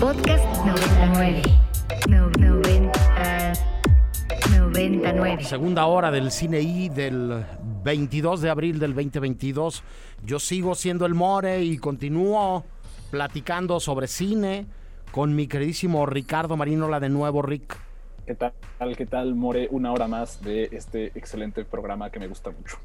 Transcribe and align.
Podcast 0.00 0.44
99. 0.64 1.42
No, 2.08 2.30
90, 2.30 3.52
99. 4.50 5.44
Segunda 5.44 5.86
hora 5.86 6.10
del 6.10 6.30
Cine 6.30 6.60
I 6.60 6.88
del 6.88 7.44
22 7.84 8.40
de 8.40 8.50
abril 8.50 8.78
del 8.78 8.94
2022. 8.94 9.82
Yo 10.24 10.38
sigo 10.38 10.74
siendo 10.74 11.06
el 11.06 11.14
More 11.14 11.62
y 11.62 11.78
continúo 11.78 12.64
platicando 13.10 13.78
sobre 13.78 14.08
cine 14.08 14.66
con 15.12 15.34
mi 15.34 15.46
queridísimo 15.46 16.06
Ricardo 16.06 16.56
Marinola 16.56 16.98
de 16.98 17.10
nuevo, 17.10 17.42
Rick. 17.42 17.91
¿Qué 18.26 18.36
tal? 18.36 18.52
¿Qué 18.96 19.06
tal, 19.06 19.34
More? 19.34 19.68
Una 19.72 19.92
hora 19.92 20.06
más 20.06 20.42
de 20.42 20.68
este 20.70 21.06
excelente 21.16 21.64
programa 21.64 22.10
que 22.10 22.20
me 22.20 22.28
gusta 22.28 22.50
mucho. 22.50 22.78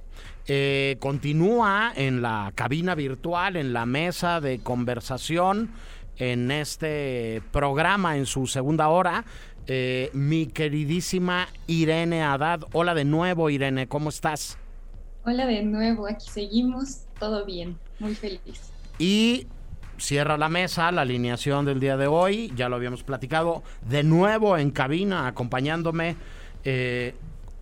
Eh, 0.47 0.97
continúa 0.99 1.93
en 1.95 2.23
la 2.23 2.52
cabina 2.55 2.95
virtual, 2.95 3.55
en 3.55 3.71
la 3.71 3.85
mesa 3.85 4.41
de 4.41 4.59
conversación, 4.59 5.71
en 6.17 6.49
este 6.49 7.43
programa, 7.52 8.17
en 8.17 8.26
su 8.26 8.48
segunda 8.48 8.89
hora, 8.89 9.26
eh, 9.67 10.09
mi 10.13 10.48
queridísima 10.48 11.48
Irene 11.67 12.23
Haddad. 12.23 12.62
Hola 12.73 12.95
de 12.95 13.05
nuevo, 13.05 13.51
Irene, 13.51 13.88
¿cómo 13.88 14.09
estás? 14.09 14.57
Hola 15.23 15.45
de 15.45 15.62
nuevo, 15.62 16.07
aquí 16.07 16.27
seguimos, 16.29 17.01
todo 17.20 17.45
bien, 17.45 17.77
muy 17.99 18.15
feliz. 18.15 18.71
Y 18.98 19.45
cierra 19.97 20.37
la 20.37 20.49
mesa, 20.49 20.91
la 20.91 21.01
alineación 21.01 21.65
del 21.65 21.79
día 21.79 21.97
de 21.97 22.07
hoy, 22.07 22.51
ya 22.55 22.69
lo 22.69 22.75
habíamos 22.75 23.03
platicado, 23.03 23.63
de 23.87 24.03
nuevo 24.03 24.57
en 24.57 24.71
cabina, 24.71 25.27
acompañándome 25.27 26.15
eh, 26.63 27.15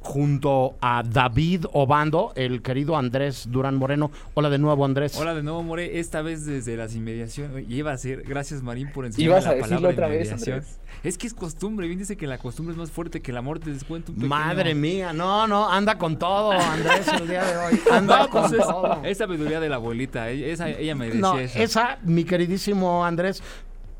junto 0.05 0.75
a 0.81 1.01
David 1.03 1.65
Obando, 1.73 2.31
el 2.35 2.61
querido 2.61 2.95
Andrés 2.95 3.47
Durán 3.49 3.75
Moreno. 3.75 4.11
Hola 4.35 4.49
de 4.51 4.59
nuevo, 4.59 4.85
Andrés. 4.85 5.17
Hola 5.17 5.33
de 5.33 5.41
nuevo, 5.41 5.63
More. 5.63 5.99
Esta 5.99 6.21
vez 6.21 6.45
desde 6.45 6.77
las 6.77 6.95
inmediaciones. 6.95 7.65
Y 7.67 7.75
iba 7.77 7.91
a 7.91 7.97
ser, 7.97 8.21
gracias 8.21 8.61
Marín 8.61 8.91
por 8.93 9.05
enseñarme 9.07 9.31
Ibas 9.33 9.43
la 9.45 9.49
a 9.49 9.53
decirlo 9.55 9.77
palabra 9.77 9.93
otra 9.93 10.07
vez. 10.07 10.31
Andrés. 10.31 10.79
Es 11.03 11.17
que 11.17 11.25
es 11.27 11.33
costumbre, 11.33 11.87
bien 11.87 11.99
dice 11.99 12.15
que 12.17 12.27
la 12.27 12.37
costumbre 12.37 12.73
es 12.73 12.77
más 12.77 12.91
fuerte 12.91 13.21
que 13.21 13.31
el 13.31 13.37
amor, 13.37 13.59
te 13.59 13.71
descuento 13.71 14.11
un 14.11 14.15
pequeño... 14.17 14.29
Madre 14.29 14.73
mía, 14.75 15.11
no, 15.11 15.47
no, 15.47 15.69
anda 15.69 15.97
con 15.97 16.17
todo, 16.17 16.51
Andrés, 16.51 17.07
el 17.19 17.27
día 17.27 17.43
de 17.43 17.57
hoy. 17.57 17.79
Anda 17.91 18.19
No, 18.23 18.29
pues 18.29 18.43
con 18.51 18.59
es, 18.59 18.65
todo. 18.65 19.03
es 19.03 19.17
sabiduría 19.17 19.59
de 19.59 19.69
la 19.69 19.75
abuelita, 19.75 20.29
ella, 20.29 20.47
esa- 20.47 20.69
ella 20.69 20.95
me 20.95 21.05
decía 21.07 21.21
No, 21.21 21.37
eso. 21.37 21.59
esa, 21.59 21.97
mi 22.03 22.23
queridísimo 22.23 23.03
Andrés, 23.05 23.43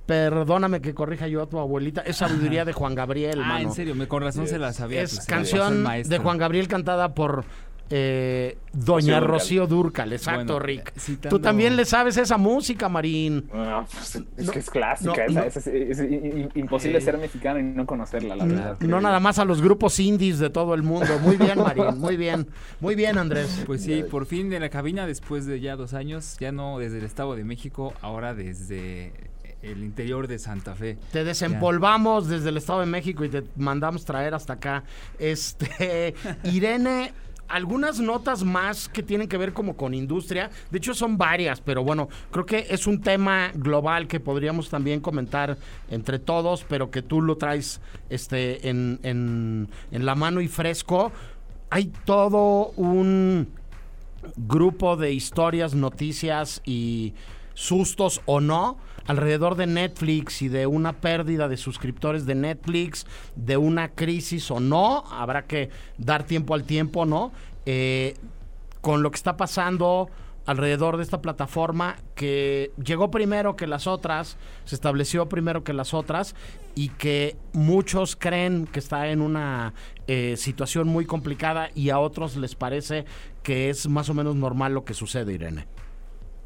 perdóname 0.06 0.82
que 0.82 0.94
corrija 0.94 1.28
yo 1.28 1.42
a 1.42 1.48
tu 1.50 1.60
abuelita, 1.60 2.02
es 2.02 2.18
sabiduría 2.18 2.66
de 2.66 2.74
Juan 2.74 2.96
Gabriel, 2.96 3.40
Ah, 3.44 3.48
mano. 3.48 3.70
en 3.70 3.72
serio, 3.74 3.96
me, 3.96 4.08
con 4.08 4.22
razón 4.24 4.48
se 4.48 4.60
la 4.60 4.72
sabía. 4.74 5.02
Es 5.02 5.16
pues, 5.16 5.28
canción 5.28 5.84
de 5.84 6.18
Juan 6.20 6.38
Gabriel 6.38 6.68
cantada 6.68 7.14
por 7.16 7.44
eh, 7.92 8.58
Doña 8.74 9.20
Rocío 9.20 9.28
Rocío 9.28 9.68
Durcal, 9.68 10.12
exacto, 10.14 10.54
Bueno, 10.54 10.60
Rick. 10.60 10.92
citando- 10.98 11.30
Tú 11.38 11.40
también 11.40 11.76
le 11.76 11.86
sabes 11.86 12.18
esa 12.18 12.36
música, 12.38 12.90
Marín. 12.90 13.48
No, 13.54 13.86
pues, 13.92 14.16
es 14.38 14.46
No, 14.48 14.52
que 14.52 14.60
es 14.60 14.70
clásica, 14.72 15.26
no, 15.30 15.44
esa, 15.44 15.70
no. 15.70 15.76
es, 15.76 16.00
imposible 16.56 17.00
ser 17.00 17.20
mexicano 17.20 17.60
y 17.60 17.64
no 17.64 17.86
conocerla, 17.86 18.36
la 18.36 18.46
verdad. 18.46 18.78
No 18.80 19.02
nada 19.02 19.20
más 19.20 19.38
a 19.38 19.46
los 19.46 19.62
grupos 19.62 20.00
indies 20.00 20.40
de 20.40 20.50
todo 20.50 20.74
el 20.74 20.82
mundo. 20.82 21.20
Muy 21.22 21.38
bien, 21.38 21.60
Marín, 21.60 22.00
muy 22.00 22.18
bien. 22.18 22.48
Muy 22.80 22.96
bien, 22.96 23.20
Andrés. 23.20 23.64
Pues 23.68 23.84
sí, 23.84 24.04
por 24.10 24.26
fin 24.26 24.52
en 24.52 24.62
la 24.64 24.70
cabina 24.70 25.06
después 25.06 25.46
de 25.46 25.60
ya 25.60 25.76
dos 25.76 25.94
años, 25.94 26.38
ya 26.40 26.52
no 26.52 26.80
desde 26.80 26.98
el 26.98 27.06
Estado 27.06 27.36
de 27.36 27.44
México, 27.44 27.94
ahora 28.02 28.34
desde 28.34 29.14
el 29.66 29.84
interior 29.84 30.28
de 30.28 30.40
Santa 30.40 30.76
Fe. 30.76 30.98
Te 31.12 31.24
desempolvamos 31.24 32.28
desde 32.28 32.50
el 32.50 32.58
Estado 32.58 32.82
de 32.82 32.86
México 32.86 33.26
y 33.26 33.30
te 33.30 33.44
mandamos 33.56 34.06
traer 34.06 34.34
hasta 34.34 34.54
acá. 34.54 34.84
Este, 35.18 36.14
Irene, 36.44 37.14
algunas 37.48 38.00
notas 38.00 38.44
más 38.44 38.88
que 38.88 39.04
tienen 39.04 39.28
que 39.28 39.38
ver 39.38 39.54
como 39.54 39.76
con 39.76 39.94
industria. 39.94 40.50
De 40.70 40.78
hecho, 40.78 40.94
son 40.94 41.18
varias, 41.18 41.62
pero 41.62 41.84
bueno, 41.84 42.10
creo 42.32 42.46
que 42.46 42.68
es 42.70 42.88
un 42.88 43.02
tema 43.02 43.52
global 43.56 44.08
que 44.08 44.20
podríamos 44.20 44.70
también 44.70 45.02
comentar 45.02 45.58
entre 45.90 46.20
todos, 46.20 46.64
pero 46.68 46.92
que 46.92 47.02
tú 47.02 47.22
lo 47.22 47.38
traes 47.38 47.82
este, 48.10 48.70
en, 48.70 49.00
en, 49.04 49.68
en 49.92 50.06
la 50.06 50.16
mano 50.16 50.42
y 50.42 50.48
fresco. 50.48 51.12
Hay 51.72 51.92
todo 52.06 52.72
un 52.78 53.48
grupo 54.38 54.96
de 54.96 55.12
historias, 55.12 55.74
noticias 55.74 56.62
y 56.66 57.14
sustos 57.54 58.22
o 58.26 58.42
no 58.42 58.78
alrededor 59.08 59.56
de 59.56 59.68
Netflix 59.68 60.42
y 60.42 60.48
de 60.48 60.68
una 60.68 60.94
pérdida 60.94 61.48
de 61.48 61.58
suscriptores 61.58 62.26
de 62.26 62.36
Netflix, 62.36 63.06
de 63.36 63.58
una 63.58 63.90
crisis 63.90 64.50
o 64.52 64.60
no, 64.60 65.06
habrá 65.12 65.46
que 65.46 65.70
dar 65.98 66.24
tiempo 66.24 66.54
al 66.54 66.64
tiempo, 66.64 67.06
¿no? 67.06 67.32
Eh, 67.66 68.16
con 68.82 69.02
lo 69.02 69.12
que 69.12 69.16
está 69.16 69.38
pasando 69.38 70.10
alrededor 70.46 70.98
de 70.98 71.04
esta 71.04 71.22
plataforma 71.22 71.96
que 72.14 72.72
llegó 72.84 73.10
primero 73.10 73.56
que 73.56 73.68
las 73.68 73.88
otras, 73.88 74.38
se 74.66 74.76
estableció 74.76 75.28
primero 75.28 75.64
que 75.64 75.74
las 75.74 75.94
otras 75.94 76.36
y 76.76 76.90
que 76.90 77.36
muchos 77.54 78.16
creen 78.16 78.68
que 78.68 78.80
está 78.80 79.10
en 79.10 79.22
una 79.22 79.74
eh, 80.08 80.36
situación 80.38 80.88
muy 80.88 81.06
complicada 81.06 81.72
y 81.74 81.90
a 81.90 82.00
otros 82.00 82.36
les 82.38 82.54
parece 82.54 83.06
que 83.42 83.70
es 83.70 83.88
más 83.88 84.10
o 84.10 84.14
menos 84.14 84.36
normal 84.36 84.74
lo 84.74 84.86
que 84.86 84.94
sucede, 84.94 85.34
Irene. 85.34 85.68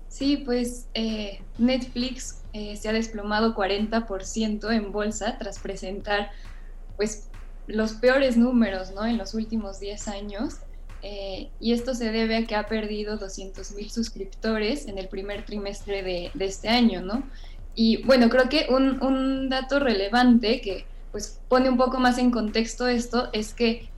Sí, 0.10 0.38
pues 0.38 0.88
eh, 0.96 1.40
Netflix 1.60 2.42
eh, 2.54 2.76
se 2.76 2.90
ha 2.90 2.94
desplomado 2.94 3.56
40% 3.56 4.74
en 4.74 4.92
bolsa 4.92 5.38
tras 5.38 5.60
presentar 5.60 6.32
pues 6.98 7.30
los 7.68 7.94
peores 7.94 8.36
números 8.36 8.92
¿no? 8.92 9.06
en 9.06 9.18
los 9.18 9.34
últimos 9.36 9.80
10 9.80 10.08
años. 10.08 10.56
eh, 11.02 11.50
y 11.62 11.72
esto 11.72 11.94
se 11.94 12.12
debe 12.12 12.36
a 12.38 12.46
que 12.46 12.56
ha 12.56 12.68
perdido 12.68 13.18
200 13.18 13.72
mil 13.72 13.90
suscriptores 13.90 14.88
en 14.88 14.98
el 14.98 15.08
primer 15.08 15.46
trimestre 15.46 16.04
de, 16.04 16.32
este 16.40 16.68
año, 16.68 17.02
¿no? 17.02 17.24
Y 17.74 18.04
bueno, 18.04 18.28
creo 18.30 18.50
que 18.50 18.68
un, 18.70 19.02
un 19.02 19.48
dato 19.48 19.80
relevante 19.80 20.60
que 20.60 20.86
pues 21.14 21.40
pone 21.48 21.70
un 21.70 21.78
poco 21.78 22.00
más 22.00 22.18
en 22.18 22.32
contexto 22.32 22.88
esto 22.88 23.30
es 23.32 23.54
que 23.54 23.90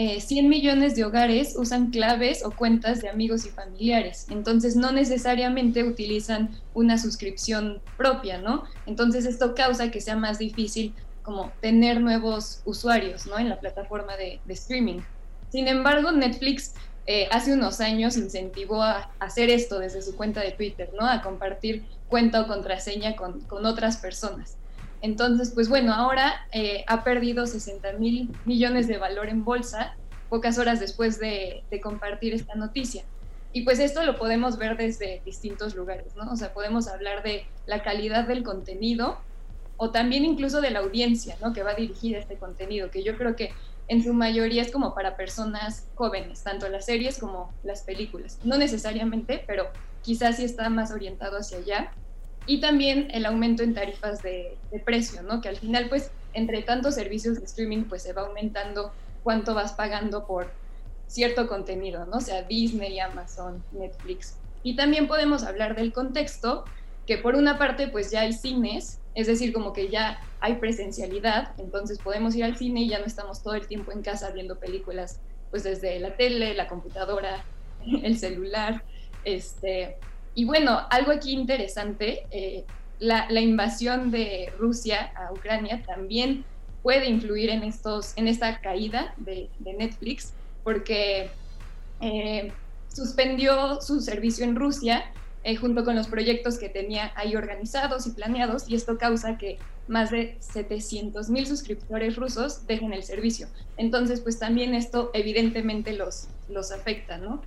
eh, 0.00 0.20
100 0.20 0.48
millones 0.48 0.94
de 0.94 1.04
hogares 1.04 1.56
usan 1.56 1.90
claves 1.90 2.44
o 2.44 2.52
cuentas 2.52 3.02
de 3.02 3.08
amigos 3.08 3.44
y 3.46 3.48
familiares, 3.48 4.28
entonces 4.30 4.76
no 4.76 4.92
necesariamente 4.92 5.82
utilizan 5.82 6.50
una 6.72 6.98
suscripción 6.98 7.82
propia, 7.96 8.38
¿no? 8.38 8.62
Entonces 8.86 9.26
esto 9.26 9.56
causa 9.56 9.90
que 9.90 10.00
sea 10.00 10.14
más 10.14 10.38
difícil 10.38 10.94
como 11.24 11.50
tener 11.60 12.00
nuevos 12.00 12.62
usuarios, 12.64 13.26
¿no? 13.26 13.40
En 13.40 13.48
la 13.48 13.58
plataforma 13.58 14.16
de, 14.16 14.38
de 14.44 14.54
streaming. 14.54 15.00
Sin 15.50 15.66
embargo, 15.66 16.12
Netflix 16.12 16.74
eh, 17.06 17.26
hace 17.32 17.52
unos 17.52 17.80
años 17.80 18.16
incentivó 18.16 18.82
a 18.84 19.10
hacer 19.18 19.50
esto 19.50 19.80
desde 19.80 20.02
su 20.02 20.14
cuenta 20.14 20.42
de 20.42 20.52
Twitter, 20.52 20.90
¿no? 20.96 21.08
A 21.08 21.22
compartir 21.22 21.84
cuenta 22.06 22.42
o 22.42 22.46
contraseña 22.46 23.16
con, 23.16 23.40
con 23.40 23.66
otras 23.66 23.96
personas. 23.96 24.57
Entonces, 25.00 25.52
pues 25.54 25.68
bueno, 25.68 25.94
ahora 25.94 26.46
eh, 26.52 26.84
ha 26.86 27.04
perdido 27.04 27.46
60 27.46 27.92
mil 27.94 28.30
millones 28.44 28.88
de 28.88 28.98
valor 28.98 29.28
en 29.28 29.44
bolsa 29.44 29.96
pocas 30.28 30.58
horas 30.58 30.80
después 30.80 31.18
de, 31.18 31.62
de, 31.70 31.80
compartir 31.80 32.34
esta 32.34 32.54
noticia. 32.54 33.02
Y 33.52 33.62
pues 33.62 33.78
esto 33.78 34.02
lo 34.02 34.18
podemos 34.18 34.58
ver 34.58 34.76
desde 34.76 35.22
distintos 35.24 35.74
lugares, 35.74 36.14
¿no? 36.16 36.30
O 36.30 36.36
sea, 36.36 36.52
podemos 36.52 36.86
hablar 36.86 37.22
de 37.22 37.46
la 37.66 37.82
calidad 37.82 38.26
del 38.28 38.42
contenido 38.42 39.18
o 39.78 39.90
también 39.90 40.24
incluso 40.24 40.60
de 40.60 40.70
la 40.70 40.80
audiencia, 40.80 41.36
¿no? 41.40 41.54
Que 41.54 41.62
va 41.62 41.72
dirigida 41.72 42.18
este 42.18 42.36
contenido, 42.36 42.90
que 42.90 43.02
yo 43.02 43.16
creo 43.16 43.36
que 43.36 43.52
en 43.86 44.04
su 44.04 44.12
mayoría 44.12 44.60
es 44.60 44.70
como 44.70 44.94
para 44.94 45.16
personas 45.16 45.86
jóvenes, 45.94 46.42
tanto 46.42 46.68
las 46.68 46.84
series 46.84 47.18
como 47.18 47.50
las 47.62 47.82
películas. 47.82 48.38
No 48.44 48.58
necesariamente, 48.58 49.42
pero 49.46 49.68
quizás 50.02 50.36
sí 50.36 50.44
está 50.44 50.68
más 50.68 50.92
orientado 50.92 51.38
hacia 51.38 51.58
allá 51.58 51.92
y 52.48 52.60
también 52.60 53.08
el 53.12 53.26
aumento 53.26 53.62
en 53.62 53.74
tarifas 53.74 54.22
de, 54.22 54.56
precio, 54.84 55.22
¿no? 55.22 55.42
Que 55.42 55.50
al 55.50 55.56
final, 55.56 55.88
pues, 55.90 56.10
entre 56.32 56.62
tantos 56.62 56.94
servicios 56.94 57.38
de 57.38 57.44
streaming, 57.44 57.84
pues 57.84 58.02
se 58.02 58.14
va 58.14 58.22
aumentando 58.22 58.90
cuánto 59.22 59.54
vas 59.54 59.74
pagando 59.74 60.26
por 60.26 60.50
cierto 61.06 61.46
contenido, 61.46 62.06
¿no? 62.06 62.16
O 62.16 62.20
sea, 62.20 62.42
Disney, 62.42 62.98
Amazon, 63.00 63.62
Netflix. 63.72 64.36
Y 64.62 64.76
también 64.76 65.08
podemos 65.08 65.42
hablar 65.44 65.76
del 65.76 65.92
contexto, 65.92 66.64
que 67.06 67.18
por 67.18 67.34
una 67.34 67.58
parte, 67.58 67.88
pues 67.88 68.10
ya 68.10 68.22
hay 68.22 68.32
cines, 68.32 68.98
es 69.14 69.26
decir, 69.26 69.52
como 69.52 69.74
que 69.74 69.88
ya 69.88 70.18
hay 70.40 70.54
presencialidad, 70.54 71.52
entonces 71.58 71.98
podemos 71.98 72.34
ir 72.34 72.44
al 72.44 72.56
cine 72.56 72.80
y 72.80 72.88
ya 72.88 72.98
no 72.98 73.04
estamos 73.04 73.42
todo 73.42 73.54
el 73.54 73.66
tiempo 73.66 73.92
en 73.92 74.00
casa 74.00 74.30
viendo 74.30 74.58
películas, 74.58 75.20
pues 75.50 75.64
desde 75.64 76.00
la 76.00 76.16
tele, 76.16 76.54
la 76.54 76.66
computadora, 76.66 77.44
el 78.02 78.18
celular, 78.18 78.84
este, 79.24 79.98
y 80.38 80.44
bueno, 80.44 80.86
algo 80.90 81.10
aquí 81.10 81.32
interesante, 81.32 82.24
eh, 82.30 82.64
la, 83.00 83.40
invasión 83.40 84.12
de 84.12 84.52
Rusia 84.56 85.10
a 85.16 85.32
Ucrania 85.32 85.82
también 85.84 86.44
puede 86.80 87.08
influir 87.08 87.50
en, 87.50 87.64
estos, 87.64 88.12
en 88.14 88.28
esta 88.28 88.60
caída 88.60 89.14
de, 89.16 89.50
de 89.58 89.72
Netflix, 89.72 90.32
porque 90.62 91.28
eh, 92.00 92.52
suspendió 92.86 93.80
su 93.80 94.00
servicio 94.00 94.44
en 94.44 94.54
Rusia 94.54 95.10
eh, 95.42 95.56
junto 95.56 95.84
con 95.84 95.96
los 95.96 96.06
proyectos 96.06 96.56
que 96.56 96.68
tenía 96.68 97.10
ahí 97.16 97.34
organizados 97.34 98.06
y 98.06 98.10
planeados, 98.10 98.68
y 98.68 98.76
esto 98.76 98.96
causa 98.96 99.38
que 99.38 99.58
más 99.88 100.12
de 100.12 100.36
700 100.38 101.30
mil 101.30 101.48
suscriptores 101.48 102.14
rusos 102.14 102.64
dejen 102.68 102.92
el 102.92 103.02
servicio. 103.02 103.48
Entonces, 103.76 104.20
pues 104.20 104.38
también 104.38 104.76
esto 104.76 105.10
evidentemente 105.14 105.94
los, 105.94 106.28
los 106.48 106.70
afecta, 106.70 107.18
¿no? 107.18 107.42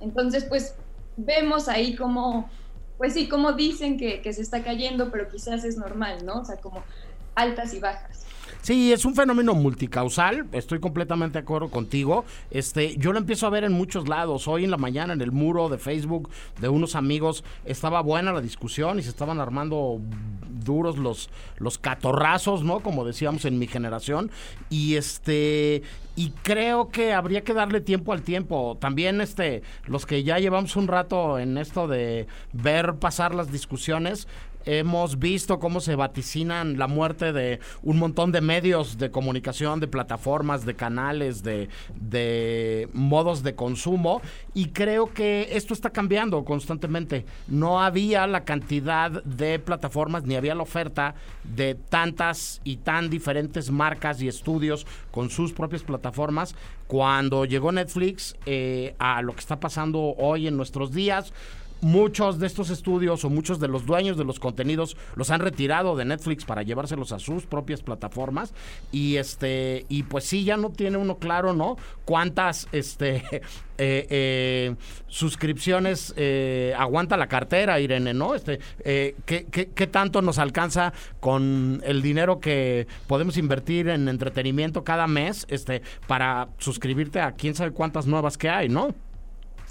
Entonces, 0.00 0.44
pues 0.44 0.74
vemos 1.24 1.68
ahí 1.68 1.96
como 1.96 2.50
pues 3.00 3.14
sí, 3.14 3.30
como 3.30 3.54
dicen 3.54 3.96
que, 3.96 4.20
que 4.20 4.34
se 4.34 4.42
está 4.42 4.62
cayendo, 4.62 5.10
pero 5.10 5.26
quizás 5.26 5.64
es 5.64 5.78
normal, 5.78 6.26
¿no? 6.26 6.40
O 6.40 6.44
sea, 6.44 6.58
como 6.58 6.84
altas 7.34 7.72
y 7.72 7.80
bajas. 7.80 8.26
Sí, 8.62 8.92
es 8.92 9.06
un 9.06 9.14
fenómeno 9.14 9.54
multicausal, 9.54 10.46
estoy 10.52 10.80
completamente 10.80 11.38
de 11.38 11.42
acuerdo 11.42 11.70
contigo. 11.70 12.26
Este, 12.50 12.94
yo 12.98 13.12
lo 13.12 13.18
empiezo 13.18 13.46
a 13.46 13.50
ver 13.50 13.64
en 13.64 13.72
muchos 13.72 14.06
lados. 14.06 14.46
Hoy 14.48 14.64
en 14.64 14.70
la 14.70 14.76
mañana 14.76 15.14
en 15.14 15.22
el 15.22 15.32
muro 15.32 15.70
de 15.70 15.78
Facebook 15.78 16.28
de 16.60 16.68
unos 16.68 16.94
amigos 16.94 17.42
estaba 17.64 18.02
buena 18.02 18.34
la 18.34 18.42
discusión 18.42 18.98
y 18.98 19.02
se 19.02 19.08
estaban 19.08 19.40
armando 19.40 20.00
duros 20.62 20.98
los 20.98 21.30
los 21.56 21.78
catorrazos, 21.78 22.62
¿no? 22.62 22.80
Como 22.80 23.06
decíamos 23.06 23.46
en 23.46 23.58
mi 23.58 23.66
generación 23.66 24.30
y 24.68 24.96
este 24.96 25.82
y 26.16 26.30
creo 26.42 26.90
que 26.90 27.14
habría 27.14 27.42
que 27.42 27.54
darle 27.54 27.80
tiempo 27.80 28.12
al 28.12 28.20
tiempo. 28.20 28.76
También 28.78 29.22
este 29.22 29.62
los 29.86 30.04
que 30.04 30.22
ya 30.22 30.38
llevamos 30.38 30.76
un 30.76 30.86
rato 30.86 31.38
en 31.38 31.56
esto 31.56 31.88
de 31.88 32.26
ver 32.52 32.96
pasar 32.96 33.34
las 33.34 33.50
discusiones, 33.50 34.28
hemos 34.64 35.18
visto 35.18 35.58
cómo 35.58 35.80
se 35.80 35.94
vaticinan 35.94 36.78
la 36.78 36.86
muerte 36.86 37.32
de 37.32 37.60
un 37.82 37.98
montón 37.98 38.32
de 38.32 38.40
medios 38.40 38.98
de 38.98 39.10
comunicación, 39.10 39.80
de 39.80 39.88
plataformas, 39.88 40.64
de 40.64 40.74
canales, 40.74 41.42
de, 41.42 41.68
de 42.00 42.88
modos 42.92 43.42
de 43.42 43.54
consumo 43.54 44.20
y 44.54 44.68
creo 44.68 45.12
que 45.12 45.48
esto 45.52 45.74
está 45.74 45.90
cambiando 45.90 46.44
constantemente. 46.44 47.24
No 47.48 47.80
había 47.80 48.26
la 48.26 48.44
cantidad 48.44 49.22
de 49.24 49.58
plataformas 49.58 50.24
ni 50.24 50.36
había 50.36 50.54
la 50.54 50.62
oferta 50.62 51.14
de 51.44 51.74
tantas 51.74 52.60
y 52.64 52.76
tan 52.76 53.10
diferentes 53.10 53.70
marcas 53.70 54.20
y 54.22 54.28
estudios 54.28 54.86
con 55.10 55.30
sus 55.30 55.52
propias 55.52 55.82
plataformas 55.82 56.54
cuando 56.86 57.44
llegó 57.44 57.70
Netflix 57.70 58.34
eh, 58.46 58.94
a 58.98 59.22
lo 59.22 59.32
que 59.32 59.40
está 59.40 59.60
pasando 59.60 60.14
hoy 60.18 60.48
en 60.48 60.56
nuestros 60.56 60.92
días 60.92 61.32
muchos 61.80 62.38
de 62.38 62.46
estos 62.46 62.70
estudios 62.70 63.24
o 63.24 63.30
muchos 63.30 63.60
de 63.60 63.68
los 63.68 63.86
dueños 63.86 64.16
de 64.16 64.24
los 64.24 64.40
contenidos 64.40 64.96
los 65.16 65.30
han 65.30 65.40
retirado 65.40 65.96
de 65.96 66.04
Netflix 66.04 66.44
para 66.44 66.62
llevárselos 66.62 67.12
a 67.12 67.18
sus 67.18 67.46
propias 67.46 67.82
plataformas. 67.82 68.52
Y 68.92 69.16
este 69.16 69.86
y 69.88 70.02
pues 70.04 70.24
sí 70.24 70.44
ya 70.44 70.56
no 70.56 70.70
tiene 70.70 70.96
uno 70.96 71.18
claro 71.18 71.52
no 71.52 71.76
cuántas 72.04 72.68
este 72.72 73.24
eh, 73.78 74.06
eh, 74.10 74.74
suscripciones 75.08 76.12
eh, 76.16 76.74
aguanta 76.76 77.16
la 77.16 77.28
cartera 77.28 77.80
Irene 77.80 78.12
no 78.14 78.34
este 78.34 78.60
eh, 78.84 79.14
¿qué, 79.24 79.46
qué, 79.50 79.68
qué 79.68 79.86
tanto 79.86 80.22
nos 80.22 80.38
alcanza 80.38 80.92
con 81.20 81.82
el 81.84 82.02
dinero 82.02 82.40
que 82.40 82.86
podemos 83.06 83.36
invertir 83.36 83.88
en 83.88 84.08
entretenimiento 84.08 84.84
cada 84.84 85.06
mes 85.06 85.46
este 85.48 85.82
para 86.06 86.48
suscribirte 86.58 87.20
a 87.20 87.32
quién 87.32 87.54
sabe 87.54 87.72
cuántas 87.72 88.06
nuevas 88.06 88.36
que 88.36 88.48
hay 88.48 88.68
no 88.68 88.94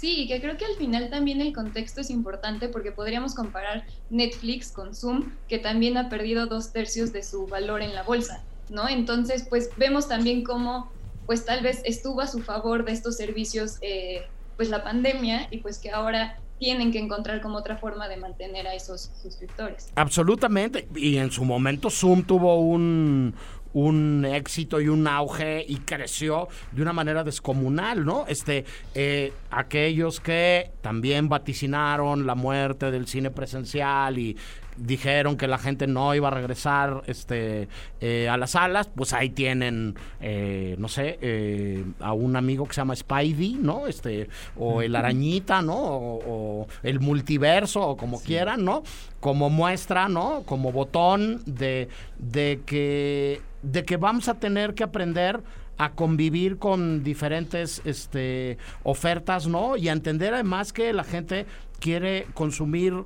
Sí, 0.00 0.26
que 0.26 0.40
creo 0.40 0.56
que 0.56 0.64
al 0.64 0.76
final 0.76 1.10
también 1.10 1.42
el 1.42 1.52
contexto 1.52 2.00
es 2.00 2.08
importante 2.08 2.70
porque 2.70 2.90
podríamos 2.90 3.34
comparar 3.34 3.84
Netflix 4.08 4.72
con 4.72 4.94
Zoom, 4.94 5.32
que 5.46 5.58
también 5.58 5.98
ha 5.98 6.08
perdido 6.08 6.46
dos 6.46 6.72
tercios 6.72 7.12
de 7.12 7.22
su 7.22 7.46
valor 7.46 7.82
en 7.82 7.94
la 7.94 8.02
bolsa, 8.02 8.42
¿no? 8.70 8.88
Entonces, 8.88 9.44
pues 9.46 9.68
vemos 9.76 10.08
también 10.08 10.42
cómo, 10.42 10.90
pues 11.26 11.44
tal 11.44 11.62
vez 11.62 11.82
estuvo 11.84 12.22
a 12.22 12.26
su 12.26 12.40
favor 12.40 12.86
de 12.86 12.92
estos 12.92 13.18
servicios, 13.18 13.76
eh, 13.82 14.22
pues 14.56 14.70
la 14.70 14.82
pandemia 14.82 15.48
y 15.50 15.58
pues 15.58 15.76
que 15.76 15.90
ahora 15.90 16.38
tienen 16.58 16.92
que 16.92 16.98
encontrar 16.98 17.42
como 17.42 17.58
otra 17.58 17.76
forma 17.76 18.08
de 18.08 18.16
mantener 18.16 18.66
a 18.68 18.74
esos 18.74 19.10
suscriptores. 19.22 19.90
Absolutamente. 19.96 20.88
Y 20.94 21.18
en 21.18 21.30
su 21.30 21.44
momento 21.44 21.90
Zoom 21.90 22.22
tuvo 22.22 22.58
un, 22.58 23.34
un 23.72 24.24
éxito 24.24 24.80
y 24.80 24.88
un 24.88 25.06
auge 25.06 25.64
y 25.66 25.76
creció 25.76 26.48
de 26.72 26.82
una 26.82 26.92
manera 26.92 27.24
descomunal, 27.24 28.04
¿no? 28.04 28.24
Este, 28.26 28.64
eh, 28.94 29.32
aquellos 29.50 30.20
que 30.20 30.70
también 30.80 31.28
vaticinaron 31.28 32.26
la 32.26 32.34
muerte 32.34 32.90
del 32.90 33.06
cine 33.06 33.30
presencial 33.30 34.18
y 34.18 34.36
dijeron 34.80 35.36
que 35.36 35.46
la 35.46 35.58
gente 35.58 35.86
no 35.86 36.14
iba 36.14 36.28
a 36.28 36.30
regresar 36.30 37.02
este 37.06 37.68
eh, 38.00 38.28
a 38.28 38.36
las 38.36 38.52
salas, 38.52 38.88
pues 38.94 39.12
ahí 39.12 39.30
tienen, 39.30 39.94
eh, 40.20 40.74
no 40.78 40.88
sé, 40.88 41.18
eh, 41.20 41.84
a 42.00 42.12
un 42.12 42.36
amigo 42.36 42.66
que 42.66 42.74
se 42.74 42.80
llama 42.80 42.96
Spidey, 42.96 43.58
¿no? 43.60 43.86
Este, 43.86 44.28
o 44.56 44.82
el 44.82 44.96
arañita, 44.96 45.62
¿no? 45.62 45.76
O, 45.76 46.20
o 46.26 46.66
el 46.82 47.00
multiverso, 47.00 47.82
o 47.82 47.96
como 47.96 48.18
sí. 48.18 48.26
quieran, 48.26 48.64
¿no? 48.64 48.82
Como 49.20 49.50
muestra, 49.50 50.08
¿no? 50.08 50.42
Como 50.44 50.72
botón 50.72 51.42
de, 51.46 51.88
de 52.18 52.60
que 52.64 53.42
de 53.62 53.84
que 53.84 53.98
vamos 53.98 54.28
a 54.28 54.34
tener 54.34 54.74
que 54.74 54.84
aprender 54.84 55.42
a 55.76 55.92
convivir 55.92 56.58
con 56.58 57.02
diferentes 57.02 57.80
este, 57.84 58.58
ofertas, 58.82 59.46
¿no? 59.46 59.76
Y 59.76 59.88
a 59.88 59.92
entender 59.92 60.34
además 60.34 60.72
que 60.72 60.92
la 60.92 61.04
gente 61.04 61.46
quiere 61.78 62.26
consumir 62.34 63.04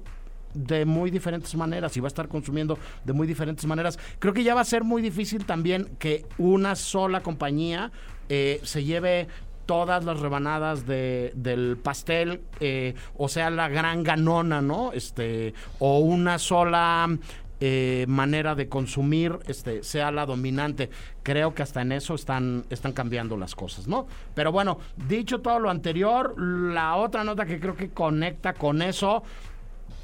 de 0.54 0.84
muy 0.84 1.10
diferentes 1.10 1.54
maneras 1.54 1.96
y 1.96 2.00
va 2.00 2.06
a 2.06 2.08
estar 2.08 2.28
consumiendo 2.28 2.78
de 3.04 3.12
muy 3.12 3.26
diferentes 3.26 3.66
maneras. 3.66 3.98
Creo 4.18 4.32
que 4.32 4.42
ya 4.42 4.54
va 4.54 4.62
a 4.62 4.64
ser 4.64 4.84
muy 4.84 5.02
difícil 5.02 5.44
también 5.44 5.90
que 5.98 6.24
una 6.38 6.76
sola 6.76 7.22
compañía 7.22 7.92
eh, 8.28 8.60
se 8.62 8.84
lleve 8.84 9.28
todas 9.66 10.04
las 10.04 10.20
rebanadas 10.20 10.86
de, 10.86 11.32
del 11.34 11.78
pastel, 11.82 12.42
eh, 12.60 12.94
o 13.16 13.28
sea, 13.28 13.50
la 13.50 13.68
gran 13.68 14.02
ganona, 14.02 14.60
¿no? 14.60 14.92
Este, 14.92 15.54
o 15.78 16.00
una 16.00 16.38
sola 16.38 17.08
eh, 17.60 18.04
manera 18.08 18.54
de 18.54 18.68
consumir 18.68 19.38
este, 19.46 19.82
sea 19.82 20.10
la 20.10 20.26
dominante. 20.26 20.90
Creo 21.22 21.54
que 21.54 21.62
hasta 21.62 21.82
en 21.82 21.92
eso 21.92 22.14
están, 22.14 22.64
están 22.68 22.92
cambiando 22.92 23.36
las 23.36 23.54
cosas, 23.54 23.86
¿no? 23.86 24.06
Pero 24.34 24.52
bueno, 24.52 24.78
dicho 25.08 25.40
todo 25.40 25.58
lo 25.60 25.70
anterior, 25.70 26.34
la 26.38 26.96
otra 26.96 27.24
nota 27.24 27.46
que 27.46 27.60
creo 27.60 27.76
que 27.76 27.90
conecta 27.90 28.52
con 28.52 28.82
eso, 28.82 29.22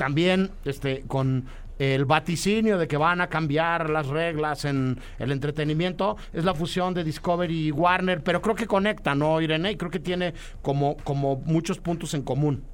también 0.00 0.50
este, 0.64 1.02
con 1.02 1.44
el 1.78 2.06
vaticinio 2.06 2.78
de 2.78 2.88
que 2.88 2.96
van 2.96 3.20
a 3.20 3.28
cambiar 3.28 3.90
las 3.90 4.06
reglas 4.06 4.64
en 4.64 4.98
el 5.18 5.30
entretenimiento 5.30 6.16
es 6.32 6.42
la 6.42 6.54
fusión 6.54 6.94
de 6.94 7.04
Discovery 7.04 7.66
y 7.66 7.70
Warner, 7.70 8.24
pero 8.24 8.40
creo 8.40 8.54
que 8.54 8.66
conecta, 8.66 9.14
¿no, 9.14 9.42
Irene? 9.42 9.72
Y 9.72 9.76
creo 9.76 9.90
que 9.90 10.00
tiene 10.00 10.32
como, 10.62 10.96
como 11.04 11.36
muchos 11.44 11.80
puntos 11.80 12.14
en 12.14 12.22
común. 12.22 12.64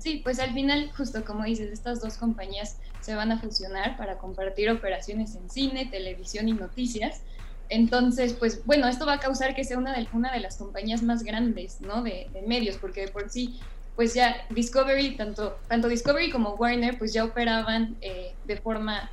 Sí. 0.00 0.20
pues 0.22 0.38
al 0.38 0.52
final, 0.52 0.90
justo 0.94 1.24
como 1.24 1.44
dices, 1.44 1.72
estas 1.72 2.02
dos 2.02 2.18
compañías 2.18 2.76
se 3.00 3.14
van 3.14 3.32
a 3.32 3.38
fusionar 3.38 3.96
para 3.96 4.18
compartir 4.18 4.70
operaciones 4.70 5.34
en 5.36 5.48
cine, 5.48 5.86
televisión 5.86 6.46
y 6.46 6.52
noticias. 6.52 7.22
Entonces, 7.70 8.34
pues 8.34 8.66
bueno, 8.66 8.86
esto 8.86 9.06
va 9.06 9.14
a 9.14 9.20
causar 9.20 9.54
que 9.54 9.64
sea 9.64 9.78
una 9.78 9.96
de, 9.96 10.06
una 10.12 10.30
de 10.30 10.40
las 10.40 10.58
compañías 10.58 11.02
más 11.02 11.22
grandes, 11.22 11.80
¿no? 11.80 12.02
De, 12.02 12.28
de 12.34 12.42
medios, 12.42 12.76
porque 12.76 13.06
de 13.06 13.08
por 13.08 13.30
sí, 13.30 13.58
pues 14.00 14.14
ya 14.14 14.46
Discovery, 14.48 15.14
tanto, 15.14 15.58
tanto 15.68 15.86
Discovery 15.86 16.30
como 16.30 16.54
Warner, 16.54 16.96
pues 16.96 17.12
ya 17.12 17.22
operaban 17.22 17.98
eh, 18.00 18.32
de 18.46 18.56
forma, 18.56 19.10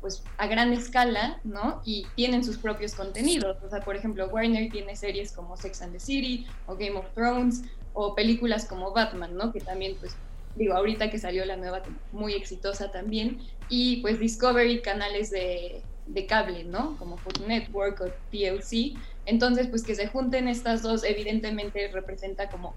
pues 0.00 0.22
a 0.38 0.46
gran 0.46 0.72
escala, 0.72 1.38
¿no? 1.44 1.82
Y 1.84 2.06
tienen 2.16 2.42
sus 2.42 2.56
propios 2.56 2.94
contenidos. 2.94 3.58
O 3.62 3.68
sea, 3.68 3.80
por 3.82 3.96
ejemplo, 3.96 4.28
Warner 4.28 4.70
tiene 4.72 4.96
series 4.96 5.32
como 5.32 5.58
Sex 5.58 5.82
and 5.82 5.92
the 5.92 6.00
City 6.00 6.46
o 6.66 6.74
Game 6.74 6.96
of 6.96 7.04
Thrones 7.12 7.64
o 7.92 8.14
películas 8.14 8.64
como 8.64 8.92
Batman, 8.92 9.36
¿no? 9.36 9.52
Que 9.52 9.60
también, 9.60 9.98
pues, 10.00 10.16
digo, 10.56 10.72
ahorita 10.72 11.10
que 11.10 11.18
salió 11.18 11.44
la 11.44 11.58
nueva, 11.58 11.82
muy 12.10 12.32
exitosa 12.32 12.90
también, 12.90 13.42
y 13.68 13.98
pues 13.98 14.18
Discovery, 14.18 14.80
canales 14.80 15.30
de, 15.30 15.82
de 16.06 16.24
cable, 16.24 16.64
¿no? 16.64 16.96
Como 16.96 17.18
Food 17.18 17.46
Network 17.46 18.00
o 18.00 18.06
TLC. 18.30 18.96
Entonces, 19.26 19.66
pues 19.66 19.82
que 19.82 19.94
se 19.94 20.06
junten 20.06 20.48
estas 20.48 20.80
dos, 20.80 21.04
evidentemente 21.04 21.88
representa 21.88 22.48
como 22.48 22.74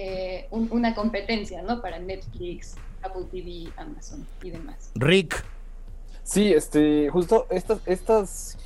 eh, 0.00 0.46
un, 0.52 0.68
una 0.70 0.94
competencia, 0.94 1.60
¿no? 1.60 1.82
Para 1.82 1.98
Netflix, 1.98 2.76
Apple 3.02 3.24
TV, 3.32 3.68
Amazon 3.76 4.24
y 4.44 4.50
demás. 4.50 4.92
Rick. 4.94 5.44
Sí, 6.22 6.52
este, 6.52 7.08
justo 7.10 7.48
estas, 7.50 7.80
estas 7.84 8.58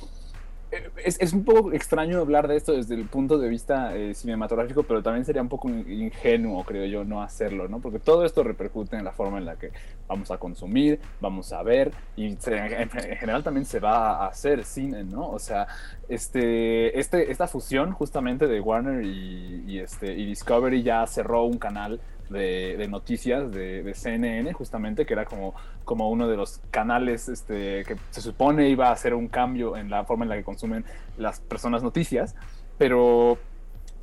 es, 1.03 1.19
es, 1.19 1.33
un 1.33 1.43
poco 1.43 1.71
extraño 1.71 2.19
hablar 2.19 2.47
de 2.47 2.55
esto 2.55 2.73
desde 2.73 2.95
el 2.95 3.05
punto 3.05 3.37
de 3.37 3.49
vista 3.49 3.95
eh, 3.95 4.13
cinematográfico, 4.13 4.83
pero 4.83 5.01
también 5.01 5.25
sería 5.25 5.41
un 5.41 5.49
poco 5.49 5.69
ingenuo, 5.69 6.63
creo 6.63 6.85
yo, 6.85 7.03
no 7.03 7.21
hacerlo, 7.21 7.67
¿no? 7.67 7.79
Porque 7.79 7.99
todo 7.99 8.25
esto 8.25 8.43
repercute 8.43 8.95
en 8.95 9.03
la 9.03 9.11
forma 9.11 9.37
en 9.37 9.45
la 9.45 9.55
que 9.55 9.71
vamos 10.07 10.31
a 10.31 10.37
consumir, 10.37 10.99
vamos 11.21 11.53
a 11.53 11.63
ver, 11.63 11.91
y 12.15 12.35
se, 12.35 12.55
en, 12.57 12.73
en, 12.73 12.89
general 12.89 13.43
también 13.43 13.65
se 13.65 13.79
va 13.79 14.23
a 14.23 14.27
hacer 14.27 14.63
cine, 14.63 15.03
¿no? 15.03 15.29
O 15.29 15.39
sea, 15.39 15.67
este, 16.09 16.99
este, 16.99 17.31
esta 17.31 17.47
fusión 17.47 17.91
justamente 17.91 18.47
de 18.47 18.59
Warner 18.59 19.03
y 19.03 19.79
este, 19.79 20.13
y 20.13 20.25
Discovery 20.25 20.83
ya 20.83 21.05
cerró 21.07 21.43
un 21.43 21.57
canal 21.57 21.99
de, 22.33 22.75
de 22.77 22.87
noticias 22.89 23.51
de, 23.51 23.83
de, 23.83 23.93
CNN, 23.93 24.51
justamente, 24.51 25.05
que 25.05 25.13
era 25.13 25.25
como, 25.25 25.53
como 25.85 26.09
uno 26.09 26.27
de 26.27 26.35
los 26.35 26.59
canales 26.71 27.29
este, 27.29 27.85
que 27.85 27.95
se 28.09 28.21
supone 28.21 28.67
iba 28.67 28.89
a 28.89 28.91
hacer 28.91 29.13
un 29.13 29.29
cambio 29.29 29.77
en 29.77 29.89
la 29.89 30.03
forma 30.03 30.25
en 30.25 30.29
la 30.29 30.35
que 30.35 30.43
consumen 30.43 30.83
las 31.17 31.39
personas 31.39 31.83
noticias, 31.83 32.35
pero, 32.77 33.37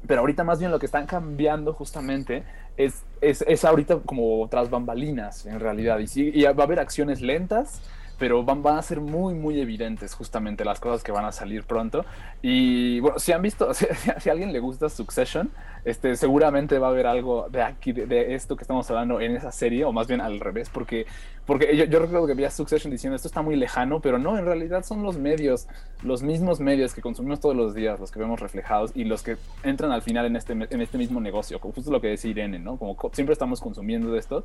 pero 0.06 0.20
ahorita 0.20 0.44
más 0.44 0.58
bien 0.58 0.70
lo 0.70 0.78
que 0.78 0.86
están 0.86 1.06
cambiando 1.06 1.74
justamente 1.74 2.44
es, 2.78 3.04
es, 3.20 3.44
es 3.46 3.64
ahorita 3.64 3.98
como 4.06 4.48
tras 4.48 4.70
bambalinas, 4.70 5.44
en 5.44 5.60
realidad, 5.60 5.98
y, 5.98 6.06
sí, 6.06 6.30
y 6.32 6.44
va 6.44 6.50
a 6.50 6.62
haber 6.62 6.80
acciones 6.80 7.20
lentas, 7.20 7.82
pero 8.20 8.44
van, 8.44 8.62
van 8.62 8.76
a 8.76 8.82
ser 8.82 9.00
muy, 9.00 9.34
muy 9.34 9.60
evidentes 9.60 10.14
justamente 10.14 10.64
las 10.64 10.78
cosas 10.78 11.02
que 11.02 11.10
van 11.10 11.24
a 11.24 11.32
salir 11.32 11.64
pronto. 11.64 12.04
Y 12.42 13.00
bueno, 13.00 13.18
si 13.18 13.32
han 13.32 13.42
visto, 13.42 13.74
si, 13.74 13.86
si 14.20 14.28
a 14.28 14.32
alguien 14.32 14.52
le 14.52 14.60
gusta 14.60 14.88
Succession, 14.88 15.50
este, 15.84 16.14
seguramente 16.14 16.78
va 16.78 16.88
a 16.88 16.90
haber 16.90 17.06
algo 17.06 17.48
de 17.50 17.62
aquí, 17.62 17.92
de, 17.92 18.06
de 18.06 18.34
esto 18.34 18.54
que 18.54 18.62
estamos 18.62 18.88
hablando 18.90 19.20
en 19.20 19.34
esa 19.34 19.50
serie, 19.50 19.84
o 19.84 19.92
más 19.92 20.06
bien 20.06 20.20
al 20.20 20.38
revés, 20.38 20.68
porque, 20.70 21.06
porque 21.46 21.74
yo, 21.76 21.86
yo 21.86 21.98
recuerdo 21.98 22.26
que 22.26 22.34
veía 22.34 22.50
Succession 22.50 22.90
diciendo 22.92 23.16
esto 23.16 23.26
está 23.26 23.40
muy 23.42 23.56
lejano, 23.56 24.00
pero 24.00 24.18
no, 24.18 24.38
en 24.38 24.44
realidad 24.44 24.84
son 24.84 25.02
los 25.02 25.16
medios, 25.16 25.66
los 26.02 26.22
mismos 26.22 26.60
medios 26.60 26.94
que 26.94 27.00
consumimos 27.00 27.40
todos 27.40 27.56
los 27.56 27.74
días, 27.74 27.98
los 27.98 28.10
que 28.10 28.18
vemos 28.18 28.38
reflejados 28.38 28.92
y 28.94 29.04
los 29.04 29.22
que 29.22 29.38
entran 29.62 29.90
al 29.92 30.02
final 30.02 30.26
en 30.26 30.36
este, 30.36 30.52
en 30.52 30.80
este 30.82 30.98
mismo 30.98 31.20
negocio, 31.20 31.58
como 31.58 31.72
justo 31.72 31.90
lo 31.90 32.00
que 32.02 32.08
decía 32.08 32.30
Irene, 32.30 32.58
¿no? 32.58 32.76
Como 32.76 32.94
co- 32.96 33.10
siempre 33.14 33.32
estamos 33.32 33.60
consumiendo 33.62 34.12
de 34.12 34.18
esto. 34.18 34.44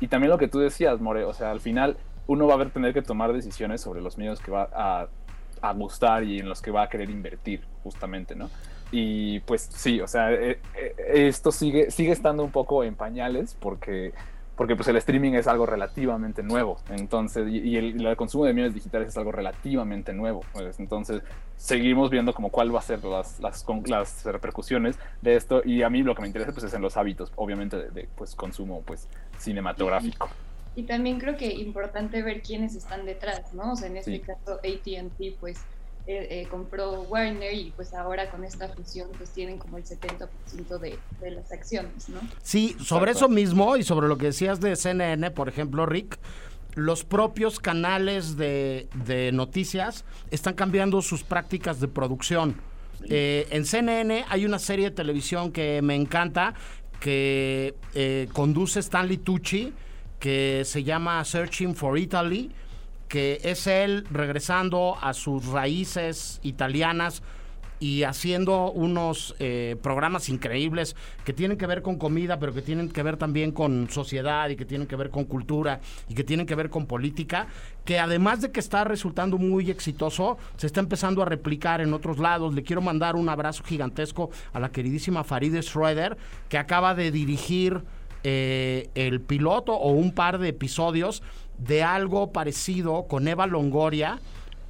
Y 0.00 0.08
también 0.08 0.30
lo 0.30 0.36
que 0.38 0.48
tú 0.48 0.58
decías, 0.58 1.00
More, 1.00 1.24
o 1.24 1.32
sea, 1.32 1.50
al 1.50 1.60
final 1.60 1.96
uno 2.26 2.46
va 2.46 2.62
a 2.62 2.68
tener 2.68 2.94
que 2.94 3.02
tomar 3.02 3.32
decisiones 3.32 3.80
sobre 3.80 4.00
los 4.00 4.18
medios 4.18 4.40
que 4.40 4.50
va 4.50 4.68
a, 4.72 5.08
a 5.60 5.72
gustar 5.72 6.24
y 6.24 6.40
en 6.40 6.48
los 6.48 6.60
que 6.60 6.70
va 6.70 6.82
a 6.82 6.88
querer 6.88 7.10
invertir, 7.10 7.62
justamente, 7.82 8.34
¿no? 8.34 8.50
Y 8.92 9.40
pues 9.40 9.68
sí, 9.74 10.00
o 10.00 10.06
sea, 10.06 10.32
eh, 10.32 10.60
eh, 10.76 10.94
esto 11.08 11.50
sigue, 11.50 11.90
sigue 11.90 12.12
estando 12.12 12.44
un 12.44 12.52
poco 12.52 12.84
en 12.84 12.94
pañales 12.94 13.56
porque, 13.58 14.12
porque 14.56 14.76
pues 14.76 14.86
el 14.88 14.96
streaming 14.96 15.32
es 15.32 15.48
algo 15.48 15.66
relativamente 15.66 16.42
nuevo. 16.42 16.78
Entonces, 16.90 17.48
y, 17.50 17.76
el, 17.76 18.16
consumo 18.16 18.44
de 18.44 18.52
medios 18.52 18.72
digitales 18.72 19.08
es 19.08 19.16
algo 19.16 19.32
relativamente 19.32 20.12
nuevo. 20.12 20.42
Pues, 20.52 20.78
entonces, 20.78 21.22
seguimos 21.56 22.10
viendo 22.10 22.32
como 22.34 22.50
cuál 22.50 22.72
va 22.72 22.78
a 22.78 22.82
ser 22.82 23.02
las, 23.04 23.40
las, 23.40 23.64
las 23.86 24.24
repercusiones 24.24 24.96
de 25.22 25.34
esto. 25.34 25.62
Y 25.64 25.82
a 25.82 25.90
mí 25.90 26.02
lo 26.02 26.14
que 26.14 26.22
me 26.22 26.28
interesa 26.28 26.52
pues 26.52 26.64
es 26.64 26.74
en 26.74 26.82
los 26.82 26.96
hábitos, 26.96 27.32
obviamente, 27.36 27.76
de, 27.76 27.90
de, 27.90 28.08
pues 28.14 28.36
consumo 28.36 28.82
pues 28.82 29.08
cinematográfico. 29.38 30.28
Y 30.76 30.84
también 30.84 31.18
creo 31.20 31.36
que 31.36 31.52
importante 31.52 32.22
ver 32.22 32.42
quiénes 32.42 32.74
están 32.74 33.06
detrás, 33.06 33.52
¿no? 33.54 33.72
O 33.72 33.76
sea, 33.76 33.88
en 33.88 33.96
este 33.96 34.12
Sí. 34.12 34.18
caso 34.20 34.54
ATT 34.62 35.36
pues 35.40 35.58
eh, 36.06 36.26
eh, 36.42 36.48
compró 36.50 37.00
Warner 37.02 37.54
y 37.54 37.70
pues 37.74 37.94
ahora 37.94 38.30
con 38.30 38.44
esta 38.44 38.68
fusión 38.68 39.08
pues 39.16 39.30
tienen 39.30 39.56
como 39.58 39.78
el 39.78 39.84
70% 39.84 40.78
de, 40.78 40.98
de 41.20 41.30
las 41.30 41.50
acciones, 41.50 42.08
¿no? 42.10 42.20
Sí, 42.42 42.76
sobre 42.78 43.12
Exacto. 43.12 43.26
eso 43.26 43.28
mismo 43.30 43.76
y 43.76 43.84
sobre 43.84 44.08
lo 44.08 44.18
que 44.18 44.26
decías 44.26 44.60
de 44.60 44.76
CNN, 44.76 45.30
por 45.30 45.48
ejemplo, 45.48 45.86
Rick, 45.86 46.18
los 46.74 47.04
propios 47.04 47.58
canales 47.58 48.36
de, 48.36 48.88
de 49.06 49.32
noticias 49.32 50.04
están 50.30 50.54
cambiando 50.54 51.00
sus 51.00 51.22
prácticas 51.22 51.80
de 51.80 51.88
producción. 51.88 52.56
Eh, 53.08 53.46
en 53.50 53.64
CNN 53.64 54.24
hay 54.28 54.44
una 54.44 54.58
serie 54.58 54.90
de 54.90 54.96
televisión 54.96 55.52
que 55.52 55.80
me 55.82 55.94
encanta, 55.94 56.52
que 57.00 57.74
eh, 57.94 58.28
conduce 58.32 58.80
Stanley 58.80 59.18
Tucci, 59.18 59.72
que 60.24 60.62
se 60.64 60.82
llama 60.82 61.22
Searching 61.22 61.74
for 61.74 61.98
Italy, 61.98 62.50
que 63.08 63.40
es 63.44 63.66
él 63.66 64.06
regresando 64.10 64.96
a 65.02 65.12
sus 65.12 65.44
raíces 65.48 66.40
italianas 66.42 67.22
y 67.78 68.04
haciendo 68.04 68.72
unos 68.72 69.36
eh, 69.38 69.76
programas 69.82 70.30
increíbles 70.30 70.96
que 71.26 71.34
tienen 71.34 71.58
que 71.58 71.66
ver 71.66 71.82
con 71.82 71.98
comida, 71.98 72.38
pero 72.38 72.54
que 72.54 72.62
tienen 72.62 72.88
que 72.88 73.02
ver 73.02 73.18
también 73.18 73.52
con 73.52 73.90
sociedad 73.90 74.48
y 74.48 74.56
que 74.56 74.64
tienen 74.64 74.86
que 74.86 74.96
ver 74.96 75.10
con 75.10 75.26
cultura 75.26 75.80
y 76.08 76.14
que 76.14 76.24
tienen 76.24 76.46
que 76.46 76.54
ver 76.54 76.70
con 76.70 76.86
política, 76.86 77.46
que 77.84 77.98
además 77.98 78.40
de 78.40 78.50
que 78.50 78.60
está 78.60 78.84
resultando 78.84 79.36
muy 79.36 79.70
exitoso, 79.70 80.38
se 80.56 80.68
está 80.68 80.80
empezando 80.80 81.20
a 81.20 81.26
replicar 81.26 81.82
en 81.82 81.92
otros 81.92 82.18
lados. 82.18 82.54
Le 82.54 82.62
quiero 82.62 82.80
mandar 82.80 83.14
un 83.14 83.28
abrazo 83.28 83.62
gigantesco 83.62 84.30
a 84.54 84.58
la 84.58 84.70
queridísima 84.70 85.22
Farideh 85.22 85.60
Schroeder, 85.60 86.16
que 86.48 86.56
acaba 86.56 86.94
de 86.94 87.10
dirigir 87.10 87.82
eh, 88.24 88.88
el 88.94 89.20
piloto 89.20 89.74
o 89.74 89.92
un 89.92 90.12
par 90.12 90.38
de 90.38 90.48
episodios 90.48 91.22
de 91.58 91.82
algo 91.82 92.32
parecido 92.32 93.06
con 93.06 93.28
Eva 93.28 93.46
Longoria, 93.46 94.18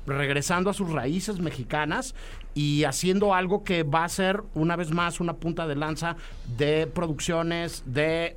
regresando 0.06 0.70
a 0.70 0.75
sus 0.75 0.90
raíces 0.90 1.38
mexicanas 1.38 2.14
y 2.54 2.84
haciendo 2.84 3.32
algo 3.32 3.64
que 3.64 3.82
va 3.82 4.04
a 4.04 4.08
ser 4.08 4.42
una 4.54 4.76
vez 4.76 4.90
más 4.90 5.20
una 5.20 5.34
punta 5.34 5.66
de 5.66 5.76
lanza 5.76 6.16
de 6.58 6.87
producciones, 6.87 7.84
de 7.87 8.37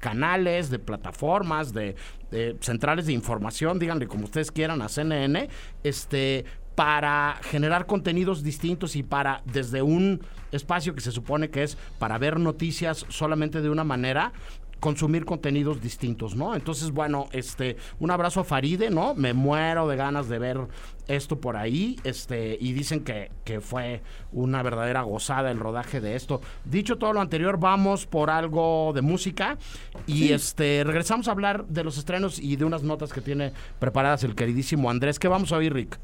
canales, 0.00 0.70
de 0.70 0.78
plataformas, 0.78 1.72
de, 1.72 1.96
de 2.30 2.56
centrales 2.60 3.06
de 3.06 3.14
información, 3.14 3.78
díganle 3.78 4.06
como 4.06 4.24
ustedes 4.24 4.52
quieran 4.52 4.80
a 4.82 4.88
CNN, 4.88 5.48
este 5.82 6.44
para 6.78 7.40
generar 7.42 7.86
contenidos 7.86 8.44
distintos 8.44 8.94
y 8.94 9.02
para 9.02 9.42
desde 9.44 9.82
un 9.82 10.20
espacio 10.52 10.94
que 10.94 11.00
se 11.00 11.10
supone 11.10 11.50
que 11.50 11.64
es 11.64 11.76
para 11.98 12.18
ver 12.18 12.38
noticias 12.38 13.04
solamente 13.08 13.60
de 13.60 13.68
una 13.68 13.82
manera 13.82 14.32
consumir 14.78 15.24
contenidos 15.24 15.82
distintos, 15.82 16.36
¿no? 16.36 16.54
Entonces, 16.54 16.92
bueno, 16.92 17.26
este, 17.32 17.78
un 17.98 18.12
abrazo 18.12 18.38
a 18.38 18.44
Faride, 18.44 18.90
¿no? 18.90 19.16
Me 19.16 19.32
muero 19.32 19.88
de 19.88 19.96
ganas 19.96 20.28
de 20.28 20.38
ver 20.38 20.68
esto 21.08 21.40
por 21.40 21.56
ahí, 21.56 21.98
este, 22.04 22.56
y 22.60 22.74
dicen 22.74 23.02
que, 23.02 23.32
que 23.42 23.60
fue 23.60 24.00
una 24.30 24.62
verdadera 24.62 25.02
gozada 25.02 25.50
el 25.50 25.58
rodaje 25.58 26.00
de 26.00 26.14
esto. 26.14 26.40
Dicho 26.64 26.96
todo 26.96 27.12
lo 27.12 27.20
anterior, 27.20 27.58
vamos 27.58 28.06
por 28.06 28.30
algo 28.30 28.92
de 28.94 29.02
música 29.02 29.58
y 30.06 30.30
este, 30.30 30.84
regresamos 30.84 31.26
a 31.26 31.32
hablar 31.32 31.66
de 31.66 31.82
los 31.82 31.98
estrenos 31.98 32.38
y 32.38 32.54
de 32.54 32.64
unas 32.64 32.84
notas 32.84 33.12
que 33.12 33.20
tiene 33.20 33.52
preparadas 33.80 34.22
el 34.22 34.36
queridísimo 34.36 34.90
Andrés. 34.90 35.18
¿Qué 35.18 35.26
vamos 35.26 35.50
a 35.50 35.56
oír, 35.56 35.74
Rick? 35.74 35.98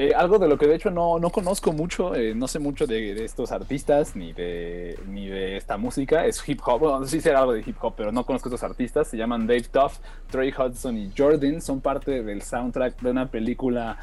Eh, 0.00 0.14
algo 0.14 0.38
de 0.38 0.46
lo 0.46 0.56
que 0.56 0.68
de 0.68 0.76
hecho 0.76 0.92
no, 0.92 1.18
no 1.18 1.30
conozco 1.30 1.72
mucho, 1.72 2.14
eh, 2.14 2.32
no 2.32 2.46
sé 2.46 2.60
mucho 2.60 2.86
de, 2.86 3.24
estos 3.24 3.50
artistas 3.50 4.14
ni 4.14 4.32
de, 4.32 4.96
ni 5.08 5.26
de 5.26 5.56
esta 5.56 5.76
música, 5.76 6.24
es 6.24 6.48
hip 6.48 6.60
hop, 6.64 6.78
bueno, 6.78 7.04
sí 7.04 7.20
sé 7.20 7.32
algo 7.32 7.52
de 7.52 7.64
hip 7.66 7.74
hop, 7.80 7.94
pero 7.96 8.12
no 8.12 8.24
conozco 8.24 8.48
estos 8.48 8.62
artistas, 8.62 9.08
se 9.08 9.16
llaman 9.16 9.48
Dave 9.48 9.64
Tuff, 9.64 9.98
Trey 10.30 10.54
Hudson 10.56 10.96
y 10.96 11.10
Jordan, 11.18 11.60
son 11.60 11.80
parte 11.80 12.22
del 12.22 12.42
soundtrack 12.42 13.00
de 13.00 13.10
una 13.10 13.28
película 13.28 13.98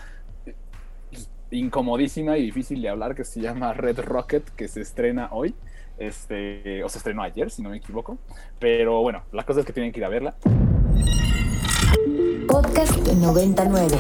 eh, 0.46 0.54
incomodísima 1.52 2.38
y 2.38 2.44
difícil 2.44 2.82
de 2.82 2.90
hablar 2.90 3.16
que 3.16 3.24
se 3.24 3.40
llama 3.40 3.72
Red 3.72 4.02
Rocket, 4.02 4.50
que 4.50 4.68
se 4.68 4.82
estrena 4.82 5.30
hoy. 5.32 5.56
Este, 5.98 6.84
o 6.84 6.90
se 6.90 6.98
estrenó 6.98 7.24
ayer, 7.24 7.50
si 7.50 7.62
no 7.62 7.70
me 7.70 7.78
equivoco. 7.78 8.18
Pero 8.60 9.02
bueno, 9.02 9.24
la 9.32 9.46
cosa 9.46 9.62
es 9.62 9.66
que 9.66 9.72
tienen 9.72 9.94
que 9.94 10.02
ir 10.02 10.06
a 10.06 10.10
verla. 10.10 10.36
Podcast 12.50 12.98
99. 13.08 13.98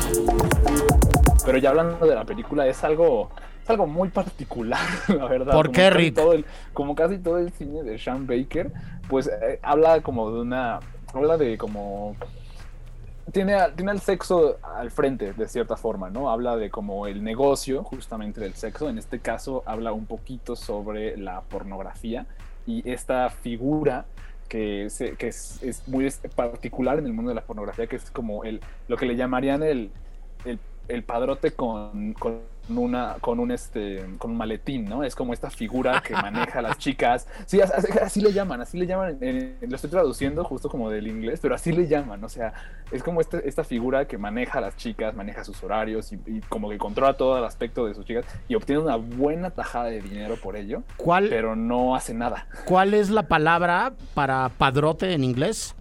Pero 1.45 1.57
ya 1.59 1.69
hablando 1.69 2.05
de 2.05 2.15
la 2.15 2.25
película, 2.25 2.65
es 2.67 2.83
algo, 2.83 3.29
es 3.63 3.69
algo 3.69 3.85
muy 3.87 4.09
particular, 4.09 4.79
la 5.07 5.25
verdad. 5.27 5.53
¿Por 5.53 5.67
Como 5.67 5.73
qué, 5.73 5.81
casi 5.89 5.97
Rick? 5.97 6.15
todo 6.15 6.33
el- 6.33 6.45
como 6.73 6.95
casi 6.95 7.17
todo 7.19 7.37
el 7.37 7.51
cine 7.53 7.83
de 7.83 7.97
Sean 7.99 8.25
Baker, 8.27 8.71
pues 9.09 9.27
eh, 9.27 9.59
habla 9.61 10.01
como 10.01 10.31
de 10.31 10.41
una. 10.41 10.79
Habla 11.13 11.37
de 11.37 11.57
como. 11.57 12.15
Tiene, 13.31 13.57
tiene 13.75 13.91
el 13.91 14.01
sexo 14.01 14.57
al 14.63 14.91
frente, 14.91 15.33
de 15.33 15.47
cierta 15.47 15.75
forma, 15.75 16.09
¿no? 16.11 16.29
Habla 16.29 16.57
de 16.57 16.69
como 16.69 17.07
el 17.07 17.23
negocio, 17.23 17.83
justamente 17.83 18.39
del 18.39 18.53
sexo. 18.53 18.87
En 18.87 18.97
este 18.99 19.19
caso, 19.19 19.63
habla 19.65 19.93
un 19.93 20.05
poquito 20.05 20.55
sobre 20.55 21.17
la 21.17 21.41
pornografía 21.41 22.27
y 22.67 22.87
esta 22.89 23.29
figura 23.31 24.05
que, 24.47 24.89
se- 24.91 25.15
que 25.15 25.29
es, 25.29 25.61
es 25.63 25.87
muy 25.87 26.05
es- 26.05 26.21
particular 26.35 26.99
en 26.99 27.07
el 27.07 27.13
mundo 27.13 27.29
de 27.29 27.35
la 27.35 27.41
pornografía, 27.41 27.87
que 27.87 27.95
es 27.95 28.11
como 28.11 28.43
el, 28.43 28.61
lo 28.87 28.95
que 28.95 29.07
le 29.07 29.15
llamarían 29.15 29.63
el, 29.63 29.89
el, 30.87 31.03
padrote 31.03 31.51
con, 31.51 32.13
con 32.13 32.41
una 32.67 33.17
con 33.21 33.39
un 33.39 33.51
este 33.51 34.03
con 34.17 34.31
un 34.31 34.37
maletín, 34.37 34.85
¿no? 34.85 35.03
Es 35.03 35.15
como 35.15 35.33
esta 35.33 35.51
figura 35.51 36.01
que 36.01 36.13
maneja 36.15 36.59
a 36.59 36.61
las 36.63 36.79
chicas. 36.79 37.27
Sí, 37.45 37.61
as- 37.61 37.71
as- 37.71 37.85
así, 37.97 38.21
le 38.21 38.33
llaman, 38.33 38.59
así 38.61 38.77
le 38.79 38.87
llaman. 38.87 39.19
lo 39.61 39.75
estoy 39.75 39.89
traduciendo 39.91 40.43
justo 40.43 40.67
como 40.67 40.89
del 40.89 41.05
inglés, 41.07 41.39
pero 41.41 41.53
así 41.53 41.71
le 41.71 41.87
llaman. 41.87 42.23
O 42.23 42.29
sea, 42.29 42.53
es 42.91 43.03
como 43.03 43.21
este- 43.21 43.47
esta 43.47 43.63
figura 43.63 44.07
que 44.07 44.17
maneja 44.17 44.57
a 44.57 44.61
las 44.61 44.75
chicas, 44.77 45.13
maneja 45.15 45.43
sus 45.43 45.63
horarios 45.63 46.11
y, 46.11 46.19
y 46.25 46.41
como 46.41 46.69
que 46.69 46.79
controla 46.79 47.15
todo 47.15 47.37
el 47.37 47.43
aspecto 47.45 47.85
de 47.85 47.93
sus 47.93 48.03
chicas 48.05 48.25
y 48.47 48.55
obtiene 48.55 48.81
una 48.81 48.95
buena 48.95 49.51
tajada 49.51 49.85
de 49.85 50.01
dinero 50.01 50.35
por 50.35 50.55
ello, 50.55 50.81
¿Cuál, 50.97 51.27
pero 51.29 51.55
no 51.55 51.95
hace 51.95 52.15
nada. 52.15 52.47
¿Cuál 52.65 52.95
es 52.95 53.11
la 53.11 53.23
palabra 53.27 53.93
para 54.15 54.49
padrote 54.49 55.13
en 55.13 55.23
inglés? 55.23 55.75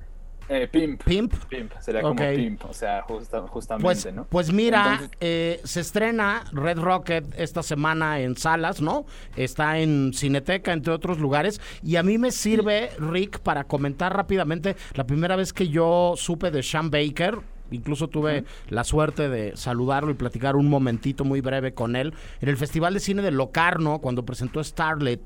Eh, 0.49 0.69
pimp. 0.71 1.03
Pimp. 1.05 1.33
Pimp, 1.49 1.73
sería 1.81 2.03
como 2.03 2.17
pimp, 2.17 2.65
o 2.67 2.75
sea, 2.75 3.03
justa- 3.03 3.41
justamente, 3.49 3.83
Pues, 3.85 4.13
¿no? 4.15 4.25
pues 4.27 4.53
mira, 4.53 4.93
Entonces- 4.93 5.17
eh, 5.21 5.61
se 5.65 5.81
estrena 5.81 6.45
Red 6.53 6.79
Rocket 6.79 7.25
esta 7.39 7.63
semana 7.63 8.21
en 8.21 8.37
salas, 8.37 8.81
¿no? 8.83 9.07
Está 9.37 9.79
en 9.79 10.13
Cineteca, 10.13 10.73
entre 10.73 10.93
otros 10.93 11.19
lugares. 11.19 11.61
Y 11.83 11.97
a 11.97 12.03
mí 12.03 12.19
me 12.19 12.31
sirve, 12.31 12.91
Rick, 12.99 13.39
para 13.41 13.65
comentar 13.65 14.15
rápidamente 14.15 14.77
la 14.95 15.05
primera 15.05 15.37
vez 15.37 15.53
que 15.53 15.69
yo 15.69 16.15
supe 16.17 16.51
de 16.51 16.63
Sean 16.63 16.91
Baker. 16.91 17.39
Incluso 17.71 18.09
tuve 18.09 18.45
la 18.69 18.85
suerte 18.85 19.31
de 19.31 19.57
saludarlo 19.57 20.11
y 20.11 20.15
platicar 20.15 20.55
un 20.55 20.69
momentito 20.69 21.25
muy 21.25 21.41
breve 21.41 21.73
con 21.73 21.97
él 21.97 22.13
en 22.43 22.49
el 22.51 22.57
Festival 22.59 22.93
de 22.95 23.01
Cine 23.01 23.23
de 23.23 23.31
Locarno, 23.31 24.01
cuando 24.01 24.25
presentó 24.25 24.63
Starlet. 24.63 25.21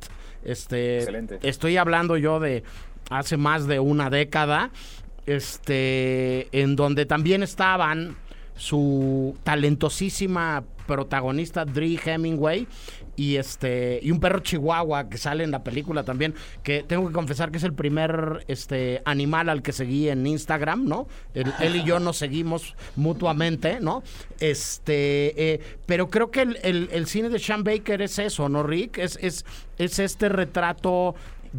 Este, 0.45 0.99
Excelente. 0.99 1.41
Estoy 1.43 1.77
hablando 1.77 2.17
yo 2.17 2.39
de 2.39 2.63
hace 3.11 3.37
más 3.37 3.67
de 3.67 3.81
una 3.81 4.09
década, 4.09 4.71
este, 5.29 6.49
en 6.53 6.77
donde 6.77 7.07
también 7.07 7.43
estaban 7.43 8.17
su 8.57 9.37
talentosísima 9.45 10.65
protagonista 10.87 11.65
Dre 11.65 11.97
Hemingway 12.05 12.67
y 13.15 13.37
este 13.37 14.01
y 14.03 14.11
un 14.11 14.21
perro 14.21 14.41
chihuahua 14.41 15.09
que 15.09 15.19
sale 15.19 15.45
en 15.45 15.51
la 15.51 15.63
película 15.63 16.03
también 16.03 16.35
que 16.63 16.83
tengo 16.83 17.07
que 17.07 17.13
confesar 17.13 17.51
que 17.51 17.59
es 17.59 17.65
el 17.65 17.75
primer 17.75 18.45
este 18.49 19.03
animal 19.05 19.49
al 19.49 19.61
que 19.63 19.73
seguí 19.73 20.09
en 20.09 20.27
Instagram 20.27 20.87
no 20.87 21.07
él 21.35 21.77
y 21.77 21.85
yo 21.85 22.01
nos 22.01 22.17
seguimos 22.17 22.75
mutuamente 22.97 23.81
no 23.81 24.03
este 24.41 25.53
eh, 25.55 25.61
pero 25.87 26.09
creo 26.09 26.31
que 26.31 26.43
el, 26.43 26.59
el- 26.63 26.89
el 26.93 27.07
cine 27.07 27.29
de 27.29 27.39
Sean 27.39 27.65
Baker 27.65 28.01
es 28.03 28.19
eso 28.19 28.49
no 28.49 28.63
Rick 28.63 28.99
es 28.99 29.19
es 29.21 29.45
es 29.79 29.99
este 29.99 30.29
retrato 30.29 31.15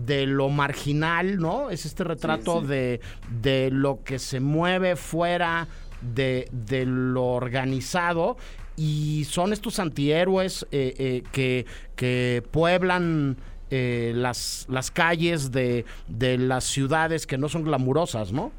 de 0.06 0.26
lo 0.26 0.50
marginal, 0.50 1.38
¿no? 1.38 1.70
Es 1.70 1.86
este 1.86 2.04
retrato 2.04 2.62
sí. 2.62 2.68
De, 2.68 3.02
de 3.42 3.70
lo 3.72 4.04
que 4.04 4.20
se 4.20 4.40
mueve 4.40 4.96
fuera 4.96 5.68
de, 6.02 6.48
de 6.52 6.86
lo 6.86 7.26
organizado 7.26 8.38
y 8.76 9.26
son 9.26 9.52
estos 9.52 9.80
antihéroes 9.80 10.66
eh, 10.72 10.96
eh, 10.98 11.24
que, 11.32 11.66
que 11.96 12.44
pueblan 12.52 13.38
eh, 13.70 14.14
las, 14.16 14.66
las 14.70 14.90
calles 14.90 15.52
de, 15.52 15.86
de 16.08 16.38
las 16.38 16.64
ciudades 16.64 17.28
que 17.28 17.38
no 17.38 17.50
son 17.50 17.64
glamurosas, 17.64 18.32
¿no? 18.32 18.52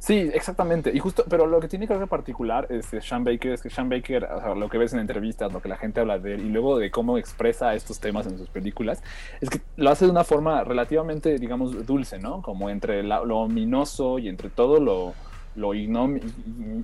Sí, 0.00 0.30
exactamente. 0.32 0.92
Y 0.94 1.00
justo, 1.00 1.24
pero 1.28 1.46
lo 1.46 1.58
que 1.58 1.66
tiene 1.66 1.88
que 1.88 1.94
ver 1.96 2.06
particular 2.06 2.66
este, 2.70 3.00
Sean 3.00 3.24
Baker 3.24 3.52
es 3.52 3.62
que 3.62 3.68
Sean 3.68 3.88
Baker, 3.88 4.28
lo 4.56 4.68
que 4.68 4.78
ves 4.78 4.92
en 4.92 5.00
entrevistas, 5.00 5.52
lo 5.52 5.60
que 5.60 5.68
la 5.68 5.76
gente 5.76 6.00
habla 6.00 6.18
de 6.20 6.34
él 6.34 6.46
y 6.46 6.48
luego 6.50 6.78
de 6.78 6.90
cómo 6.92 7.18
expresa 7.18 7.74
estos 7.74 7.98
temas 7.98 8.26
en 8.28 8.38
sus 8.38 8.48
películas, 8.48 9.02
es 9.40 9.50
que 9.50 9.60
lo 9.76 9.90
hace 9.90 10.04
de 10.04 10.12
una 10.12 10.22
forma 10.22 10.62
relativamente, 10.62 11.36
digamos, 11.38 11.84
dulce, 11.84 12.18
¿no? 12.20 12.42
Como 12.42 12.70
entre 12.70 13.02
la- 13.02 13.24
lo 13.24 13.38
ominoso 13.38 14.20
y 14.20 14.28
entre 14.28 14.50
todo 14.50 14.78
lo, 14.78 15.14
lo 15.58 15.74
ignom- 15.74 16.20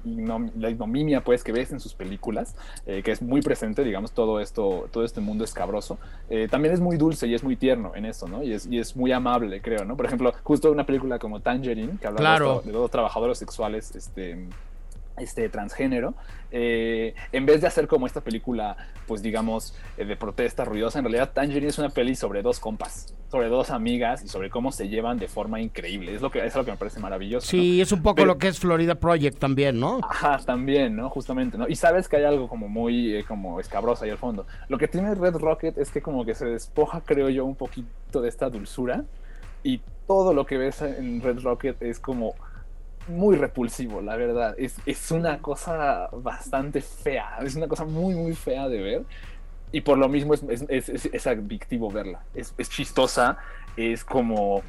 ignom- 0.05 0.51
la 0.59 0.69
ignominia 0.71 1.23
pues 1.23 1.45
que 1.45 1.53
ves 1.53 1.71
en 1.73 1.81
sus 1.81 1.95
películas, 1.95 2.57
eh, 2.87 3.03
que 3.03 3.13
es 3.13 3.23
muy 3.23 3.41
presente, 3.41 3.85
digamos, 3.85 4.13
todo 4.13 4.41
esto, 4.41 4.89
todo 4.91 5.05
este 5.05 5.21
mundo 5.21 5.45
escabroso, 5.45 5.99
eh, 6.29 6.49
también 6.51 6.75
es 6.75 6.81
muy 6.81 6.97
dulce 6.97 7.27
y 7.27 7.35
es 7.35 7.45
muy 7.45 7.57
tierno 7.57 7.93
en 7.95 8.05
eso, 8.05 8.27
¿no? 8.29 8.43
Y 8.43 8.53
es, 8.53 8.67
y 8.67 8.79
es 8.79 8.97
muy 8.97 9.13
amable, 9.13 9.61
creo, 9.63 9.85
¿no? 9.85 9.97
Por 9.97 10.07
ejemplo, 10.07 10.33
justo 10.43 10.71
una 10.73 10.85
película 10.85 11.19
como 11.19 11.41
Tangerine, 11.41 11.99
que 12.01 12.07
habla 12.07 12.19
de 12.19 12.23
Claro. 12.23 12.57
esto- 12.57 12.67
de 12.67 12.73
dos 12.73 12.91
trabajadores 12.91 13.39
sexuales, 13.39 13.95
este 13.95 14.49
este 15.17 15.49
transgénero, 15.49 16.15
eh, 16.51 17.15
en 17.33 17.47
vez 17.47 17.61
de 17.61 17.67
hacer 17.67 17.87
como 17.89 18.07
esta 18.07 18.21
película, 18.21 18.77
pues 19.07 19.23
digamos, 19.23 19.75
eh, 19.97 20.05
de 20.05 20.17
protesta 20.17 20.65
ruidosa, 20.65 20.99
en 20.99 21.05
realidad 21.05 21.31
Tangerine 21.33 21.69
es 21.69 21.79
una 21.79 21.91
peli 21.91 22.15
sobre 22.15 22.43
dos 22.43 22.61
compas, 22.61 23.15
sobre 23.31 23.49
dos 23.49 23.71
amigas 23.71 24.23
y 24.25 24.29
sobre 24.29 24.51
cómo 24.51 24.73
se 24.73 24.89
llevan 24.89 25.19
de 25.19 25.29
forma 25.29 25.61
increíble. 25.61 26.15
Es 26.15 26.23
lo 26.23 26.31
que 26.31 26.45
es 26.45 26.55
lo 26.55 26.65
que 26.65 26.71
me 26.73 26.77
parece 26.77 27.01
maravilloso. 27.01 27.47
¿no? 27.47 27.51
Sí, 27.63 27.81
es 27.81 27.93
un 27.93 28.03
poco 28.03 28.17
Pero- 28.17 28.27
lo 28.27 28.39
que 28.39 28.49
es 28.49 28.59
Florida 28.59 28.95
Project 28.97 29.39
también, 29.39 29.79
¿no? 29.81 30.01
Ajá, 30.03 30.39
también, 30.45 30.97
¿no? 30.97 31.09
Justamente, 31.11 31.59
¿no? 31.59 31.69
Y 31.69 31.77
sabes 31.77 32.09
que 32.09 32.17
hay 32.17 32.25
algo 32.25 32.49
como 32.49 32.69
muy, 32.69 33.15
eh, 33.17 33.25
como 33.27 33.61
escabroso 33.61 34.05
ahí 34.05 34.11
al 34.11 34.19
fondo. 34.19 34.47
Lo 34.69 34.79
que 34.79 34.89
tiene 34.89 35.15
Red 35.15 35.37
Rocket 35.37 35.79
es 35.79 35.91
que 35.91 36.03
como 36.03 36.25
que 36.25 36.35
se 36.35 36.47
despoja, 36.47 37.01
creo 37.05 37.29
yo, 37.29 37.45
un 37.45 37.55
poquito 37.57 38.21
de 38.21 38.29
esta 38.29 38.51
dulzura 38.51 39.05
y 39.63 39.81
todo 40.07 40.35
lo 40.35 40.45
que 40.45 40.59
ves 40.59 40.83
en 40.83 41.21
Red 41.23 41.41
Rocket 41.41 41.81
es 41.83 41.99
como 41.99 42.35
muy 43.09 43.37
repulsivo, 43.37 44.01
la 44.03 44.17
verdad. 44.17 44.55
Es, 44.59 44.77
es 44.87 45.11
una 45.11 45.41
cosa 45.41 46.09
bastante 46.13 46.81
fea, 46.83 47.39
es 47.43 47.57
una 47.57 47.69
cosa 47.69 47.85
muy, 47.85 48.15
muy 48.15 48.35
fea 48.35 48.69
de 48.69 48.81
ver. 48.83 49.07
Y 49.73 49.81
por 49.83 49.99
lo 49.99 50.09
mismo 50.09 50.35
es, 50.35 50.43
es, 50.69 50.89
es- 50.89 51.27
adictivo 51.27 51.91
verla. 51.91 52.25
Es, 52.35 52.55
es 52.59 52.71
chistosa, 52.71 53.39
es 53.77 54.05
como... 54.05 54.63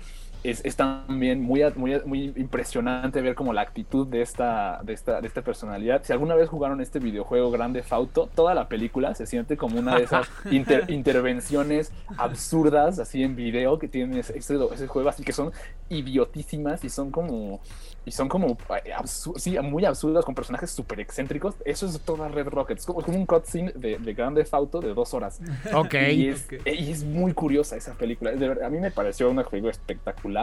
Es, 0.50 0.64
es 0.64 0.75
también 0.75 1.42
muy, 1.42 1.62
muy, 1.75 2.00
muy 2.06 2.34
impresionante 2.36 3.22
ver 3.22 3.36
como 3.36 3.52
la 3.54 3.62
actitud 3.62 4.08
de 4.08 4.22
esta, 4.22 4.80
de, 4.84 4.94
esta, 4.94 5.22
de 5.22 5.28
esta 5.28 5.42
personalidad. 5.42 6.04
Si 6.04 6.14
alguna 6.14 6.36
vez 6.36 6.50
jugaron 6.50 6.82
este 6.82 7.00
videojuego 7.00 7.52
Grande 7.52 7.82
Fauto, 7.84 8.30
toda 8.34 8.54
la 8.54 8.68
película 8.68 9.16
se 9.16 9.25
siente 9.25 9.58
como 9.58 9.80
una 9.80 9.96
de 9.98 10.04
esas 10.04 10.28
inter- 10.52 10.86
intervenciones 10.90 11.92
absurdas 12.18 13.00
así 13.00 13.24
en 13.24 13.36
video 13.36 13.80
que 13.80 13.88
tiene 13.88 14.20
ese, 14.20 14.88
juego, 14.88 15.10
así 15.10 15.24
que 15.24 15.34
son 15.34 15.52
idiotísimas 15.90 16.84
y 16.84 16.90
son 16.90 17.12
como 17.12 17.60
y 18.08 18.12
son 18.12 18.30
como 18.30 18.56
eh, 18.86 18.94
sí, 19.36 19.58
muy 19.64 19.84
absurdas 19.84 20.24
con 20.25 20.36
personajes 20.36 20.70
súper 20.70 21.00
excéntricos. 21.00 21.56
Eso 21.66 21.88
es 21.88 22.00
toda 22.02 22.28
Red 22.28 22.50
Rocket. 22.50 22.78
Es 22.78 22.86
como, 22.86 23.00
es 23.00 23.06
como 23.06 23.18
un 23.18 23.25
cutscene 23.25 23.72
de, 23.74 23.98
de 23.98 24.14
Grande 24.14 24.46
Fauto 24.46 24.80
de 24.80 24.94
dos 24.94 25.16
horas. 25.16 25.42
Ok. 25.74 25.96
Y 26.14 26.28
es, 26.30 26.46
Ok. 26.46 26.68
y 26.68 26.92
es 26.92 27.04
muy 27.04 27.34
curiosa 27.34 27.75
esa 27.78 27.94
película. 27.96 28.30
De 28.32 28.48
verdad, 28.48 28.66
a 28.66 28.70
mí 28.70 28.78
me 28.78 28.92
pareció 28.92 29.28
una 29.32 29.44
película 29.44 29.72
espectacular 29.72 30.35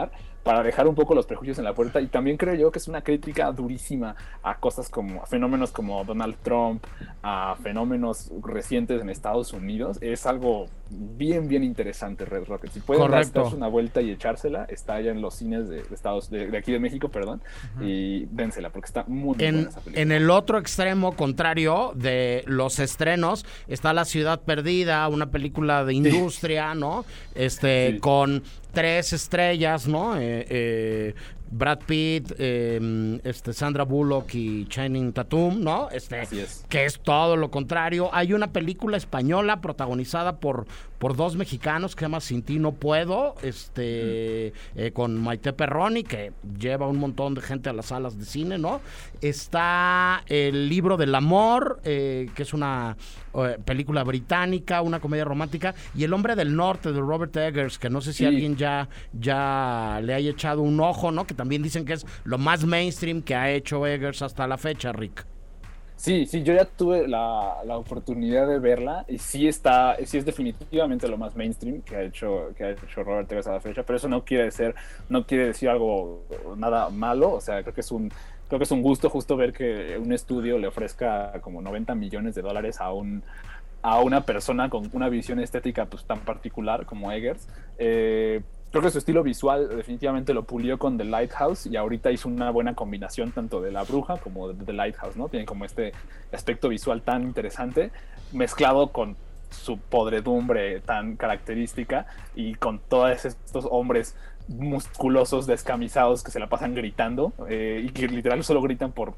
para 0.43 0.61
dejar 0.61 0.87
un 0.89 0.95
poco 0.95 1.15
los 1.15 1.25
prejuicios 1.25 1.57
en 1.57 1.63
la 1.63 1.73
puerta. 1.73 2.01
Y 2.01 2.07
también 2.07 2.35
creo 2.35 2.53
yo 2.55 2.69
que 2.69 2.77
es 2.79 2.89
una 2.89 3.01
crítica 3.01 3.49
durísima 3.53 4.13
a 4.43 4.57
cosas 4.57 4.89
como 4.89 5.23
a 5.23 5.25
fenómenos 5.25 5.71
como 5.71 6.03
Donald 6.03 6.35
Trump, 6.43 6.83
a 7.21 7.55
fenómenos 7.63 8.29
recientes 8.41 9.01
en 9.01 9.09
Estados 9.09 9.53
Unidos. 9.53 9.99
Es 10.01 10.25
algo 10.25 10.65
bien, 10.89 11.47
bien 11.47 11.63
interesante, 11.63 12.25
Red 12.25 12.43
Rocket. 12.49 12.71
Si 12.71 12.81
pueden 12.81 13.09
darse 13.09 13.39
una 13.55 13.69
vuelta 13.69 14.01
y 14.01 14.11
echársela, 14.11 14.65
está 14.65 14.95
allá 14.95 15.11
en 15.11 15.21
los 15.21 15.35
cines 15.35 15.69
de, 15.69 15.83
de 15.83 15.95
Estados 15.95 16.29
de, 16.29 16.47
de 16.47 16.57
aquí 16.57 16.73
de 16.73 16.79
México, 16.79 17.07
perdón. 17.07 17.41
Y 17.81 18.25
dénsela, 18.25 18.69
porque 18.69 18.87
está 18.87 19.05
muy, 19.07 19.37
muy 19.37 19.45
En, 19.45 19.55
buena 19.55 19.69
esa 19.69 19.79
película. 19.79 20.01
en 20.01 20.11
el 20.11 20.29
otro 20.29 20.57
extremo 20.59 21.15
contrario 21.15 21.93
de 21.95 22.43
los 22.47 22.79
estrenos 22.79 23.45
está 23.69 23.93
La 23.93 24.03
Ciudad 24.03 24.41
Perdida, 24.41 25.07
una 25.07 25.31
película 25.31 25.85
de 25.85 25.93
industria, 25.93 26.75
¿no? 26.75 27.05
Este, 27.33 27.93
Sí. 27.93 27.99
con 27.99 28.43
tres 28.73 29.13
estrellas, 29.13 29.87
¿no? 29.87 30.17
Eh, 30.17 30.45
eh, 30.49 31.15
Brad 31.55 31.79
Pitt, 31.85 32.33
eh, 32.39 33.19
este, 33.23 33.53
Sandra 33.53 33.83
Bullock 33.83 34.33
y 34.33 34.65
Channing 34.67 35.13
Tatum, 35.13 35.61
¿no? 35.63 35.89
Este, 35.91 36.19
Así 36.21 36.39
es. 36.39 36.65
que 36.67 36.85
es 36.85 36.99
todo 36.99 37.37
lo 37.37 37.51
contrario. 37.51 38.09
Hay 38.11 38.33
una 38.33 38.51
película 38.51 38.97
española 38.97 39.61
protagonizada 39.61 40.37
por, 40.39 40.65
por 40.97 41.15
dos 41.15 41.35
mexicanos 41.35 41.95
que 41.95 41.99
se 41.99 42.05
llama 42.05 42.21
Sin 42.21 42.41
ti 42.41 42.57
no 42.59 42.71
puedo, 42.71 43.35
este, 43.43 44.53
eh, 44.75 44.91
con 44.93 45.15
Maite 45.21 45.53
Perroni, 45.53 46.03
que 46.03 46.31
lleva 46.59 46.87
un 46.87 46.97
montón 46.97 47.35
de 47.35 47.41
gente 47.41 47.69
a 47.69 47.73
las 47.73 47.87
salas 47.87 48.17
de 48.17 48.25
cine, 48.25 48.57
¿no? 48.57 48.81
Está 49.21 50.23
el 50.27 50.69
libro 50.69 50.97
del 50.97 51.13
amor, 51.15 51.79
eh, 51.83 52.29
que 52.35 52.43
es 52.43 52.53
una 52.53 52.97
eh, 53.35 53.57
película 53.65 54.03
británica, 54.03 54.81
una 54.81 54.99
comedia 54.99 55.25
romántica, 55.25 55.73
y 55.95 56.03
El 56.03 56.13
hombre 56.13 56.35
del 56.35 56.55
norte 56.55 56.91
de 56.91 56.99
Robert 56.99 57.35
Eggers, 57.35 57.79
que 57.79 57.89
no 57.89 57.99
sé 58.01 58.11
si 58.13 58.19
Sí. 58.19 58.25
alguien 58.25 58.55
ya, 58.55 58.87
ya 59.11 59.99
le 60.03 60.13
haya 60.13 60.29
echado 60.31 60.61
un 60.61 60.79
ojo, 60.79 61.11
¿no? 61.11 61.25
Que 61.25 61.33
también 61.43 61.61
dicen 61.61 61.83
que 61.83 61.91
es 61.91 62.05
lo 62.23 62.37
más 62.37 62.63
mainstream 62.63 63.21
que 63.21 63.35
ha 63.35 63.51
hecho 63.51 63.85
Eggers 63.85 64.21
hasta 64.21 64.47
la 64.47 64.57
fecha, 64.57 64.93
Rick. 64.93 65.25
Sí, 65.97 66.25
sí, 66.25 66.41
yo 66.41 66.53
ya 66.53 66.63
tuve 66.63 67.05
la, 67.05 67.57
la 67.65 67.77
oportunidad 67.77 68.47
de 68.47 68.59
verla 68.59 69.03
y 69.09 69.17
sí 69.17 69.45
está, 69.45 69.97
sí 70.05 70.19
es 70.19 70.23
definitivamente 70.25 71.05
lo 71.09 71.17
más 71.17 71.35
mainstream 71.35 71.81
que 71.81 71.97
ha 71.97 72.03
hecho, 72.03 72.53
que 72.55 72.63
ha 72.63 72.69
hecho 72.71 73.03
Robert 73.03 73.29
Eggers 73.29 73.47
a 73.47 73.51
la 73.51 73.59
fecha, 73.59 73.83
pero 73.83 73.97
eso 73.97 74.07
no 74.07 74.23
quiere 74.23 74.45
decir, 74.45 74.73
no 75.09 75.25
quiere 75.25 75.47
decir 75.47 75.67
algo 75.67 76.23
nada 76.55 76.89
malo, 76.89 77.33
o 77.33 77.41
sea, 77.41 77.61
creo 77.61 77.73
que 77.73 77.81
es 77.81 77.91
un, 77.91 78.09
creo 78.47 78.57
que 78.57 78.63
es 78.63 78.71
un 78.71 78.81
gusto 78.81 79.09
justo 79.09 79.35
ver 79.35 79.51
que 79.51 79.97
un 80.01 80.13
estudio 80.13 80.57
le 80.57 80.67
ofrezca 80.67 81.41
como 81.41 81.61
90 81.61 81.93
millones 81.95 82.35
de 82.35 82.41
dólares 82.41 82.79
a 82.79 82.93
un 82.93 83.21
a 83.81 83.99
una 83.99 84.25
persona 84.25 84.69
con 84.69 84.89
una 84.93 85.09
visión 85.09 85.41
estética 85.41 85.87
pues 85.87 86.05
tan 86.05 86.21
particular 86.21 86.85
como 86.85 87.11
Eggers. 87.11 87.49
Eh, 87.77 88.41
creo 88.73 88.81
que 88.81 88.89
su 88.89 88.97
estilo 88.97 89.21
visual 89.21 89.69
definitivamente 89.69 90.33
lo 90.33 90.45
pulió 90.45 90.79
con 90.79 90.97
The 90.97 91.03
Lighthouse 91.03 91.67
y 91.67 91.77
ahorita 91.77 92.09
hizo 92.09 92.27
una 92.27 92.49
buena 92.49 92.73
combinación 92.73 93.31
tanto 93.31 93.61
de 93.61 93.71
La 93.71 93.83
Bruja 93.83 94.17
como 94.17 94.51
de 94.51 94.65
The 94.65 94.73
Lighthouse, 94.73 95.15
¿no? 95.15 95.29
Tienen 95.29 95.45
como 95.45 95.63
este 95.63 95.91
aspecto 96.31 96.69
visual 96.69 97.03
tan 97.03 97.21
interesante 97.21 97.91
mezclado 98.31 98.91
con 98.91 99.15
su 99.51 99.77
podredumbre 99.77 100.79
tan 100.79 101.17
característica 101.17 102.07
y 102.33 102.55
con 102.55 102.79
todos 102.79 103.25
estos 103.25 103.67
hombres 103.69 104.15
musculosos 104.47 105.45
descamisados 105.45 106.23
que 106.23 106.31
se 106.31 106.39
la 106.39 106.47
pasan 106.47 106.73
gritando 106.73 107.31
eh, 107.47 107.85
y 107.85 107.89
que 107.91 108.07
literal 108.07 108.43
solo 108.43 108.59
gritan 108.63 108.91
por 108.91 109.13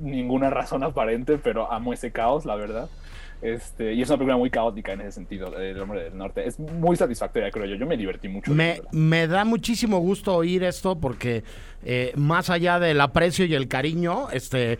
ninguna 0.00 0.50
razón 0.50 0.82
aparente, 0.82 1.38
pero 1.38 1.72
amo 1.72 1.92
ese 1.92 2.10
caos, 2.10 2.44
la 2.44 2.56
verdad. 2.56 2.90
Este, 3.40 3.92
y 3.94 4.02
es 4.02 4.08
una 4.08 4.18
película 4.18 4.36
muy 4.36 4.50
caótica 4.50 4.92
en 4.92 5.02
ese 5.02 5.12
sentido, 5.12 5.56
El 5.56 5.80
Hombre 5.80 6.04
del 6.04 6.18
Norte. 6.18 6.46
Es 6.46 6.58
muy 6.58 6.96
satisfactoria, 6.96 7.50
creo 7.50 7.66
yo. 7.66 7.76
Yo 7.76 7.86
me 7.86 7.96
divertí 7.96 8.28
mucho. 8.28 8.52
Me, 8.52 8.80
me 8.90 9.26
da 9.26 9.44
muchísimo 9.44 9.98
gusto 10.00 10.34
oír 10.34 10.64
esto 10.64 10.98
porque 10.98 11.44
eh, 11.84 12.12
más 12.16 12.50
allá 12.50 12.78
del 12.78 13.00
aprecio 13.00 13.44
y 13.44 13.54
el 13.54 13.68
cariño, 13.68 14.30
este, 14.30 14.72
eh, 14.72 14.78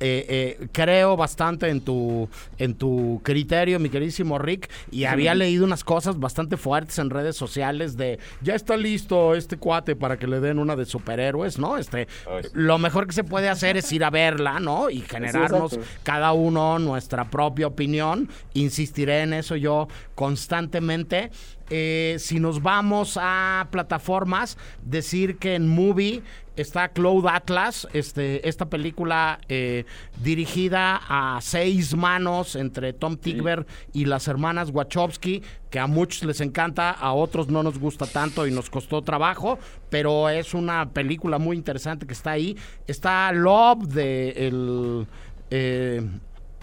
eh, 0.00 0.68
creo 0.72 1.16
bastante 1.16 1.68
en 1.68 1.80
tu, 1.80 2.28
en 2.58 2.74
tu 2.74 3.20
criterio, 3.22 3.78
mi 3.78 3.88
queridísimo 3.88 4.38
Rick, 4.38 4.70
y 4.90 5.04
había 5.04 5.34
leído 5.34 5.64
unas 5.64 5.84
cosas 5.84 6.18
bastante 6.18 6.56
fuertes 6.56 6.98
en 6.98 7.10
redes 7.10 7.36
sociales 7.36 7.96
de 7.96 8.18
ya 8.42 8.54
está 8.54 8.76
listo 8.76 9.34
este 9.34 9.56
cuate 9.56 9.96
para 9.96 10.18
que 10.18 10.26
le 10.26 10.40
den 10.40 10.58
una 10.58 10.76
de 10.76 10.86
superhéroes, 10.86 11.58
¿no? 11.58 11.78
Este, 11.78 12.08
Ay, 12.28 12.42
sí. 12.44 12.48
lo 12.52 12.78
mejor 12.78 13.06
que 13.06 13.12
se 13.12 13.24
puede 13.24 13.48
hacer 13.48 13.76
es 13.76 13.90
ir 13.92 14.04
a 14.04 14.10
verla, 14.10 14.60
¿no? 14.60 14.90
Y 14.90 15.00
generarnos 15.00 15.78
cada 16.02 16.32
uno 16.32 16.78
nuestra 16.78 17.30
propia 17.30 17.66
opinión. 17.66 18.28
Insistiré 18.54 19.22
en 19.22 19.34
eso 19.34 19.56
yo 19.56 19.88
constantemente. 20.14 21.30
Eh, 21.70 22.16
si 22.18 22.40
nos 22.40 22.62
vamos 22.62 23.16
a 23.20 23.68
plataformas, 23.70 24.58
decir 24.82 25.38
que 25.38 25.54
en 25.54 25.68
Movie 25.68 26.22
está 26.56 26.88
Cloud 26.88 27.26
Atlas, 27.26 27.86
este, 27.92 28.48
esta 28.48 28.68
película 28.68 29.38
eh, 29.48 29.84
dirigida 30.22 31.00
a 31.08 31.40
seis 31.40 31.94
manos 31.96 32.56
entre 32.56 32.92
Tom 32.92 33.16
Tigver 33.16 33.66
y 33.92 34.04
las 34.04 34.28
hermanas 34.28 34.70
Wachowski, 34.70 35.42
que 35.70 35.78
a 35.78 35.86
muchos 35.86 36.24
les 36.24 36.40
encanta, 36.40 36.90
a 36.90 37.12
otros 37.12 37.48
no 37.48 37.62
nos 37.62 37.78
gusta 37.78 38.04
tanto 38.06 38.46
y 38.46 38.50
nos 38.50 38.68
costó 38.68 39.02
trabajo, 39.02 39.58
pero 39.88 40.28
es 40.28 40.52
una 40.52 40.90
película 40.90 41.38
muy 41.38 41.56
interesante 41.56 42.06
que 42.06 42.12
está 42.12 42.32
ahí. 42.32 42.56
Está 42.86 43.32
Love 43.32 43.86
de 43.86 44.30
el... 44.48 45.06
eh, 45.50 46.02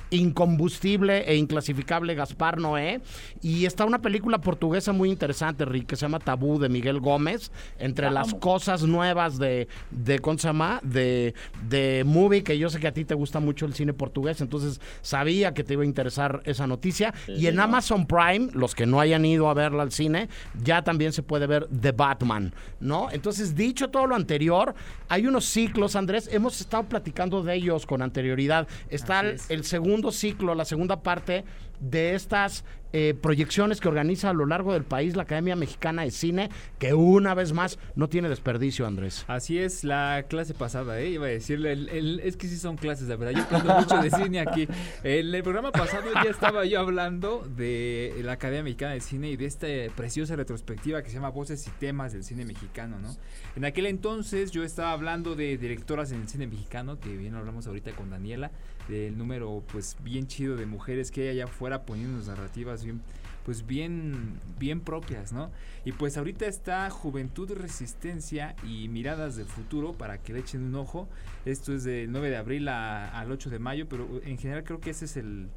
incombustible 0.09 1.29
e 1.29 1.35
inclasificable 1.35 2.15
Gaspar 2.15 2.59
Noé. 2.59 3.01
Y 3.41 3.65
está 3.65 3.85
una 3.85 3.99
película 3.99 4.39
portuguesa 4.39 4.93
muy 4.93 5.09
interesante, 5.09 5.65
Rick, 5.65 5.87
que 5.87 5.95
se 5.95 6.03
llama 6.03 6.19
Tabú 6.19 6.59
de 6.59 6.69
Miguel 6.69 6.99
Gómez. 6.99 7.51
Entre 7.79 8.09
las 8.11 8.33
cosas 8.35 8.83
nuevas 8.83 9.37
de, 9.37 9.67
de 9.91 10.19
¿cómo 10.19 10.37
se 10.37 10.47
llama? 10.47 10.79
De, 10.83 11.33
de 11.69 12.03
movie, 12.05 12.43
que 12.43 12.57
yo 12.57 12.69
sé 12.69 12.79
que 12.79 12.87
a 12.87 12.93
ti 12.93 13.05
te 13.05 13.13
gusta 13.15 13.39
mucho 13.39 13.65
el 13.65 13.73
cine 13.73 13.93
portugués, 13.93 14.41
entonces 14.41 14.79
sabía 15.01 15.53
que 15.53 15.63
te 15.63 15.73
iba 15.73 15.83
a 15.83 15.85
interesar 15.85 16.41
esa 16.45 16.67
noticia. 16.67 17.13
y 17.27 17.47
en 17.47 17.59
Amazon 17.59 18.05
Prime, 18.05 18.49
los 18.53 18.75
que 18.75 18.85
no 18.85 18.99
hayan 18.99 19.25
ido 19.25 19.49
a 19.49 19.53
verla 19.53 19.83
al 19.83 19.91
cine, 19.91 20.29
ya 20.63 20.83
también 20.83 21.13
se 21.13 21.23
puede 21.23 21.47
ver 21.47 21.67
The 21.67 21.91
Batman, 21.91 22.53
¿no? 22.79 23.09
Entonces, 23.11 23.55
dicho 23.55 23.89
todo 23.89 24.07
lo 24.07 24.15
anterior, 24.15 24.75
hay 25.09 25.27
unos 25.27 25.45
ciclos, 25.45 25.95
Andrés, 25.95 26.29
hemos 26.31 26.61
estado 26.61 26.83
platicando 26.83 27.43
de 27.43 27.55
ellos 27.55 27.85
con 27.85 28.01
anterioridad. 28.01 28.67
Está 28.89 29.27
es. 29.27 29.49
el 29.49 29.63
segundo 29.63 29.96
ciclo, 30.11 30.55
la 30.55 30.65
segunda 30.65 31.01
parte 31.03 31.43
de 31.79 32.15
estas 32.15 32.63
eh, 32.93 33.13
proyecciones 33.21 33.79
que 33.81 33.87
organiza 33.87 34.29
a 34.29 34.33
lo 34.33 34.45
largo 34.47 34.73
del 34.73 34.83
país 34.83 35.15
la 35.15 35.23
Academia 35.23 35.55
Mexicana 35.55 36.03
de 36.03 36.09
Cine, 36.11 36.49
que 36.79 36.93
una 36.95 37.33
vez 37.35 37.51
más 37.53 37.77
no 37.95 38.07
tiene 38.09 38.29
desperdicio, 38.29 38.87
Andrés. 38.87 39.25
Así 39.27 39.59
es, 39.59 39.83
la 39.83 40.25
clase 40.29 40.53
pasada, 40.55 40.99
¿eh? 40.99 41.09
iba 41.11 41.25
a 41.25 41.29
decirle, 41.29 41.73
el- 41.73 41.89
el- 41.89 42.19
es 42.21 42.37
que 42.37 42.47
sí 42.47 42.57
son 42.57 42.77
clases, 42.77 43.07
la 43.09 43.17
verdad, 43.17 43.35
yo 43.37 43.43
aprendo 43.43 43.75
mucho 43.75 43.97
de 44.01 44.09
cine 44.09 44.39
aquí. 44.39 44.67
En 45.03 45.35
el 45.35 45.43
programa 45.43 45.71
pasado 45.71 46.05
ya 46.23 46.29
estaba 46.31 46.65
yo 46.65 46.79
hablando 46.79 47.45
de 47.57 48.15
la 48.23 48.31
Academia 48.31 48.63
Mexicana 48.63 48.93
de 48.93 49.01
Cine 49.01 49.29
y 49.29 49.35
de 49.37 49.45
esta 49.45 49.67
preciosa 49.95 50.35
retrospectiva 50.35 51.03
que 51.03 51.09
se 51.09 51.15
llama 51.15 51.29
Voces 51.29 51.67
y 51.67 51.71
Temas 51.71 52.13
del 52.13 52.23
Cine 52.23 52.45
Mexicano, 52.45 52.97
¿no? 52.99 53.15
En 53.55 53.65
aquel 53.65 53.85
entonces 53.85 54.49
yo 54.51 54.63
estaba 54.63 54.93
hablando 54.93 55.35
de 55.35 55.57
directoras 55.57 56.11
en 56.11 56.21
el 56.21 56.29
cine 56.29 56.47
mexicano, 56.47 56.99
que 56.99 57.15
bien 57.17 57.35
hablamos 57.35 57.67
ahorita 57.67 57.91
con 57.91 58.09
Daniela, 58.09 58.51
del 58.87 59.17
número 59.17 59.63
pues 59.71 59.97
bien 60.03 60.27
chido 60.27 60.55
de 60.55 60.65
mujeres 60.65 61.11
que 61.11 61.23
hay 61.23 61.29
allá 61.29 61.45
afuera 61.45 61.85
poniendo 61.85 62.25
narrativas 62.25 62.83
bien 62.83 63.01
pues 63.45 63.65
bien 63.65 64.39
bien 64.59 64.81
propias, 64.81 65.31
¿no? 65.31 65.51
Y 65.85 65.93
pues 65.93 66.17
ahorita 66.17 66.45
está 66.47 66.89
Juventud 66.89 67.49
Resistencia 67.53 68.55
y 68.65 68.89
Miradas 68.89 69.37
del 69.37 69.45
Futuro 69.45 69.93
para 69.93 70.17
que 70.17 70.33
le 70.33 70.39
echen 70.39 70.63
un 70.63 70.75
ojo. 70.75 71.07
Esto 71.45 71.73
es 71.73 71.85
del 71.85 72.11
9 72.11 72.29
de 72.29 72.35
abril 72.35 72.67
al 72.67 73.31
8 73.31 73.49
de 73.49 73.59
mayo, 73.59 73.87
pero 73.87 74.05
en 74.25 74.37
general 74.37 74.65
creo 74.65 74.81
que 74.81 74.89
ese 74.89 75.05
es 75.05 75.15
el 75.15 75.47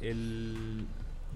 el, 0.00 0.86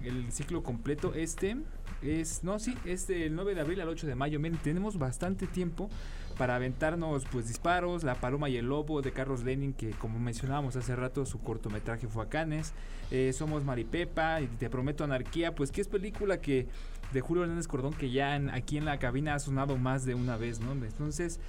el 0.03 0.31
ciclo 0.31 0.61
completo. 0.63 1.13
Este 1.13 1.57
es, 2.01 2.43
no, 2.43 2.59
sí, 2.59 2.75
es 2.85 3.07
del 3.07 3.35
9 3.35 3.55
de 3.55 3.61
abril 3.61 3.81
al 3.81 3.89
8 3.89 4.07
de 4.07 4.15
mayo. 4.15 4.39
Miren, 4.39 4.59
tenemos 4.59 4.97
bastante 4.97 5.47
tiempo 5.47 5.89
para 6.37 6.55
aventarnos 6.55 7.25
pues 7.31 7.47
disparos, 7.47 8.03
La 8.03 8.15
Paloma 8.15 8.49
y 8.49 8.57
el 8.57 8.67
Lobo 8.67 9.01
de 9.01 9.11
Carlos 9.11 9.43
Lenin, 9.43 9.73
que 9.73 9.91
como 9.91 10.19
mencionábamos 10.19 10.75
hace 10.75 10.95
rato, 10.95 11.25
su 11.25 11.39
cortometraje 11.39 12.07
fue 12.07 12.23
a. 12.23 12.73
Eh, 13.11 13.33
Somos 13.33 13.63
Maripepa 13.63 14.41
y 14.41 14.47
Te 14.47 14.69
Prometo 14.69 15.03
Anarquía, 15.03 15.55
pues 15.55 15.71
que 15.71 15.81
es 15.81 15.87
película 15.87 16.39
que 16.41 16.67
de 17.13 17.21
Julio 17.21 17.43
Hernández 17.43 17.67
Cordón 17.67 17.93
que 17.93 18.11
ya 18.11 18.35
en- 18.35 18.49
aquí 18.49 18.77
en 18.77 18.85
la 18.85 18.99
cabina 18.99 19.33
ha 19.35 19.39
sonado 19.39 19.77
más 19.77 20.05
de 20.05 20.13
una 20.13 20.35
vez, 20.37 20.59
¿no? 20.59 20.73
Entonces, 20.73 21.39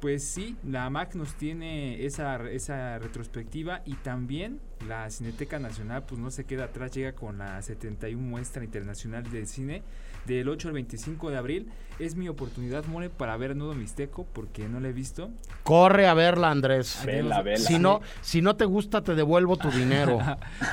pues 0.00 0.24
sí, 0.24 0.56
la 0.64 0.88
MAC 0.90 1.14
nos 1.14 1.34
tiene 1.34 2.04
esa, 2.04 2.36
esa 2.50 2.98
retrospectiva 2.98 3.82
y 3.86 3.94
también 3.94 4.60
la 4.86 5.10
Cineteca 5.10 5.58
Nacional 5.58 6.04
pues 6.06 6.20
no 6.20 6.30
se 6.30 6.44
queda 6.44 6.64
atrás, 6.64 6.92
llega 6.92 7.12
con 7.12 7.38
la 7.38 7.60
71 7.62 8.20
Muestra 8.20 8.64
Internacional 8.64 9.30
de 9.30 9.46
Cine 9.46 9.82
del 10.26 10.48
8 10.48 10.68
al 10.68 10.74
25 10.74 11.30
de 11.30 11.36
abril. 11.36 11.68
Es 12.00 12.16
mi 12.16 12.28
oportunidad, 12.28 12.84
More, 12.86 13.08
para 13.08 13.36
ver 13.36 13.54
Nudo 13.54 13.74
Mixteco 13.74 14.26
porque 14.32 14.68
no 14.68 14.80
la 14.80 14.88
he 14.88 14.92
visto. 14.92 15.30
Corre 15.62 16.08
a 16.08 16.14
verla, 16.14 16.50
Andrés. 16.50 17.00
Vela, 17.06 17.40
vela. 17.40 17.58
Si 17.58 17.78
no, 17.78 18.00
si 18.20 18.42
no 18.42 18.56
te 18.56 18.64
gusta, 18.64 19.02
te 19.02 19.14
devuelvo 19.14 19.56
tu 19.56 19.70
dinero. 19.70 20.18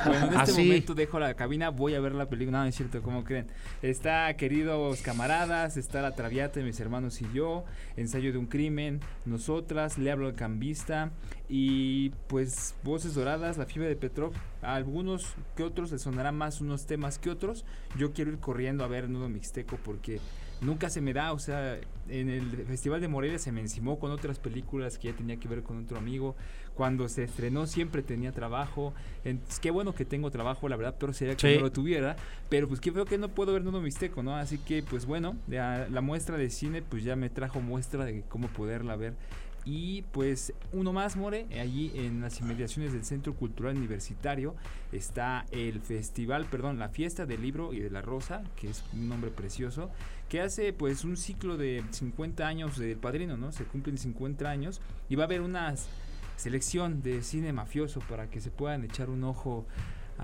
Bueno, 0.05 0.27
en 0.27 0.33
este 0.33 0.51
Así. 0.51 0.63
momento 0.63 0.95
dejo 0.95 1.19
la 1.19 1.33
cabina, 1.35 1.69
voy 1.69 1.93
a 1.93 1.99
ver 1.99 2.13
la 2.13 2.27
película. 2.27 2.59
No, 2.59 2.63
no 2.63 2.69
es 2.69 2.75
cierto, 2.75 3.01
¿cómo 3.01 3.23
creen? 3.23 3.47
Está 3.81 4.33
Queridos 4.35 5.01
Camaradas, 5.01 5.77
está 5.77 6.01
La 6.01 6.15
Traviata, 6.15 6.59
Mis 6.61 6.79
Hermanos 6.79 7.21
y 7.21 7.27
Yo, 7.33 7.65
Ensayo 7.97 8.31
de 8.31 8.39
un 8.39 8.47
Crimen, 8.47 8.99
Nosotras, 9.25 9.97
Le 9.97 10.11
hablo 10.11 10.27
al 10.27 10.33
Cambista 10.33 11.11
y 11.49 12.09
pues 12.27 12.75
Voces 12.83 13.13
Doradas, 13.13 13.57
La 13.57 13.65
Fiebre 13.65 13.90
de 13.91 13.95
Petrov. 13.97 14.34
A 14.62 14.75
algunos 14.75 15.36
que 15.56 15.63
otros 15.63 15.91
les 15.91 16.01
sonará 16.01 16.32
más 16.32 16.62
unos 16.62 16.86
temas 16.86 17.19
que 17.19 17.30
otros. 17.30 17.65
Yo 17.97 18.13
quiero 18.13 18.32
ir 18.32 18.39
corriendo 18.39 18.84
a 18.84 18.88
ver 18.88 19.10
Nudo 19.10 19.30
Mixteco 19.30 19.77
porque 19.84 20.19
nunca 20.62 20.89
se 20.89 21.01
me 21.01 21.13
da, 21.13 21.34
o 21.34 21.39
sea, 21.39 21.80
en 22.08 22.30
el 22.30 22.45
Festival 22.67 23.01
de 23.01 23.08
Morelia 23.08 23.39
se 23.39 23.51
me 23.51 23.62
encimó 23.62 23.99
con 23.99 24.12
otras 24.12 24.38
películas 24.39 24.97
que 24.97 25.10
ya 25.12 25.15
tenía 25.15 25.38
que 25.38 25.47
ver 25.47 25.63
con 25.63 25.84
otro 25.84 25.97
amigo. 25.97 26.36
Cuando 26.75 27.10
se 27.10 27.23
estrenó 27.23 27.67
siempre 27.67 28.01
tenía 28.01 28.32
trabajo. 28.32 28.93
Entonces, 29.25 29.60
qué 29.60 29.71
bueno 29.71 29.93
que 29.93 30.06
tengo 30.06 30.32
trabajo, 30.32 30.69
la 30.69 30.77
verdad, 30.77 30.95
pero 30.99 31.13
sería 31.13 31.36
que 31.36 31.49
Sí. 31.51 31.56
no 31.58 31.62
lo 31.63 31.71
tuviera. 31.71 32.15
Pero 32.49 32.67
pues 32.67 32.80
qué 32.80 32.91
feo 32.91 33.06
que 33.06 33.17
no 33.17 33.27
puedo 33.30 33.51
ver 33.54 33.63
Nudo 33.63 33.82
Mixteco, 33.82 34.23
¿no? 34.23 34.36
Así 34.36 34.58
que 34.58 34.82
pues 34.82 35.06
bueno, 35.06 35.36
la 35.47 36.01
muestra 36.01 36.38
de 36.38 36.49
cine 36.49 36.82
pues 36.82 37.04
ya 37.04 37.15
me 37.15 37.30
trajo 37.30 37.60
muestra 37.60 38.06
de 38.06 38.23
cómo 38.30 38.47
poderla 38.47 38.95
ver. 38.95 39.13
Y 39.63 40.02
pues 40.12 40.54
uno 40.74 40.91
más, 40.91 41.15
More, 41.15 41.45
allí 41.60 41.91
en 41.95 42.21
las 42.21 42.39
inmediaciones 42.39 42.93
del 42.93 43.06
Centro 43.06 43.36
Cultural 43.36 43.78
Universitario 43.78 44.56
está 44.91 45.45
el 45.52 45.82
festival, 45.82 46.45
perdón, 46.45 46.80
la 46.80 46.89
fiesta 46.89 47.26
del 47.26 47.41
libro 47.41 47.74
y 47.74 47.80
de 47.80 47.91
la 47.91 48.02
rosa, 48.02 48.43
que 48.56 48.69
es 48.69 48.84
un 48.93 49.08
nombre 49.08 49.30
precioso, 49.30 49.91
que 50.30 50.41
hace 50.41 50.74
pues 50.74 51.04
un 51.04 51.15
ciclo 51.15 51.58
de 51.58 51.84
50 51.91 52.47
años 52.47 52.78
del 52.78 52.97
padrino, 52.97 53.38
¿no? 53.38 53.52
Se 53.52 53.65
cumplen 53.65 53.97
50 53.97 54.50
años 54.50 54.82
y 55.10 55.15
va 55.15 55.24
a 55.24 55.28
haber 55.28 55.41
una 55.41 55.76
selección 56.38 57.04
de 57.04 57.21
cine 57.21 57.54
mafioso 57.54 58.00
para 58.10 58.30
que 58.30 58.41
se 58.41 58.50
puedan 58.50 58.84
echar 58.84 59.10
un 59.10 59.24
ojo 59.24 59.67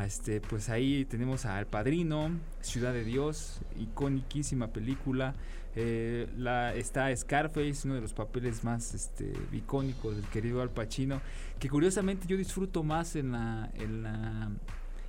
este, 0.06 0.42
pues 0.42 0.70
ahí 0.70 1.06
tenemos 1.06 1.46
a 1.46 1.60
El 1.60 1.66
Padrino, 1.66 2.30
Ciudad 2.62 2.94
de 2.94 3.04
Dios, 3.04 3.62
iconiquísima 3.80 4.68
película. 4.68 5.34
Eh, 5.80 6.28
la, 6.38 6.74
está 6.74 7.16
Scarface, 7.16 7.82
uno 7.86 7.94
de 7.96 8.02
los 8.02 8.12
papeles 8.14 8.64
más 8.64 8.96
este, 8.96 9.32
icónicos 9.52 10.16
del 10.16 10.26
querido 10.26 10.64
Al 10.64 10.72
Pacino, 10.72 11.22
que 11.60 11.70
curiosamente 11.70 12.26
yo 12.28 12.36
disfruto 12.36 12.82
más 12.82 13.16
en 13.16 13.32
la, 13.34 13.70
en 13.76 14.02
la 14.02 14.50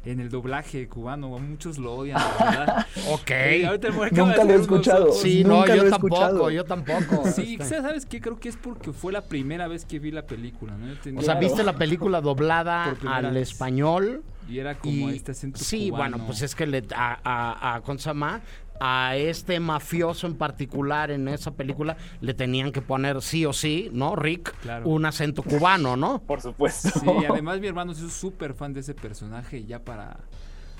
en 0.04 0.20
el 0.20 0.28
doblaje 0.30 0.86
cubano, 0.88 1.28
muchos 1.38 1.76
lo 1.76 1.92
odian, 1.94 2.20
la 2.38 2.44
verdad. 2.50 2.86
Ok. 3.12 3.30
Eh, 3.30 3.68
Nunca 4.12 4.36
lo 4.36 4.42
he 4.42 4.44
unos 4.44 4.60
escuchado. 4.62 5.12
Sí, 5.12 5.42
no, 5.42 5.56
Nunca 5.60 5.74
lo 5.74 5.82
yo 5.82 5.86
he 5.88 5.90
tampoco, 5.90 6.14
escuchado. 6.14 6.50
yo 6.50 6.64
tampoco. 6.64 7.24
Sí, 7.34 7.56
Este, 7.60 7.80
¿sabes 7.80 8.06
qué? 8.06 8.20
Creo 8.20 8.38
que 8.38 8.48
es 8.48 8.56
porque 8.56 8.92
fue 8.92 9.12
la 9.12 9.22
primera 9.22 9.68
vez 9.68 9.84
que 9.84 9.98
vi 9.98 10.10
la 10.10 10.26
película, 10.26 10.76
¿no? 10.76 10.94
Tenía- 11.00 11.20
O 11.20 11.22
sea, 11.22 11.34
viste 11.34 11.62
la 11.64 11.76
película 11.76 12.20
doblada 12.20 12.96
al 13.06 13.32
vez. 13.32 13.50
español. 13.50 14.22
y 14.48 14.58
era 14.60 14.78
como 14.78 15.10
y 15.10 15.16
este 15.16 15.32
acento 15.32 15.58
sí, 15.58 15.90
cubano. 15.90 16.12
bueno, 16.12 16.26
pues 16.26 16.42
es 16.42 16.54
que 16.54 16.66
le, 16.66 16.84
a, 16.94 17.18
a, 17.22 17.74
a, 17.74 17.80
¿cómo 17.82 17.98
se 17.98 18.08
llama? 18.08 18.40
A 18.80 19.16
este 19.16 19.60
mafioso 19.60 20.26
en 20.26 20.34
particular 20.36 21.10
en 21.10 21.28
esa 21.28 21.52
película 21.52 21.96
le 22.20 22.34
tenían 22.34 22.72
que 22.72 22.82
poner 22.82 23.22
sí 23.22 23.44
o 23.46 23.52
sí, 23.52 23.90
¿no, 23.92 24.16
Rick? 24.16 24.54
Claro. 24.60 24.88
Un 24.88 25.04
acento 25.06 25.42
cubano, 25.42 25.96
¿no? 25.96 26.20
Por 26.22 26.40
supuesto. 26.40 26.88
Sí, 26.98 27.06
además 27.28 27.60
mi 27.60 27.66
hermano 27.66 27.92
es 27.92 27.98
súper 27.98 28.54
fan 28.54 28.72
de 28.72 28.80
ese 28.80 28.94
personaje 28.94 29.58
y 29.58 29.66
ya 29.66 29.78
para... 29.82 30.18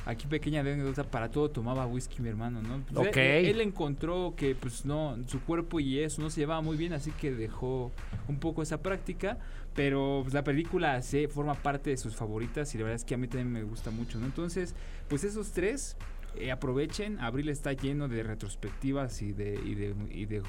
Aquí 0.07 0.27
pequeña 0.27 0.61
anécdota, 0.61 1.05
para 1.05 1.31
todo 1.31 1.51
tomaba 1.51 1.85
whisky 1.85 2.23
mi 2.23 2.31
hermano, 2.31 2.63
¿no? 2.63 2.81
Pues, 2.95 3.09
Ok. 3.09 3.17
él, 3.19 3.47
él 3.47 3.61
encontró 3.61 4.33
que 4.35 4.55
pues 4.55 4.87
no, 4.87 5.19
su 5.27 5.39
cuerpo 5.41 5.81
y 5.81 5.99
eso 5.99 6.23
no 6.23 6.31
se 6.31 6.41
llevaba 6.41 6.63
muy 6.63 6.79
bien, 6.79 6.95
así 6.95 7.11
que 7.11 7.31
dejó 7.31 7.93
un 8.27 8.39
poco 8.39 8.63
esa 8.63 8.81
práctica, 8.81 9.37
pero 9.75 10.21
pues, 10.23 10.33
la 10.33 10.43
película 10.45 11.03
se 11.03 11.29
forma 11.29 11.53
parte 11.55 11.91
de 11.91 11.99
sus 11.99 12.17
favoritas 12.17 12.75
y 12.75 12.79
la 12.79 12.85
verdad 12.85 12.97
es 12.97 13.05
que 13.05 13.15
a 13.15 13.19
mí 13.19 13.29
también 13.29 13.53
me 13.53 13.63
gusta 13.65 13.91
mucho, 13.91 14.19
¿no? 14.19 14.25
Entonces, 14.25 14.75
pues 15.09 15.25
esos 15.25 15.51
tres, 15.51 15.95
eh, 16.40 16.53
aprovechen, 16.53 17.18
abril 17.20 17.48
está 17.48 17.72
lleno 17.72 18.09
de 18.09 18.22
retrospectivas 18.22 19.22
y 19.22 19.33
de, 19.33 19.59
y 19.64 19.74
de, 19.74 19.94
y 20.11 20.27
de 20.27 20.42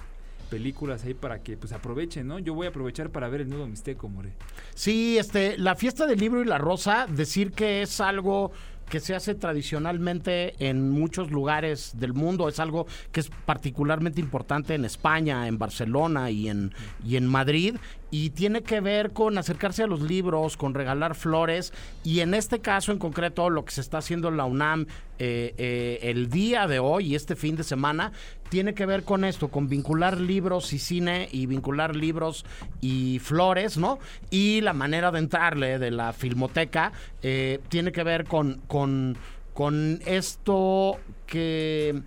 películas 0.49 1.04
ahí 1.06 1.13
para 1.13 1.41
que 1.41 1.56
pues 1.58 1.71
aprovechen, 1.71 2.28
¿no? 2.28 2.39
Yo 2.39 2.54
voy 2.54 2.67
a 2.67 2.69
aprovechar 2.69 3.10
para 3.10 3.30
ver 3.30 3.41
el 3.41 3.49
nuevo 3.49 3.67
Mixteco, 3.67 4.10
more. 4.10 4.34
Sí, 4.73 5.17
este, 5.17 5.58
la 5.58 5.75
fiesta 5.75 6.06
del 6.08 6.19
libro 6.19 6.41
y 6.41 6.45
la 6.45 6.58
rosa, 6.58 7.06
decir 7.08 7.52
que 7.52 7.84
es 7.84 8.02
algo 8.02 8.52
que 8.89 8.99
se 8.99 9.15
hace 9.15 9.36
tradicionalmente 9.36 10.56
en 10.67 10.89
muchos 10.89 11.32
lugares 11.32 11.91
del 11.95 12.13
mundo, 12.13 12.49
es 12.49 12.60
algo 12.60 12.88
que 13.12 13.19
es 13.19 13.30
particularmente 13.45 14.19
importante 14.19 14.73
en 14.73 14.84
España, 14.84 15.47
en 15.47 15.60
Barcelona 15.60 16.32
y 16.32 16.49
en, 16.49 16.73
y 17.06 17.15
en 17.15 17.28
Madrid. 17.28 17.75
Y 18.12 18.32
tiene 18.32 18.62
que 18.62 18.82
ver 18.82 19.12
con 19.12 19.38
acercarse 19.38 19.84
a 19.84 19.88
los 19.88 20.02
libros, 20.02 20.58
con 20.58 20.74
regalar 20.74 21.15
flores 21.15 21.74
y 22.04 22.22
en 22.22 22.34
este 22.34 22.60
caso 22.60 22.91
en 22.91 23.00
concreto 23.00 23.50
lo 23.50 23.65
que 23.65 23.72
se 23.72 23.82
está 23.82 24.00
haciendo 24.00 24.30
en 24.30 24.38
la 24.38 24.45
UNAM 24.45 24.88
eh, 25.19 25.54
eh, 25.58 26.00
el 26.04 26.30
día 26.30 26.67
de 26.67 26.80
hoy 26.80 27.08
y 27.08 27.15
este 27.15 27.36
fin 27.36 27.56
de 27.56 27.63
semana 27.63 28.12
tiene 28.50 28.74
que 28.74 28.86
ver 28.86 29.04
con 29.04 29.26
esto, 29.26 29.50
con 29.50 29.67
vincular 29.69 30.19
libros 30.19 30.74
y 30.74 30.80
cine 30.80 31.30
y 31.32 31.45
vincular 31.45 31.95
libros 31.95 32.45
y 32.82 33.19
flores, 33.19 33.78
¿no? 33.78 34.00
Y 34.32 34.62
la 34.62 34.74
manera 34.74 35.12
de 35.12 35.19
entrarle 35.19 35.78
de 35.78 35.91
la 35.91 36.13
filmoteca 36.13 36.91
eh, 37.22 37.60
tiene 37.69 37.91
que 37.91 38.04
ver 38.04 38.26
con, 38.26 38.62
con, 38.67 39.17
con 39.54 40.00
esto 40.06 41.00
que 41.28 42.02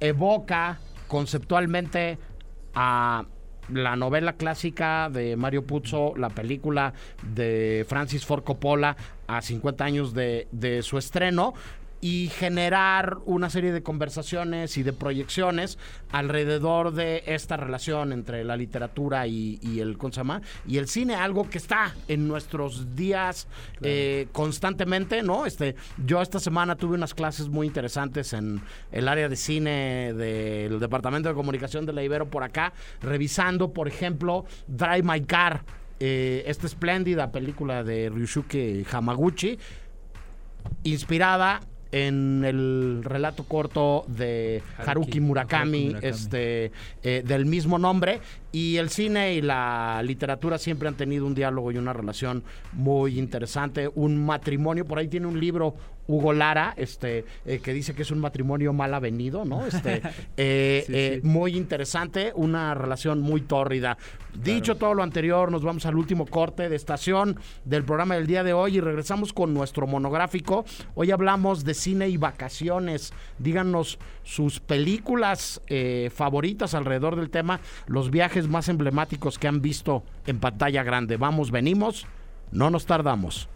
evoca 0.00 0.80
conceptualmente 1.06 2.18
a 2.74 3.24
la 3.68 3.96
novela 3.96 4.34
clásica 4.34 5.08
de 5.10 5.36
Mario 5.36 5.66
Puzo, 5.66 6.14
la 6.16 6.30
película 6.30 6.94
de 7.34 7.84
Francis 7.88 8.24
Ford 8.24 8.44
Coppola 8.44 8.96
a 9.26 9.42
50 9.42 9.84
años 9.84 10.14
de, 10.14 10.48
de 10.52 10.82
su 10.82 10.98
estreno, 10.98 11.54
y 12.06 12.28
generar 12.28 13.18
una 13.24 13.50
serie 13.50 13.72
de 13.72 13.82
conversaciones 13.82 14.76
y 14.78 14.84
de 14.84 14.92
proyecciones 14.92 15.76
alrededor 16.12 16.92
de 16.92 17.24
esta 17.26 17.56
relación 17.56 18.12
entre 18.12 18.44
la 18.44 18.56
literatura 18.56 19.26
y, 19.26 19.58
y 19.60 19.80
el 19.80 19.98
¿cómo 19.98 20.12
y 20.68 20.78
el 20.78 20.86
cine, 20.86 21.16
algo 21.16 21.50
que 21.50 21.58
está 21.58 21.96
en 22.06 22.28
nuestros 22.28 22.94
días 22.94 23.48
eh, 23.82 24.28
constantemente, 24.30 25.24
¿no? 25.24 25.46
Este, 25.46 25.74
yo 26.06 26.22
esta 26.22 26.38
semana 26.38 26.76
tuve 26.76 26.94
unas 26.94 27.12
clases 27.12 27.48
muy 27.48 27.66
interesantes 27.66 28.32
en 28.34 28.60
el 28.92 29.08
área 29.08 29.28
de 29.28 29.34
cine 29.34 30.14
del 30.14 30.78
Departamento 30.78 31.28
de 31.28 31.34
Comunicación 31.34 31.86
de 31.86 31.92
la 31.92 32.04
Ibero 32.04 32.30
por 32.30 32.44
acá, 32.44 32.72
revisando, 33.02 33.72
por 33.72 33.88
ejemplo, 33.88 34.44
Drive 34.68 35.02
My 35.02 35.22
Car, 35.22 35.64
eh, 35.98 36.44
esta 36.46 36.68
espléndida 36.68 37.32
película 37.32 37.82
de 37.82 38.10
Ryusuke 38.10 38.86
Hamaguchi, 38.92 39.58
inspirada 40.84 41.62
en 41.92 42.44
el 42.44 43.02
relato 43.04 43.44
corto 43.44 44.04
de 44.08 44.62
Haruki, 44.76 44.90
Haruki 44.90 45.20
Murakami, 45.20 45.86
Murakami. 45.86 46.08
este 46.08 46.72
eh, 47.02 47.22
del 47.24 47.46
mismo 47.46 47.78
nombre 47.78 48.20
y 48.56 48.78
el 48.78 48.88
cine 48.88 49.34
y 49.34 49.42
la 49.42 50.00
literatura 50.02 50.56
siempre 50.56 50.88
han 50.88 50.94
tenido 50.94 51.26
un 51.26 51.34
diálogo 51.34 51.72
y 51.72 51.76
una 51.76 51.92
relación 51.92 52.42
muy 52.72 53.18
interesante. 53.18 53.90
Un 53.94 54.24
matrimonio 54.24 54.86
por 54.86 54.98
ahí 54.98 55.08
tiene 55.08 55.26
un 55.26 55.38
libro 55.38 55.74
Hugo 56.08 56.32
Lara 56.32 56.72
este 56.76 57.24
eh, 57.44 57.58
que 57.58 57.72
dice 57.72 57.94
que 57.94 58.02
es 58.02 58.10
un 58.10 58.20
matrimonio 58.20 58.72
mal 58.72 58.94
avenido 58.94 59.44
no 59.44 59.66
este 59.66 60.02
eh, 60.36 60.84
Sí, 60.86 60.92
eh, 60.94 61.18
sí. 61.20 61.26
muy 61.26 61.56
interesante 61.56 62.32
una 62.34 62.74
relación 62.74 63.20
muy 63.20 63.40
tórrida. 63.40 63.96
Dicho 64.34 64.76
todo 64.76 64.94
lo 64.94 65.02
anterior 65.02 65.50
nos 65.50 65.62
vamos 65.62 65.86
al 65.86 65.96
último 65.96 66.26
corte 66.26 66.68
de 66.68 66.76
estación 66.76 67.38
del 67.64 67.84
programa 67.84 68.14
del 68.14 68.26
día 68.26 68.44
de 68.44 68.52
hoy 68.52 68.76
y 68.76 68.80
regresamos 68.80 69.32
con 69.32 69.52
nuestro 69.52 69.86
monográfico. 69.86 70.64
Hoy 70.94 71.10
hablamos 71.10 71.64
de 71.64 71.74
cine 71.74 72.08
y 72.08 72.16
vacaciones. 72.16 73.12
Díganos 73.38 73.98
sus 74.26 74.58
películas 74.58 75.62
eh, 75.68 76.10
favoritas 76.12 76.74
alrededor 76.74 77.14
del 77.14 77.30
tema 77.30 77.60
los 77.86 78.10
viajes 78.10 78.48
más 78.48 78.68
emblemáticos 78.68 79.38
que 79.38 79.46
han 79.46 79.62
visto 79.62 80.02
en 80.26 80.40
pantalla 80.40 80.82
grande 80.82 81.16
vamos 81.16 81.52
venimos 81.52 82.06
no 82.50 82.70
nos 82.70 82.86
tardamos 82.86 83.48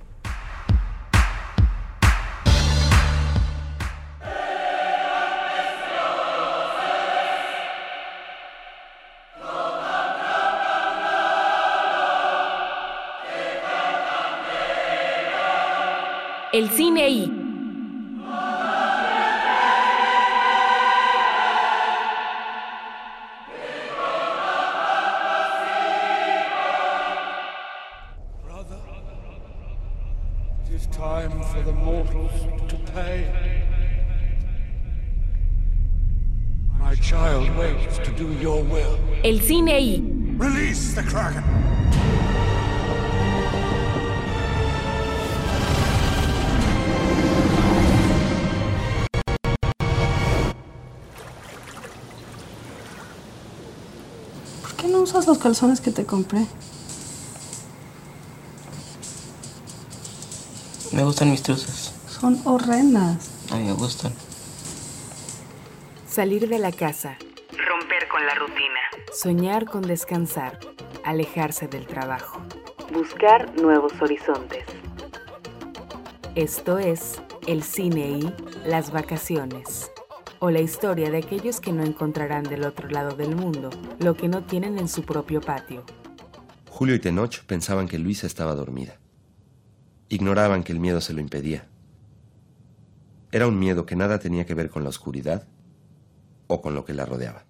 El 16.53 16.69
cine 16.69 17.09
I. 17.09 17.40
El 39.23 39.41
cine 39.43 39.81
I. 39.81 40.03
Release 40.39 40.95
the 40.95 41.03
Kraken! 41.03 41.45
¿Por 54.63 54.73
qué 54.77 54.89
no 54.89 55.01
usas 55.01 55.27
los 55.27 55.39
calzones 55.39 55.81
que 55.81 55.91
te 55.91 56.07
compré? 56.07 56.47
Me 60.93 61.05
gustan 61.05 61.31
mis 61.31 61.43
truzas. 61.43 61.93
Son 62.09 62.41
horrendas. 62.45 63.29
A 63.51 63.57
mí 63.57 63.65
me 63.65 63.73
gustan. 63.75 64.13
Salir 66.11 66.49
de 66.49 66.59
la 66.59 66.73
casa. 66.73 67.17
Con 68.21 68.27
la 68.27 68.35
rutina. 68.35 68.81
Soñar 69.15 69.65
con 69.65 69.81
descansar. 69.81 70.59
Alejarse 71.07 71.69
del 71.69 71.87
trabajo. 71.87 72.43
Buscar 72.93 73.59
nuevos 73.59 73.95
horizontes. 74.03 74.67
Esto 76.35 76.79
es 76.79 77.23
el 77.47 77.63
cine 77.63 78.11
y 78.11 78.35
las 78.67 78.91
vacaciones. 78.91 79.91
O 80.39 80.51
la 80.51 80.61
historia 80.61 81.11
de 81.11 81.17
aquellos 81.17 81.61
que 81.63 81.73
no 81.73 81.83
encontrarán 81.83 82.43
del 82.43 82.65
otro 82.65 82.91
lado 82.91 83.17
del 83.17 83.35
mundo 83.37 83.71
lo 84.01 84.13
que 84.13 84.29
no 84.29 84.45
tienen 84.45 84.79
en 84.79 84.89
su 84.89 85.03
propio 85.03 85.41
patio. 85.41 85.83
Julio 86.69 86.97
y 86.97 86.99
Tenoch 86.99 87.43
pensaban 87.47 87.89
que 87.89 87.99
Luisa 87.99 88.27
estaba 88.27 88.55
dormida. 88.55 88.99
Ignoraban 90.11 90.63
que 90.63 90.73
el 90.73 90.79
miedo 90.79 91.01
se 91.01 91.15
lo 91.15 91.23
impedía. 91.23 91.69
Era 93.33 93.47
un 93.47 93.59
miedo 93.59 93.87
que 93.87 93.97
nada 93.97 94.19
tenía 94.19 94.45
que 94.45 94.55
ver 94.55 94.69
con 94.69 94.83
la 94.83 94.91
oscuridad 94.91 95.49
o 96.49 96.61
con 96.61 96.75
lo 96.75 96.85
que 96.85 96.93
la 96.93 97.07
rodeaba. 97.07 97.47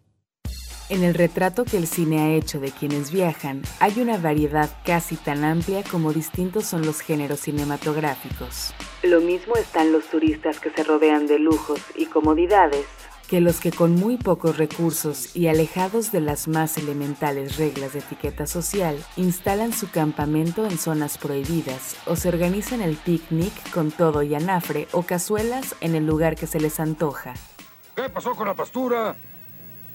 En 0.90 1.04
el 1.04 1.14
retrato 1.14 1.64
que 1.64 1.76
el 1.76 1.86
cine 1.86 2.20
ha 2.20 2.30
hecho 2.30 2.58
de 2.58 2.72
quienes 2.72 3.12
viajan, 3.12 3.62
hay 3.78 4.00
una 4.00 4.18
variedad 4.18 4.68
casi 4.84 5.14
tan 5.14 5.44
amplia 5.44 5.84
como 5.88 6.12
distintos 6.12 6.64
son 6.64 6.84
los 6.84 7.00
géneros 7.00 7.38
cinematográficos. 7.38 8.74
Lo 9.04 9.20
mismo 9.20 9.54
están 9.54 9.92
los 9.92 10.06
turistas 10.06 10.58
que 10.58 10.70
se 10.70 10.82
rodean 10.82 11.28
de 11.28 11.38
lujos 11.38 11.80
y 11.94 12.06
comodidades 12.06 12.84
que 13.28 13.40
los 13.40 13.60
que 13.60 13.70
con 13.70 13.94
muy 13.94 14.16
pocos 14.16 14.58
recursos 14.58 15.36
y 15.36 15.46
alejados 15.46 16.10
de 16.10 16.20
las 16.20 16.48
más 16.48 16.76
elementales 16.76 17.58
reglas 17.58 17.92
de 17.92 18.00
etiqueta 18.00 18.44
social, 18.48 18.98
instalan 19.16 19.72
su 19.72 19.88
campamento 19.88 20.66
en 20.66 20.76
zonas 20.76 21.16
prohibidas 21.16 21.96
o 22.06 22.16
se 22.16 22.28
organizan 22.28 22.80
el 22.80 22.96
picnic 22.96 23.52
con 23.70 23.92
todo 23.92 24.24
y 24.24 24.34
anafre 24.34 24.88
o 24.90 25.02
cazuelas 25.02 25.76
en 25.80 25.94
el 25.94 26.06
lugar 26.06 26.34
que 26.34 26.48
se 26.48 26.58
les 26.58 26.80
antoja. 26.80 27.34
¿Qué 27.94 28.08
pasó 28.08 28.34
con 28.34 28.48
la 28.48 28.54
pastura? 28.54 29.16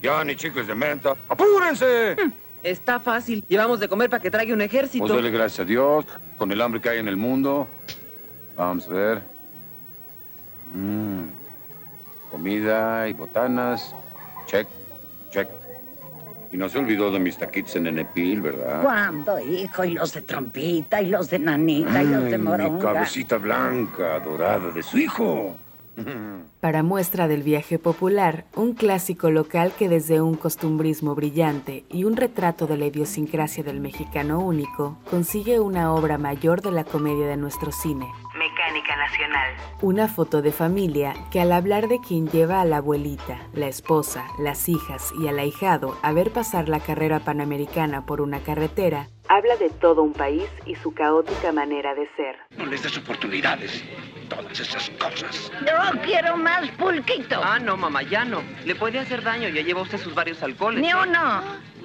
Ya 0.05 0.23
ni 0.23 0.35
chicles 0.35 0.67
de 0.67 0.75
menta. 0.75 1.15
¡Apúrense! 1.27 2.15
Está 2.61 2.99
fácil. 2.99 3.43
Llevamos 3.47 3.79
de 3.79 3.89
comer 3.89 4.07
para 4.07 4.21
que 4.21 4.29
traiga 4.29 4.53
un 4.53 4.61
ejército. 4.61 5.03
Pues 5.03 5.15
dale 5.15 5.31
gracias 5.31 5.61
a 5.61 5.65
Dios 5.65 6.05
con 6.37 6.51
el 6.51 6.61
hambre 6.61 6.79
que 6.79 6.89
hay 6.89 6.99
en 6.99 7.07
el 7.07 7.17
mundo. 7.17 7.67
Vamos 8.55 8.87
a 8.87 8.93
ver. 8.93 9.21
Mm. 10.75 11.23
Comida 12.29 13.07
y 13.09 13.13
botanas. 13.13 13.95
Check, 14.45 14.67
check. 15.31 15.49
Y 16.51 16.57
no 16.57 16.69
se 16.69 16.77
olvidó 16.77 17.09
de 17.09 17.17
mis 17.17 17.39
taquitos 17.39 17.75
en 17.75 17.87
Enepil, 17.87 18.41
¿verdad? 18.41 18.83
¿Cuándo, 18.83 19.39
hijo? 19.39 19.85
Y 19.85 19.95
los 19.95 20.13
de 20.13 20.21
trompita, 20.21 21.01
y 21.01 21.07
los 21.07 21.31
de 21.31 21.39
nanita, 21.39 22.03
y 22.03 22.05
los 22.05 22.23
de 22.25 22.33
Ay, 22.33 22.37
mi 22.37 22.43
moronga. 22.43 22.93
cabecita 22.93 23.37
blanca, 23.37 24.19
dorada 24.19 24.69
de 24.69 24.83
su 24.83 24.99
hijo. 24.99 25.57
Para 26.61 26.83
muestra 26.83 27.27
del 27.27 27.43
viaje 27.43 27.79
popular, 27.79 28.45
un 28.55 28.73
clásico 28.73 29.29
local 29.29 29.73
que 29.77 29.89
desde 29.89 30.21
un 30.21 30.35
costumbrismo 30.35 31.15
brillante 31.15 31.85
y 31.89 32.03
un 32.03 32.15
retrato 32.15 32.67
de 32.67 32.77
la 32.77 32.87
idiosincrasia 32.87 33.63
del 33.63 33.79
mexicano 33.79 34.39
único, 34.39 34.97
consigue 35.09 35.59
una 35.59 35.93
obra 35.93 36.17
mayor 36.17 36.61
de 36.61 36.71
la 36.71 36.83
comedia 36.83 37.27
de 37.27 37.37
nuestro 37.37 37.71
cine. 37.71 38.05
Mecánica 38.75 38.95
Nacional. 38.97 39.53
Una 39.81 40.07
foto 40.07 40.41
de 40.41 40.51
familia 40.51 41.13
que 41.31 41.39
al 41.39 41.51
hablar 41.53 41.87
de 41.87 41.99
quien 42.01 42.27
lleva 42.27 42.59
a 42.59 42.65
la 42.65 42.77
abuelita, 42.77 43.47
la 43.53 43.67
esposa, 43.67 44.25
las 44.37 44.67
hijas 44.67 45.13
y 45.19 45.27
al 45.29 45.39
ahijado 45.39 45.97
a 46.01 46.11
ver 46.11 46.31
pasar 46.31 46.67
la 46.67 46.81
carrera 46.81 47.19
panamericana 47.21 48.05
por 48.05 48.19
una 48.19 48.41
carretera, 48.41 49.07
habla 49.29 49.55
de 49.55 49.69
todo 49.69 50.03
un 50.03 50.13
país 50.13 50.47
y 50.65 50.75
su 50.75 50.93
caótica 50.93 51.53
manera 51.53 51.95
de 51.95 52.07
ser. 52.15 52.35
No 52.57 52.65
les 52.65 52.83
des 52.83 52.97
oportunidades. 52.97 53.83
Todas 54.29 54.59
esas 54.59 54.89
cosas. 54.91 55.51
Yo 55.61 56.01
quiero 56.01 56.35
más 56.35 56.69
pulquito. 56.71 57.39
Ah, 57.43 57.59
no, 57.59 57.77
mamá, 57.77 58.01
ya 58.03 58.25
no. 58.25 58.41
Le 58.65 58.75
puede 58.75 58.99
hacer 58.99 59.21
daño. 59.21 59.49
Ya 59.49 59.61
lleva 59.61 59.81
usted 59.81 59.99
sus 59.99 60.15
varios 60.15 60.41
alcoholes. 60.43 60.81
Ni 60.81 60.89
¿eh? 60.89 60.95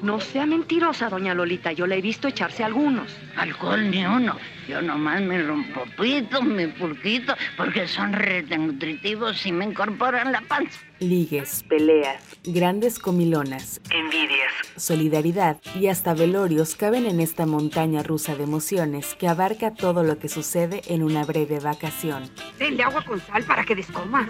No 0.02 0.18
sea 0.18 0.46
mentirosa, 0.46 1.08
doña 1.10 1.34
Lolita. 1.34 1.72
Yo 1.72 1.86
la 1.86 1.96
he 1.96 2.00
visto 2.00 2.28
echarse 2.28 2.64
algunos. 2.64 3.14
Alcohol 3.36 3.90
ni 3.90 4.04
uno. 4.04 4.36
Yo 4.66 4.80
nomás 4.80 5.20
me 5.20 5.42
rompo 5.42 5.84
pito, 5.98 6.42
me 6.42 6.68
purquito, 6.68 7.34
porque 7.56 7.88
son 7.88 8.16
nutritivos 8.58 9.44
y 9.44 9.52
me 9.52 9.64
incorporan 9.64 10.32
la 10.32 10.40
panza. 10.42 10.78
Ligues, 11.00 11.64
peleas, 11.68 12.22
grandes 12.44 12.98
comilonas, 12.98 13.80
envidias, 13.90 14.52
solidaridad 14.76 15.56
y 15.74 15.88
hasta 15.88 16.14
velorios 16.14 16.76
caben 16.76 17.06
en 17.06 17.20
esta 17.20 17.46
montaña 17.46 18.02
rusa 18.02 18.36
de 18.36 18.44
emociones 18.44 19.14
que 19.14 19.26
abarca 19.26 19.74
todo 19.74 20.04
lo 20.04 20.18
que 20.18 20.28
sucede 20.28 20.82
en 20.86 21.02
una 21.02 21.24
breve 21.24 21.58
vacación. 21.58 22.30
Denle 22.58 22.82
agua 22.82 23.02
con 23.02 23.20
sal 23.20 23.42
para 23.44 23.64
que 23.64 23.74
descoma. 23.74 24.28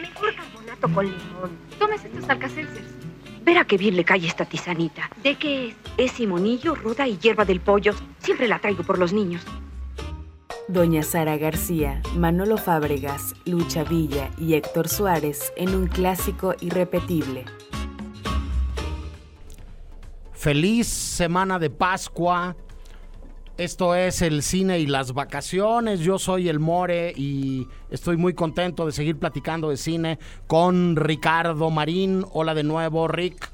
mejor 0.00 0.34
carbonato 0.36 0.88
con 0.94 1.06
limón. 1.06 1.58
Tómese 1.78 2.08
estos 2.08 2.28
alcacelces. 2.28 2.99
Verá 3.42 3.64
qué 3.64 3.76
bien 3.76 3.96
le 3.96 4.04
cae 4.04 4.26
esta 4.26 4.44
tisanita. 4.44 5.10
¿De 5.22 5.36
qué 5.36 5.68
es? 5.68 5.74
Es 5.96 6.12
simonillo, 6.12 6.74
ruda 6.74 7.06
y 7.06 7.18
hierba 7.18 7.44
del 7.44 7.60
pollo. 7.60 7.94
Siempre 8.18 8.48
la 8.48 8.58
traigo 8.58 8.82
por 8.82 8.98
los 8.98 9.12
niños. 9.12 9.42
Doña 10.68 11.02
Sara 11.02 11.36
García, 11.36 12.00
Manolo 12.16 12.56
Fábregas, 12.56 13.34
Lucha 13.44 13.82
Villa 13.82 14.30
y 14.38 14.54
Héctor 14.54 14.88
Suárez 14.88 15.52
en 15.56 15.74
un 15.74 15.88
clásico 15.88 16.54
irrepetible. 16.60 17.44
Feliz 20.32 20.86
semana 20.86 21.58
de 21.58 21.70
Pascua. 21.70 22.56
Esto 23.60 23.94
es 23.94 24.22
el 24.22 24.42
cine 24.42 24.78
y 24.78 24.86
las 24.86 25.12
vacaciones. 25.12 26.00
Yo 26.00 26.18
soy 26.18 26.48
el 26.48 26.60
More 26.60 27.12
y 27.14 27.68
estoy 27.90 28.16
muy 28.16 28.32
contento 28.32 28.86
de 28.86 28.92
seguir 28.92 29.18
platicando 29.18 29.68
de 29.68 29.76
cine 29.76 30.18
con 30.46 30.96
Ricardo 30.96 31.68
Marín. 31.68 32.24
Hola 32.32 32.54
de 32.54 32.62
nuevo, 32.62 33.06
Rick. 33.06 33.50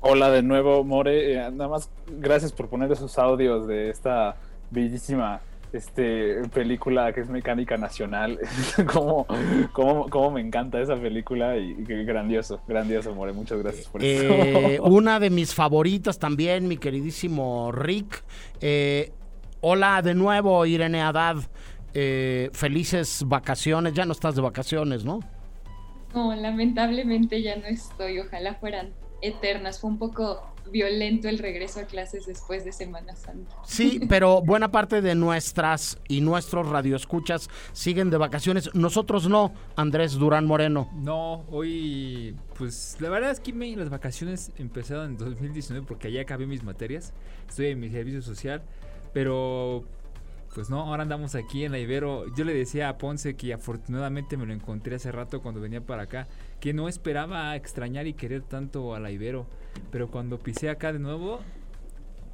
Hola 0.00 0.30
de 0.30 0.42
nuevo, 0.42 0.82
More. 0.82 1.34
Eh, 1.34 1.50
nada 1.52 1.68
más 1.68 1.90
gracias 2.08 2.52
por 2.52 2.70
poner 2.70 2.90
esos 2.90 3.18
audios 3.18 3.66
de 3.66 3.90
esta 3.90 4.36
bellísima 4.70 5.42
este, 5.74 6.48
película 6.54 7.12
que 7.12 7.20
es 7.20 7.28
Mecánica 7.28 7.76
Nacional. 7.76 8.38
como, 8.90 9.26
como, 9.74 10.30
me 10.30 10.40
encanta 10.40 10.80
esa 10.80 10.96
película 10.96 11.58
y, 11.58 11.74
grandioso, 11.84 12.62
grandioso, 12.66 13.14
More. 13.14 13.34
Muchas 13.34 13.58
gracias 13.58 13.88
por 13.88 14.02
eh, 14.02 14.76
eso. 14.76 14.84
una 14.84 15.20
de 15.20 15.28
mis 15.28 15.54
favoritas 15.54 16.18
también, 16.18 16.66
mi 16.66 16.78
queridísimo 16.78 17.72
Rick. 17.72 18.24
Eh, 18.62 19.12
hola 19.60 20.02
de 20.02 20.14
nuevo, 20.14 20.64
Irene 20.66 21.02
Haddad. 21.02 21.36
Eh, 21.92 22.50
felices 22.52 23.24
vacaciones. 23.26 23.94
Ya 23.94 24.04
no 24.04 24.12
estás 24.12 24.36
de 24.36 24.42
vacaciones, 24.42 25.04
¿no? 25.04 25.20
No, 26.14 26.34
lamentablemente 26.34 27.42
ya 27.42 27.56
no 27.56 27.66
estoy. 27.66 28.20
Ojalá 28.20 28.54
fueran 28.54 28.92
eternas. 29.22 29.80
Fue 29.80 29.90
un 29.90 29.98
poco 29.98 30.40
violento 30.70 31.28
el 31.28 31.38
regreso 31.38 31.80
a 31.80 31.84
clases 31.84 32.26
después 32.26 32.64
de 32.64 32.72
Semana 32.72 33.16
Santa. 33.16 33.56
Sí, 33.64 34.00
pero 34.08 34.42
buena 34.42 34.70
parte 34.70 35.02
de 35.02 35.14
nuestras 35.14 35.98
y 36.08 36.20
nuestros 36.20 36.68
radioescuchas 36.68 37.48
siguen 37.72 38.10
de 38.10 38.16
vacaciones. 38.16 38.74
Nosotros 38.74 39.28
no, 39.28 39.52
Andrés 39.76 40.14
Durán 40.14 40.46
Moreno. 40.46 40.88
No, 40.94 41.44
hoy, 41.50 42.36
pues 42.56 42.96
la 43.00 43.10
verdad 43.10 43.30
es 43.30 43.40
que 43.40 43.52
las 43.52 43.90
vacaciones 43.90 44.52
empezaron 44.58 45.10
en 45.10 45.16
2019 45.16 45.86
porque 45.86 46.08
allá 46.08 46.22
acabé 46.22 46.46
mis 46.46 46.62
materias. 46.62 47.12
Estoy 47.48 47.66
en 47.66 47.80
mi 47.80 47.90
servicio 47.90 48.22
social, 48.22 48.62
pero 49.12 49.84
pues 50.54 50.68
no, 50.68 50.80
ahora 50.80 51.02
andamos 51.02 51.34
aquí 51.34 51.64
en 51.64 51.72
la 51.72 51.78
Ibero. 51.78 52.24
Yo 52.34 52.44
le 52.44 52.52
decía 52.52 52.88
a 52.88 52.98
Ponce 52.98 53.36
que 53.36 53.52
afortunadamente 53.52 54.36
me 54.36 54.46
lo 54.46 54.52
encontré 54.52 54.96
hace 54.96 55.12
rato 55.12 55.40
cuando 55.40 55.60
venía 55.60 55.80
para 55.80 56.02
acá, 56.02 56.26
que 56.58 56.72
no 56.72 56.88
esperaba 56.88 57.54
extrañar 57.54 58.06
y 58.06 58.14
querer 58.14 58.42
tanto 58.42 58.94
a 58.94 59.00
la 59.00 59.10
Ibero, 59.10 59.46
pero 59.90 60.08
cuando 60.08 60.38
pisé 60.38 60.68
acá 60.68 60.92
de 60.92 60.98
nuevo, 60.98 61.40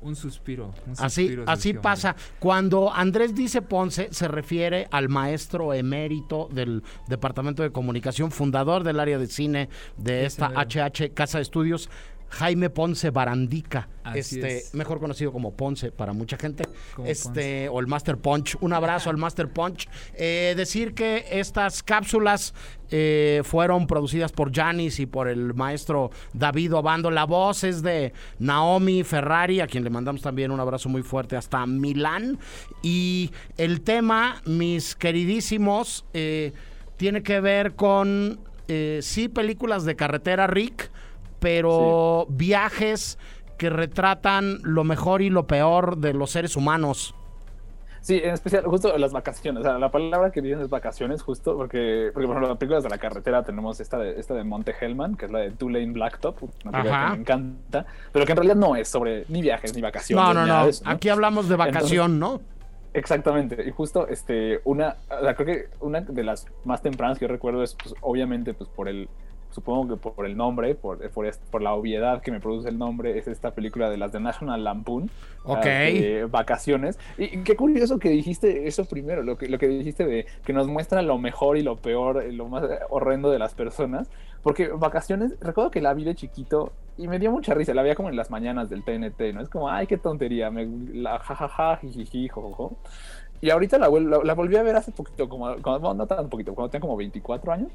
un 0.01 0.17
suspiro. 0.17 0.73
así 0.99 1.37
así 1.47 1.75
pasa. 1.75 2.17
Cuando 2.39 2.93
Andrés 2.93 3.35
dice 3.35 3.61
Ponce, 3.63 4.09
se 4.13 4.29
refiere 4.29 4.87
al 4.91 5.09
maestro 5.09 5.75
emérito 5.75 6.49
del 6.53 6.83
Departamento 7.09 7.63
de 7.63 7.71
Comunicación, 7.71 8.31
fundador 8.31 8.85
del 8.85 9.01
área 9.01 9.19
de 9.19 9.27
cine 9.27 9.69
de 9.97 10.25
esta 10.25 10.53
HH 10.55 11.13
Casa 11.13 11.39
de 11.39 11.43
Estudios. 11.43 11.91
Jaime 12.29 12.71
Ponce 12.71 13.11
Barandica, 13.11 13.89
este, 14.15 14.65
mejor 14.73 14.99
conocido 14.99 15.33
como 15.33 15.53
Ponce 15.53 15.91
para 15.93 16.13
mucha 16.13 16.37
gente, 16.37 16.65
este, 17.05 17.69
o 17.69 17.81
el 17.81 17.87
Master 17.87 18.19
Punch. 18.19 18.57
Un 18.61 18.73
abrazo 18.73 19.11
al 19.11 19.17
Master 19.17 19.49
Punch. 19.49 19.89
Eh, 20.15 20.55
decir 20.57 20.95
que 20.95 21.25
estas 21.31 21.83
cápsulas 21.83 22.53
eh, 22.91 23.43
fueron 23.45 23.87
producidas 23.87 24.33
por 24.33 24.55
Janis 24.55 25.01
y 25.01 25.07
por 25.07 25.29
el 25.29 25.55
maestro 25.55 26.11
David 26.33 26.75
Obando. 26.75 27.11
La 27.11 27.25
voz 27.25 27.65
es 27.65 27.83
de 27.83 28.13
Naomi 28.39 29.03
Ferrari, 29.03 29.61
a 29.61 29.67
quien 29.67 29.85
le 29.85 29.91
mandamos 29.91 30.23
también 30.23 30.51
un 30.51 30.61
abrazo 30.61 30.89
muy 30.89 31.03
fuerte 31.03 31.37
hasta 31.37 31.65
Milán. 31.67 32.39
Y 32.83 33.31
el 33.57 33.81
tema, 33.81 34.43
mis 34.45 34.95
queridísimos, 34.95 36.05
eh, 36.13 36.53
tiene 36.97 37.23
que 37.23 37.41
ver 37.41 37.75
con, 37.75 38.41
sí, 39.01 39.29
películas 39.29 39.85
de 39.85 39.97
carretera, 39.97 40.47
Rick 40.47 40.91
pero 41.47 42.27
viajes 42.29 43.19
que 43.57 43.71
retratan 43.71 44.59
lo 44.65 44.83
mejor 44.83 45.23
y 45.23 45.31
lo 45.31 45.47
peor 45.47 45.97
de 45.99 46.13
los 46.13 46.33
seres 46.33 46.57
humanos. 46.57 47.15
Sí, 48.01 48.21
en 48.23 48.35
especial, 48.35 48.65
justo 48.65 48.99
las 48.99 49.13
vacaciones. 49.13 49.61
O 49.61 49.63
sea, 49.63 49.79
la 49.79 49.93
palabra 49.93 50.33
que 50.33 50.43
dicen 50.43 50.61
es 50.61 50.69
vacaciones, 50.69 51.23
justo 51.23 51.57
porque, 51.57 52.11
porque 52.13 52.27
por 52.27 52.35
ejemplo, 52.35 52.49
las 52.49 52.59
películas 52.59 52.83
de 52.83 52.91
la 52.91 52.99
carretera 52.99 53.45
tenemos 53.45 53.79
esta 53.79 53.97
de, 53.97 54.19
esta 54.19 54.35
de 54.35 54.43
Monte 54.43 54.75
Hellman, 54.81 55.17
que 55.17 55.27
es 55.27 55.31
la 55.31 55.39
de 55.39 55.53
Tulane 55.53 55.93
Blacktop, 55.93 56.43
una 56.65 56.73
película 56.73 57.05
que 57.05 57.13
me 57.13 57.21
encanta, 57.21 57.87
pero 58.13 58.27
que 58.27 58.33
en 58.33 58.37
realidad 58.37 58.57
no 58.57 58.75
es 58.75 58.89
sobre 58.89 59.25
ni 59.29 59.41
viajes 59.41 59.73
ni 59.73 59.83
vacaciones. 59.83 60.25
No, 60.25 60.35
no, 60.35 60.47
no. 60.47 60.71
Aquí 60.85 61.09
hablamos 61.09 61.49
de 61.49 61.55
vacación, 61.55 62.19
¿no? 62.19 62.41
Exactamente, 62.93 63.63
y 63.65 63.71
justo 63.71 64.09
este, 64.09 64.61
una, 64.65 64.97
o 65.11 65.21
sea, 65.23 65.35
creo 65.37 65.47
que 65.47 65.69
una 65.79 66.01
de 66.01 66.25
las 66.25 66.49
más 66.65 66.83
tempranas 66.83 67.19
que 67.19 67.27
yo 67.27 67.29
recuerdo 67.29 67.63
es, 67.63 67.75
pues, 67.75 67.95
obviamente, 68.01 68.53
pues, 68.53 68.69
por 68.71 68.89
el, 68.89 69.09
supongo 69.51 69.95
que 69.95 69.97
por 69.97 70.27
el 70.27 70.37
nombre, 70.37 70.75
por, 70.75 70.99
por, 71.11 71.63
la 71.63 71.75
obviedad 71.75 72.23
que 72.23 72.31
me 72.31 72.41
produce 72.41 72.69
el 72.69 72.79
nombre, 72.79 73.19
es 73.19 73.29
esta 73.29 73.53
película 73.53 73.91
de 73.91 73.97
las 73.97 74.13
de 74.13 74.21
National 74.21 74.65
Lampoon. 74.65 75.11
Ok. 75.45 75.67
vacaciones. 76.31 76.99
Y, 77.17 77.43
qué 77.43 77.57
curioso 77.57 77.99
que 77.99 78.11
dijiste 78.11 78.67
eso 78.67 78.85
primero, 78.85 79.23
lo 79.23 79.39
que, 79.39 79.49
lo 79.49 79.59
que 79.59 79.69
dijiste 79.69 80.05
de 80.07 80.27
que 80.45 80.53
nos 80.53 80.67
muestra 80.67 81.03
lo 81.03 81.19
mejor 81.19 81.57
y 81.57 81.63
lo 81.63 81.77
peor, 81.77 82.25
lo 82.33 82.49
más 82.49 82.65
horrendo 82.91 83.31
de 83.31 83.39
las 83.39 83.55
personas. 83.55 84.11
Porque 84.43 84.69
vacaciones, 84.69 85.35
recuerdo 85.41 85.71
que 85.73 85.81
la 85.81 85.93
vi 85.93 86.05
de 86.05 86.15
chiquito 86.15 86.73
y 86.97 87.09
me 87.09 87.19
dio 87.19 87.33
mucha 87.33 87.53
risa, 87.53 87.75
la 87.75 87.83
veía 87.83 87.95
como 87.95 88.09
en 88.11 88.17
las 88.17 88.31
mañanas 88.31 88.71
del 88.71 88.85
TNT, 88.85 89.35
¿no? 89.35 89.41
Es 89.41 89.49
como, 89.49 89.69
ay, 89.69 89.87
qué 89.87 89.97
tontería, 89.99 90.51
me, 90.51 90.67
la 90.93 91.19
jajaja, 91.19 91.77
jijiji, 91.79 92.29
jojojo. 92.29 92.77
Y 93.41 93.51
ahorita 93.51 93.79
la, 93.79 93.89
la, 93.89 94.35
volví 94.35 94.57
a 94.57 94.63
ver 94.63 94.77
hace 94.77 94.93
poquito, 94.93 95.29
como, 95.29 95.61
como 95.61 95.95
no 95.95 96.07
tan 96.07 96.29
poquito, 96.29 96.55
cuando 96.55 96.71
tengo 96.71 96.87
como 96.87 96.97
24 96.97 97.53
años. 97.53 97.69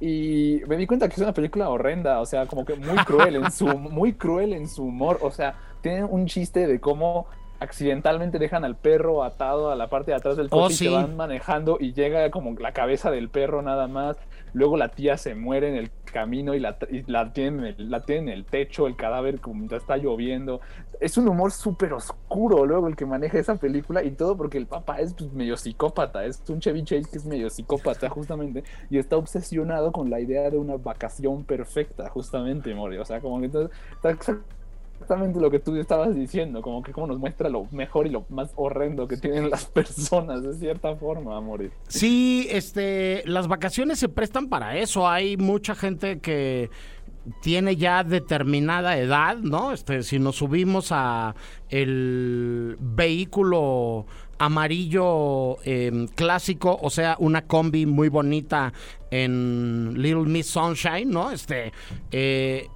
Y 0.00 0.60
me 0.68 0.76
di 0.76 0.86
cuenta 0.86 1.08
que 1.08 1.14
es 1.14 1.20
una 1.20 1.32
película 1.32 1.68
horrenda, 1.68 2.20
o 2.20 2.26
sea, 2.26 2.46
como 2.46 2.64
que 2.64 2.74
muy 2.74 2.98
cruel 2.98 3.36
en 3.36 3.50
su, 3.50 3.66
muy 3.78 4.12
cruel 4.12 4.52
en 4.52 4.68
su 4.68 4.84
humor. 4.84 5.18
O 5.22 5.30
sea, 5.30 5.56
tiene 5.80 6.04
un 6.04 6.26
chiste 6.26 6.66
de 6.66 6.80
cómo 6.80 7.26
accidentalmente 7.60 8.38
dejan 8.38 8.64
al 8.64 8.76
perro 8.76 9.24
atado 9.24 9.70
a 9.70 9.76
la 9.76 9.88
parte 9.88 10.12
de 10.12 10.16
atrás 10.16 10.36
del 10.36 10.48
coche 10.48 10.64
oh, 10.64 10.70
y 10.70 10.74
se 10.74 10.88
van 10.90 11.16
manejando 11.16 11.76
y 11.80 11.92
llega 11.92 12.30
como 12.30 12.54
la 12.58 12.72
cabeza 12.72 13.10
del 13.10 13.28
perro 13.28 13.62
nada 13.62 13.88
más. 13.88 14.16
Luego 14.52 14.76
la 14.76 14.88
tía 14.88 15.16
se 15.16 15.34
muere 15.34 15.68
en 15.68 15.76
el 15.76 15.90
camino 16.12 16.54
y 16.54 16.60
la, 16.60 16.78
la, 17.06 17.32
tiene, 17.32 17.74
la 17.78 18.00
tiene 18.00 18.32
en 18.32 18.38
el 18.38 18.44
techo, 18.44 18.86
el 18.86 18.96
cadáver 18.96 19.40
como 19.40 19.66
está 19.74 19.96
lloviendo. 19.96 20.60
Es 21.00 21.16
un 21.16 21.28
humor 21.28 21.52
súper 21.52 21.92
oscuro 21.92 22.66
luego 22.66 22.88
el 22.88 22.96
que 22.96 23.06
maneja 23.06 23.38
esa 23.38 23.56
película 23.56 24.02
y 24.02 24.10
todo 24.12 24.36
porque 24.36 24.58
el 24.58 24.66
papá 24.66 25.00
es 25.00 25.14
pues, 25.14 25.32
medio 25.32 25.56
psicópata, 25.56 26.24
es 26.24 26.42
un 26.48 26.60
Chevy 26.60 26.82
Chase 26.84 27.08
que 27.10 27.18
es 27.18 27.24
medio 27.24 27.50
psicópata 27.50 28.08
justamente 28.08 28.64
y 28.90 28.98
está 28.98 29.16
obsesionado 29.16 29.92
con 29.92 30.10
la 30.10 30.20
idea 30.20 30.50
de 30.50 30.58
una 30.58 30.76
vacación 30.76 31.44
perfecta 31.44 32.08
justamente, 32.08 32.74
Mori. 32.74 32.98
O 32.98 33.04
sea, 33.04 33.20
como 33.20 33.38
que 33.38 33.46
entonces, 33.46 33.76
está 33.92 34.16
exactamente 35.00 35.40
lo 35.40 35.50
que 35.50 35.60
tú 35.60 35.76
estabas 35.76 36.14
diciendo, 36.14 36.60
como 36.60 36.82
que 36.82 36.92
como 36.92 37.06
nos 37.06 37.18
muestra 37.18 37.48
lo 37.48 37.66
mejor 37.70 38.06
y 38.06 38.10
lo 38.10 38.24
más 38.30 38.50
horrendo 38.56 39.06
que 39.06 39.16
tienen 39.16 39.48
las 39.48 39.64
personas, 39.66 40.42
de 40.42 40.54
cierta 40.54 40.96
forma, 40.96 41.36
amor. 41.36 41.70
Sí, 41.86 42.48
este, 42.50 43.22
las 43.26 43.46
vacaciones 43.48 43.98
se 43.98 44.08
prestan 44.08 44.48
para 44.48 44.76
eso. 44.76 45.08
Hay 45.08 45.36
mucha 45.36 45.74
gente 45.74 46.18
que 46.18 46.70
tiene 47.42 47.76
ya 47.76 48.04
determinada 48.04 48.98
edad, 48.98 49.36
¿no? 49.38 49.72
Este, 49.72 50.02
si 50.02 50.18
nos 50.18 50.36
subimos 50.36 50.88
a 50.90 51.34
el 51.68 52.76
vehículo 52.80 54.06
amarillo 54.38 55.58
em, 55.64 56.06
clásico, 56.08 56.78
o 56.80 56.90
sea, 56.90 57.16
una 57.18 57.42
combi 57.46 57.86
muy 57.86 58.08
bonita 58.08 58.72
en 59.10 59.94
Little 59.94 60.24
Miss 60.24 60.46
Sunshine, 60.48 61.10
¿no? 61.10 61.30
Este, 61.30 61.72
eh, 62.10 62.68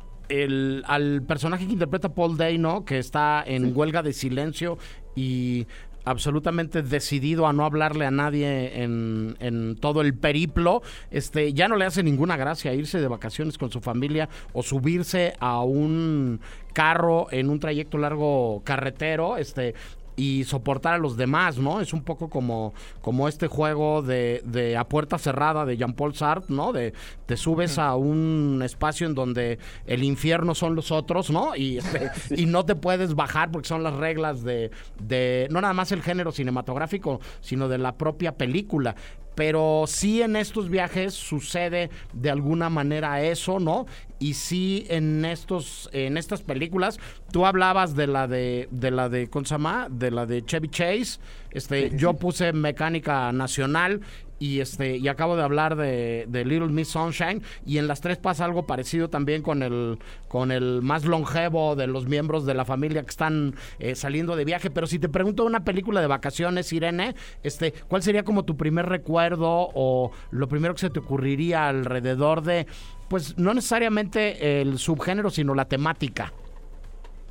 al 0.86 1.22
personaje 1.26 1.66
que 1.66 1.72
interpreta 1.72 2.14
Paul 2.14 2.36
Day, 2.36 2.58
¿no? 2.58 2.84
Que 2.84 2.98
está 2.98 3.42
en 3.46 3.76
huelga 3.76 4.02
de 4.02 4.12
silencio 4.12 4.78
y 5.14 5.66
absolutamente 6.04 6.82
decidido 6.82 7.46
a 7.46 7.52
no 7.52 7.64
hablarle 7.64 8.06
a 8.06 8.10
nadie 8.10 8.82
en, 8.82 9.36
en 9.40 9.76
todo 9.76 10.00
el 10.00 10.14
periplo, 10.14 10.82
este, 11.10 11.52
ya 11.52 11.68
no 11.68 11.76
le 11.76 11.84
hace 11.84 12.02
ninguna 12.02 12.36
gracia 12.36 12.74
irse 12.74 13.00
de 13.00 13.08
vacaciones 13.08 13.58
con 13.58 13.70
su 13.70 13.80
familia 13.80 14.28
o 14.52 14.62
subirse 14.62 15.34
a 15.38 15.62
un 15.62 16.40
carro 16.72 17.28
en 17.30 17.50
un 17.50 17.60
trayecto 17.60 17.98
largo 17.98 18.62
carretero, 18.64 19.36
este, 19.36 19.74
y 20.16 20.44
soportar 20.44 20.94
a 20.94 20.98
los 20.98 21.16
demás, 21.16 21.58
¿no? 21.58 21.80
Es 21.80 21.92
un 21.92 22.02
poco 22.02 22.28
como, 22.28 22.74
como 23.00 23.28
este 23.28 23.46
juego 23.46 24.02
de, 24.02 24.42
de 24.44 24.76
a 24.76 24.84
puerta 24.84 25.18
cerrada 25.18 25.64
de 25.64 25.76
Jean-Paul 25.76 26.14
Sartre, 26.14 26.54
¿no? 26.54 26.72
De 26.72 26.92
te 27.26 27.36
subes 27.36 27.78
a 27.78 27.96
un 27.96 28.60
espacio 28.64 29.06
en 29.06 29.14
donde 29.14 29.58
el 29.86 30.04
infierno 30.04 30.54
son 30.54 30.74
los 30.74 30.90
otros, 30.90 31.30
¿no? 31.30 31.56
Y, 31.56 31.78
este, 31.78 32.10
y 32.36 32.46
no 32.46 32.64
te 32.64 32.74
puedes 32.74 33.14
bajar 33.14 33.50
porque 33.50 33.68
son 33.68 33.82
las 33.82 33.94
reglas 33.94 34.42
de, 34.42 34.70
de, 35.00 35.48
no 35.50 35.60
nada 35.60 35.74
más 35.74 35.92
el 35.92 36.02
género 36.02 36.32
cinematográfico, 36.32 37.20
sino 37.40 37.68
de 37.68 37.78
la 37.78 37.96
propia 37.96 38.36
película 38.36 38.94
pero 39.34 39.84
sí 39.86 40.22
en 40.22 40.36
estos 40.36 40.68
viajes 40.68 41.14
sucede 41.14 41.90
de 42.12 42.30
alguna 42.30 42.68
manera 42.68 43.22
eso, 43.22 43.58
¿no? 43.60 43.86
Y 44.22 44.34
sí 44.34 44.86
en 44.88 45.24
estos 45.24 45.90
en 45.92 46.16
estas 46.16 46.42
películas 46.42 47.00
tú 47.32 47.44
hablabas 47.44 47.96
de 47.96 48.06
la 48.06 48.28
de 48.28 48.68
de 48.70 48.92
la 48.92 49.08
de 49.08 49.28
¿cómo 49.28 49.44
se 49.44 49.54
llama? 49.54 49.88
de 49.90 50.12
la 50.12 50.26
de 50.26 50.44
Chevy 50.44 50.68
Chase, 50.68 51.18
este 51.50 51.90
yo 51.96 52.14
puse 52.14 52.52
Mecánica 52.52 53.32
Nacional 53.32 54.00
y 54.42 54.60
este 54.60 54.96
y 54.96 55.06
acabo 55.06 55.36
de 55.36 55.42
hablar 55.44 55.76
de, 55.76 56.26
de, 56.28 56.44
Little 56.44 56.68
Miss 56.68 56.88
Sunshine 56.88 57.42
y 57.64 57.78
en 57.78 57.86
las 57.86 58.00
tres 58.00 58.18
pasa 58.18 58.44
algo 58.44 58.66
parecido 58.66 59.08
también 59.08 59.40
con 59.40 59.62
el 59.62 60.00
con 60.26 60.50
el 60.50 60.82
más 60.82 61.04
longevo 61.04 61.76
de 61.76 61.86
los 61.86 62.06
miembros 62.06 62.44
de 62.44 62.54
la 62.54 62.64
familia 62.64 63.02
que 63.02 63.10
están 63.10 63.54
eh, 63.78 63.94
saliendo 63.94 64.34
de 64.34 64.44
viaje 64.44 64.68
pero 64.68 64.88
si 64.88 64.98
te 64.98 65.08
pregunto 65.08 65.44
una 65.44 65.62
película 65.62 66.00
de 66.00 66.08
vacaciones 66.08 66.72
Irene 66.72 67.14
este 67.44 67.72
cuál 67.86 68.02
sería 68.02 68.24
como 68.24 68.44
tu 68.44 68.56
primer 68.56 68.86
recuerdo 68.86 69.70
o 69.74 70.10
lo 70.32 70.48
primero 70.48 70.74
que 70.74 70.80
se 70.80 70.90
te 70.90 70.98
ocurriría 70.98 71.68
alrededor 71.68 72.42
de 72.42 72.66
pues 73.08 73.38
no 73.38 73.54
necesariamente 73.54 74.60
el 74.60 74.78
subgénero 74.78 75.30
sino 75.30 75.54
la 75.54 75.66
temática 75.66 76.32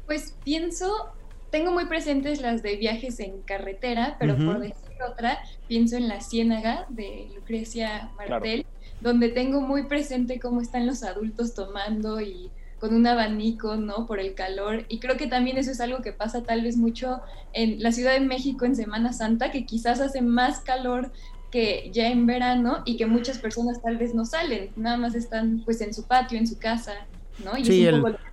pues 0.05 0.33
pienso 0.45 1.11
tengo 1.49 1.71
muy 1.71 1.85
presentes 1.85 2.39
las 2.39 2.63
de 2.63 2.77
viajes 2.77 3.19
en 3.19 3.41
carretera, 3.41 4.15
pero 4.19 4.33
uh 4.33 4.37
-huh. 4.37 4.45
por 4.53 4.59
decir 4.61 4.90
otra, 5.01 5.39
pienso 5.67 5.97
en 5.97 6.07
La 6.07 6.21
Ciénaga 6.21 6.85
de 6.89 7.29
Lucrecia 7.35 8.11
Martel, 8.17 8.63
claro. 8.63 8.97
donde 9.01 9.29
tengo 9.29 9.61
muy 9.61 9.83
presente 9.83 10.39
cómo 10.39 10.61
están 10.61 10.85
los 10.85 11.03
adultos 11.03 11.53
tomando 11.53 12.21
y 12.21 12.49
con 12.79 12.95
un 12.95 13.05
abanico, 13.05 13.75
¿no? 13.75 14.07
Por 14.07 14.19
el 14.19 14.33
calor. 14.33 14.85
Y 14.89 14.99
creo 14.99 15.15
que 15.15 15.27
también 15.27 15.57
eso 15.57 15.69
es 15.71 15.79
algo 15.79 16.01
que 16.01 16.13
pasa 16.13 16.41
tal 16.41 16.63
vez 16.63 16.77
mucho 16.77 17.21
en 17.53 17.81
la 17.81 17.91
Ciudad 17.91 18.13
de 18.13 18.21
México 18.21 18.65
en 18.65 18.75
Semana 18.75 19.13
Santa, 19.13 19.51
que 19.51 19.65
quizás 19.65 20.01
hace 20.01 20.21
más 20.21 20.61
calor 20.61 21.11
que 21.51 21.91
ya 21.93 22.07
en 22.07 22.25
verano 22.25 22.81
y 22.85 22.97
que 22.97 23.05
muchas 23.05 23.37
personas 23.37 23.81
tal 23.81 23.97
vez 23.97 24.15
no 24.15 24.25
salen, 24.25 24.71
nada 24.75 24.97
más 24.97 25.15
están 25.15 25.61
pues 25.65 25.81
en 25.81 25.93
su 25.93 26.03
patio, 26.03 26.39
en 26.39 26.47
su 26.47 26.57
casa, 26.57 26.93
¿no? 27.43 27.57
Y 27.57 27.65
sí, 27.65 27.85
es 27.85 27.93
un 27.93 27.95
el... 27.95 28.01
poco. 28.01 28.30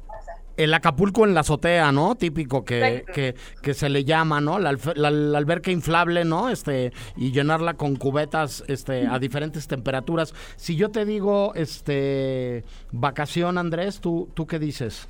El 0.59 0.75
Acapulco 0.75 1.25
en 1.25 1.35
la 1.35 1.41
azotea, 1.41 1.93
¿no? 1.93 2.17
Típico 2.17 2.65
que, 2.65 3.05
que, 3.15 3.35
que, 3.63 3.75
se 3.75 3.89
le 3.89 4.05
llama, 4.05 4.41
¿no? 4.41 4.59
La, 4.59 4.77
la, 4.97 5.11
la, 5.11 5.39
alberca 5.39 5.71
inflable, 5.71 6.25
¿no? 6.25 6.51
Este, 6.51 6.93
y 7.17 7.33
llenarla 7.33 7.75
con 7.75 7.97
cubetas 7.97 8.65
este, 8.67 9.07
a 9.07 9.19
diferentes 9.19 9.69
temperaturas. 9.69 10.35
Si 10.57 10.77
yo 10.77 10.91
te 10.91 11.05
digo, 11.05 11.53
este, 11.55 12.65
vacación, 12.93 13.57
Andrés, 13.57 14.01
¿tú, 14.01 14.29
tú 14.35 14.47
qué 14.47 14.59
dices? 14.59 15.09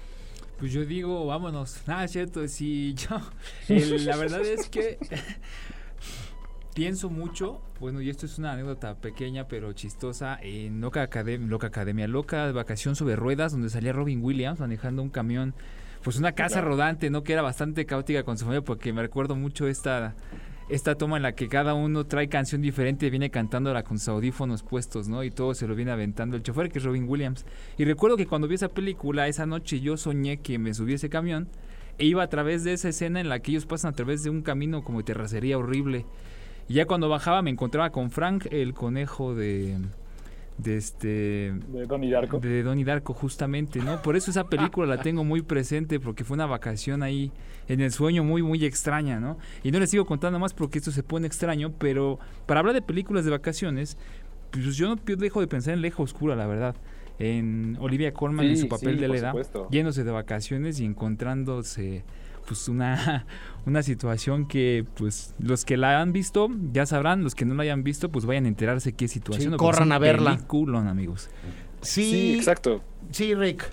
Pues 0.59 0.73
yo 0.73 0.85
digo, 0.85 1.25
vámonos. 1.27 1.81
Es 2.05 2.11
cierto, 2.11 2.47
si 2.49 2.95
yo, 3.09 3.21
el, 3.69 4.05
la 4.05 4.17
verdad 4.17 4.43
es 4.43 4.69
que 4.69 4.99
pienso 6.79 7.11
mucho, 7.11 7.61
bueno, 7.81 8.01
y 8.01 8.09
esto 8.09 8.25
es 8.25 8.39
una 8.39 8.53
anécdota 8.53 8.95
pequeña 8.95 9.49
pero 9.49 9.73
chistosa, 9.73 10.39
en 10.41 10.81
Loca 10.81 11.03
Academia, 11.03 11.49
Loca 11.49 11.67
Academia, 11.67 12.07
Loca 12.07 12.53
Vacación 12.53 12.95
sobre 12.95 13.17
Ruedas, 13.17 13.51
donde 13.51 13.69
salía 13.69 13.93
Robin 13.93 14.23
Williams 14.23 14.61
manejando 14.61 15.03
un 15.03 15.11
camión, 15.11 15.57
pues 16.05 16.19
una 16.19 16.37
casa 16.37 16.61
claro. 16.61 16.69
rodante, 16.69 17.11
¿no? 17.11 17.25
Que 17.25 17.33
era 17.33 17.43
bastante 17.43 17.85
caótica 17.85 18.23
con 18.23 18.39
su 18.39 18.45
familia, 18.45 18.65
porque 18.65 18.93
me 18.93 19.03
recuerdo 19.03 19.35
mucho 19.35 19.67
esta, 19.67 20.15
esta 20.69 20.95
toma 20.95 21.17
en 21.17 21.25
la 21.25 21.33
que 21.33 21.49
cada 21.49 21.75
uno 21.75 22.07
trae 22.07 22.29
canción 22.29 22.63
diferente 22.63 23.07
y 23.07 23.11
viene 23.11 23.33
cantándola 23.33 23.83
con 23.83 23.99
sus 23.99 24.11
audífonos 24.11 24.63
puestos, 24.63 25.09
¿no? 25.09 25.25
Y 25.25 25.33
todo 25.33 25.55
se 25.55 25.67
lo 25.67 25.75
viene 25.75 25.91
aventando 25.91 26.37
el 26.37 26.45
chofer, 26.45 26.71
que 26.71 26.79
es 26.79 26.85
Robin 26.85 27.09
Williams. 27.09 27.45
Y 27.77 27.87
recuerdo 27.87 28.17
que 28.17 28.29
cuando 28.29 28.47
vi 28.47 28.55
esa 28.55 28.69
película, 28.69 29.27
esa 29.27 29.47
noche 29.47 29.81
yo 29.81 29.97
soñé 29.97 30.37
que 30.37 30.61
me 30.61 30.73
subí 30.73 30.93
a 30.93 30.95
ese 30.95 31.09
camión 31.11 31.49
e 31.99 32.07
iba 32.07 32.23
a 32.23 32.29
través 32.29 32.63
de 32.63 32.73
esa 32.73 32.91
escena 32.91 33.21
en 33.21 33.29
la 33.29 33.41
que 33.41 33.51
ellos 33.51 33.67
pasan 33.67 33.91
a 33.91 33.97
través 33.97 34.23
de 34.23 34.31
un 34.31 34.43
camino 34.43 34.85
como 34.85 34.99
de 34.99 35.05
terracería 35.07 35.59
horrible. 35.59 36.07
Y 36.69 36.75
ya 36.75 36.87
cuando 36.87 37.09
bajaba 37.09 37.43
me 37.43 37.51
encontraba 37.51 37.91
con 37.91 38.11
Frank, 38.11 38.47
el 38.51 38.75
conejo 38.75 39.35
de 39.35 39.79
de 40.59 40.77
este 40.77 41.53
de 41.69 41.87
Donnie 41.87 42.11
Darko. 42.11 42.41
De 42.41 42.63
Donnie 42.63 42.85
Darko 42.85 43.15
justamente, 43.15 43.79
¿no? 43.81 44.03
Por 44.03 44.17
eso 44.17 44.31
esa 44.31 44.45
película 44.45 44.87
la 44.87 45.01
tengo 45.01 45.25
muy 45.25 45.43
presente 45.43 46.01
porque 46.01 46.25
fue 46.25 46.35
una 46.35 46.47
vacación 46.47 47.03
ahí 47.03 47.31
en 47.69 47.81
el 47.81 47.93
sueño 47.93 48.25
muy 48.25 48.43
muy 48.43 48.65
extraña, 48.65 49.21
¿no? 49.21 49.39
Y 49.63 49.71
no 49.71 49.79
les 49.79 49.91
sigo 49.91 50.05
contando 50.05 50.39
más 50.39 50.53
porque 50.55 50.79
esto 50.79 50.91
se 50.91 51.03
pone 51.03 51.27
extraño, 51.27 51.73
pero 51.79 52.19
para 52.47 52.61
hablar 52.61 52.75
de 52.75 52.83
películas 52.83 53.25
de 53.25 53.31
vacaciones, 53.31 53.97
pues 54.51 54.77
yo 54.77 54.89
no 54.89 54.97
dejo 54.97 55.41
de 55.41 55.47
pensar 55.47 55.75
en 55.75 55.81
Leja 55.81 56.03
Oscura, 56.03 56.35
la 56.35 56.47
verdad. 56.47 56.75
En 57.21 57.77
Olivia 57.81 58.13
Colman 58.13 58.47
sí, 58.47 58.53
en 58.53 58.59
su 58.59 58.69
papel 58.69 58.95
sí, 58.95 59.01
de 59.01 59.09
Leda, 59.09 59.31
supuesto. 59.31 59.69
yéndose 59.71 60.05
de 60.05 60.11
vacaciones 60.11 60.79
y 60.79 60.85
encontrándose 60.85 62.05
pues 62.49 62.69
una, 62.69 63.27
una 63.67 63.83
situación 63.83 64.49
que 64.49 64.87
pues 64.97 65.35
los 65.39 65.65
que 65.65 65.77
la 65.77 66.01
han 66.01 66.13
visto 66.13 66.49
ya 66.73 66.87
sabrán, 66.87 67.23
los 67.23 67.35
que 67.35 67.45
no 67.45 67.55
la 67.55 67.63
hayan 67.63 67.85
visto 67.85 68.09
pues 68.09 68.25
vayan 68.25 68.47
a 68.47 68.49
enterarse 68.49 68.95
qué 68.95 69.07
situación. 69.07 69.53
Sí, 69.53 69.57
corran 69.59 69.93
a 69.93 69.99
verla. 69.99 70.37
Peliculón, 70.37 70.89
amigos. 70.89 71.29
Sí, 71.83 72.11
sí, 72.11 72.35
exacto. 72.37 72.81
Sí, 73.13 73.35
Rick. 73.35 73.71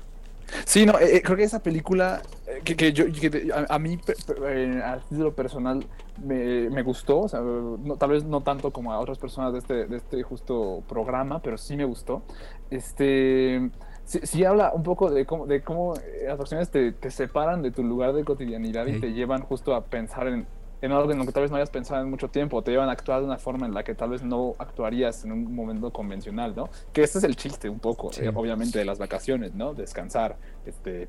Sí, 0.65 0.85
no, 0.85 0.99
eh, 0.99 1.21
creo 1.23 1.37
que 1.37 1.43
esa 1.43 1.63
película 1.63 2.21
eh, 2.45 2.61
que, 2.63 2.75
que 2.75 2.93
yo 2.93 3.11
que 3.11 3.51
a, 3.51 3.73
a, 3.73 3.79
mí 3.79 3.99
eh, 4.47 4.81
a 4.83 4.99
título 4.99 5.33
personal 5.33 5.83
me, 6.23 6.69
me 6.69 6.83
gustó, 6.83 7.21
o 7.21 7.29
sea, 7.29 7.41
no, 7.41 7.95
tal 7.97 8.11
vez 8.11 8.23
no 8.23 8.41
tanto 8.41 8.71
como 8.71 8.93
a 8.93 8.99
otras 8.99 9.17
personas 9.17 9.53
de 9.53 9.59
este, 9.59 9.85
de 9.87 9.97
este 9.97 10.21
justo 10.21 10.83
programa, 10.87 11.41
pero 11.41 11.57
sí 11.57 11.75
me 11.75 11.85
gustó. 11.85 12.21
Este 12.69 13.71
sí, 14.05 14.19
sí, 14.23 14.45
habla 14.45 14.71
un 14.73 14.83
poco 14.83 15.09
de 15.09 15.25
cómo, 15.25 15.45
de 15.45 15.61
cómo 15.61 15.95
las 16.25 16.39
acciones 16.39 16.69
te, 16.69 16.91
te, 16.91 17.11
separan 17.11 17.61
de 17.61 17.71
tu 17.71 17.83
lugar 17.83 18.13
de 18.13 18.23
cotidianidad 18.23 18.85
y 18.87 18.99
te 18.99 19.13
llevan 19.13 19.41
justo 19.41 19.75
a 19.75 19.83
pensar 19.83 20.27
en, 20.27 20.47
en 20.81 20.91
orden 20.91 21.13
en 21.13 21.19
lo 21.19 21.25
que 21.25 21.31
tal 21.31 21.43
vez 21.43 21.51
no 21.51 21.57
hayas 21.57 21.69
pensado 21.69 22.01
en 22.01 22.09
mucho 22.09 22.29
tiempo, 22.29 22.61
te 22.61 22.71
llevan 22.71 22.89
a 22.89 22.93
actuar 22.93 23.19
de 23.19 23.25
una 23.25 23.37
forma 23.37 23.65
en 23.65 23.73
la 23.73 23.83
que 23.83 23.95
tal 23.95 24.09
vez 24.09 24.23
no 24.23 24.55
actuarías 24.59 25.23
en 25.25 25.31
un 25.31 25.53
momento 25.53 25.91
convencional, 25.91 26.55
¿no? 26.55 26.69
Que 26.93 27.03
este 27.03 27.17
es 27.17 27.23
el 27.23 27.35
chiste 27.35 27.69
un 27.69 27.79
poco, 27.79 28.11
sí. 28.13 28.23
eh, 28.23 28.31
obviamente, 28.33 28.79
de 28.79 28.85
las 28.85 28.99
vacaciones, 28.99 29.55
¿no? 29.55 29.73
Descansar, 29.73 30.37
este, 30.65 31.07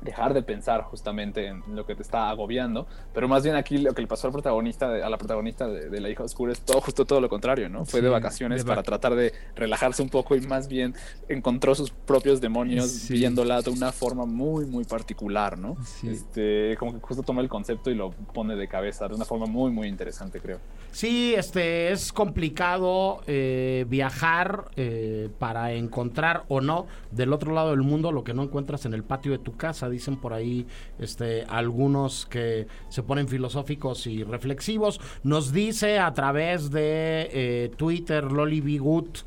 dejar 0.00 0.34
de 0.34 0.42
pensar 0.42 0.82
justamente 0.82 1.46
en 1.46 1.62
lo 1.74 1.84
que 1.84 1.94
te 1.94 2.02
está 2.02 2.30
agobiando, 2.30 2.86
pero 3.12 3.28
más 3.28 3.42
bien 3.42 3.56
aquí 3.56 3.78
lo 3.78 3.94
que 3.94 4.02
le 4.02 4.08
pasó 4.08 4.28
al 4.28 4.32
protagonista, 4.32 4.88
de, 4.90 5.02
a 5.02 5.10
la 5.10 5.18
protagonista 5.18 5.66
de, 5.66 5.88
de, 5.88 6.00
La 6.00 6.08
hija 6.08 6.22
oscura 6.22 6.52
es 6.52 6.60
todo 6.60 6.80
justo 6.80 7.04
todo 7.04 7.20
lo 7.20 7.28
contrario, 7.28 7.68
¿no? 7.68 7.84
Fue 7.84 8.00
sí, 8.00 8.04
de 8.04 8.10
vacaciones 8.10 8.64
de 8.64 8.68
para 8.68 8.82
tratar 8.82 9.14
de 9.14 9.32
relajarse 9.56 10.02
un 10.02 10.08
poco 10.08 10.36
y 10.36 10.40
más 10.40 10.68
bien 10.68 10.94
encontró 11.28 11.74
sus 11.74 11.90
propios 11.90 12.40
demonios 12.40 12.90
sí. 12.90 13.14
viéndola 13.14 13.62
de 13.62 13.70
una 13.70 13.92
forma 13.92 14.24
muy 14.24 14.66
muy 14.66 14.84
particular, 14.84 15.58
¿no? 15.58 15.76
Sí. 15.84 16.08
Este, 16.08 16.76
como 16.78 16.94
que 16.94 17.00
justo 17.00 17.22
toma 17.22 17.40
el 17.40 17.48
concepto 17.48 17.90
y 17.90 17.94
lo 17.94 18.10
pone 18.10 18.56
de 18.56 18.68
cabeza 18.68 19.08
de 19.08 19.14
una 19.14 19.24
forma 19.24 19.46
muy 19.46 19.70
muy 19.70 19.88
interesante, 19.88 20.40
creo. 20.40 20.58
Sí, 20.92 21.34
este 21.36 21.92
es 21.92 22.12
complicado 22.12 23.20
eh, 23.26 23.84
viajar 23.88 24.70
eh, 24.76 25.28
para 25.38 25.72
encontrar 25.72 26.44
o 26.48 26.60
no 26.60 26.86
del 27.10 27.32
otro 27.32 27.52
lado 27.52 27.70
del 27.70 27.82
mundo 27.82 28.12
lo 28.12 28.24
que 28.24 28.34
no 28.34 28.42
encuentras 28.42 28.86
en 28.86 28.94
el 28.94 29.04
patio 29.04 29.32
de 29.32 29.38
tu 29.38 29.56
casa 29.56 29.87
dicen 29.88 30.16
por 30.16 30.32
ahí 30.32 30.66
este, 30.98 31.44
algunos 31.48 32.26
que 32.26 32.66
se 32.88 33.02
ponen 33.02 33.28
filosóficos 33.28 34.06
y 34.06 34.24
reflexivos. 34.24 35.00
Nos 35.22 35.52
dice 35.52 35.98
a 35.98 36.12
través 36.12 36.70
de 36.70 37.28
eh, 37.32 37.70
Twitter 37.76 38.24
Loli 38.24 38.60
Bigut 38.60 39.18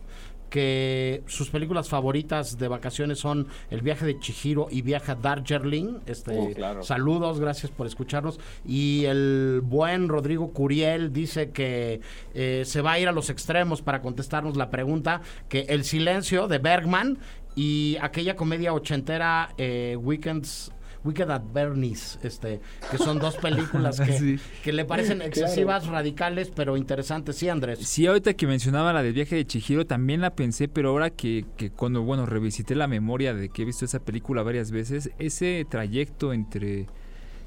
que 0.51 1.23
sus 1.27 1.49
películas 1.49 1.87
favoritas 1.87 2.59
de 2.59 2.67
vacaciones 2.67 3.19
son 3.19 3.47
El 3.71 3.81
viaje 3.81 4.05
de 4.05 4.19
Chihiro 4.19 4.67
y 4.69 4.81
Viaje 4.81 5.13
a 5.13 5.15
Darjeeling. 5.15 6.01
Este, 6.05 6.37
oh, 6.37 6.51
claro. 6.53 6.83
Saludos, 6.83 7.39
gracias 7.39 7.71
por 7.71 7.87
escucharnos. 7.87 8.37
Y 8.67 9.05
el 9.05 9.61
buen 9.63 10.09
Rodrigo 10.09 10.51
Curiel 10.51 11.13
dice 11.13 11.51
que 11.51 12.01
eh, 12.33 12.63
se 12.65 12.81
va 12.81 12.91
a 12.91 12.99
ir 12.99 13.07
a 13.07 13.13
los 13.13 13.29
extremos 13.29 13.81
para 13.81 14.01
contestarnos 14.01 14.57
la 14.57 14.69
pregunta, 14.69 15.21
que 15.47 15.61
El 15.69 15.85
silencio 15.85 16.49
de 16.49 16.57
Bergman 16.57 17.17
y 17.55 17.97
aquella 18.01 18.35
comedia 18.35 18.73
ochentera 18.73 19.53
eh, 19.57 19.97
Weekends 19.99 20.71
Wicked 21.03 21.29
at 21.31 21.41
Bernie's, 21.51 22.19
este, 22.21 22.61
que 22.91 22.97
son 22.97 23.17
dos 23.17 23.35
películas 23.37 23.99
que, 24.05 24.13
sí. 24.13 24.39
que 24.63 24.71
le 24.71 24.85
parecen 24.85 25.21
excesivas, 25.21 25.83
claro. 25.83 25.97
radicales, 25.97 26.51
pero 26.55 26.77
interesantes. 26.77 27.35
Sí, 27.35 27.49
Andrés. 27.49 27.79
Sí, 27.79 28.05
ahorita 28.05 28.35
que 28.35 28.45
mencionaba 28.45 28.93
la 28.93 29.01
del 29.01 29.13
viaje 29.13 29.35
de 29.35 29.45
Chihiro, 29.45 29.85
también 29.87 30.21
la 30.21 30.35
pensé, 30.35 30.67
pero 30.67 30.89
ahora 30.89 31.09
que, 31.09 31.45
que 31.57 31.71
cuando, 31.71 32.03
bueno, 32.03 32.25
revisité 32.25 32.75
la 32.75 32.87
memoria 32.87 33.33
de 33.33 33.49
que 33.49 33.63
he 33.63 33.65
visto 33.65 33.85
esa 33.85 33.99
película 33.99 34.43
varias 34.43 34.69
veces, 34.69 35.09
ese 35.17 35.65
trayecto 35.67 36.33
entre 36.33 36.85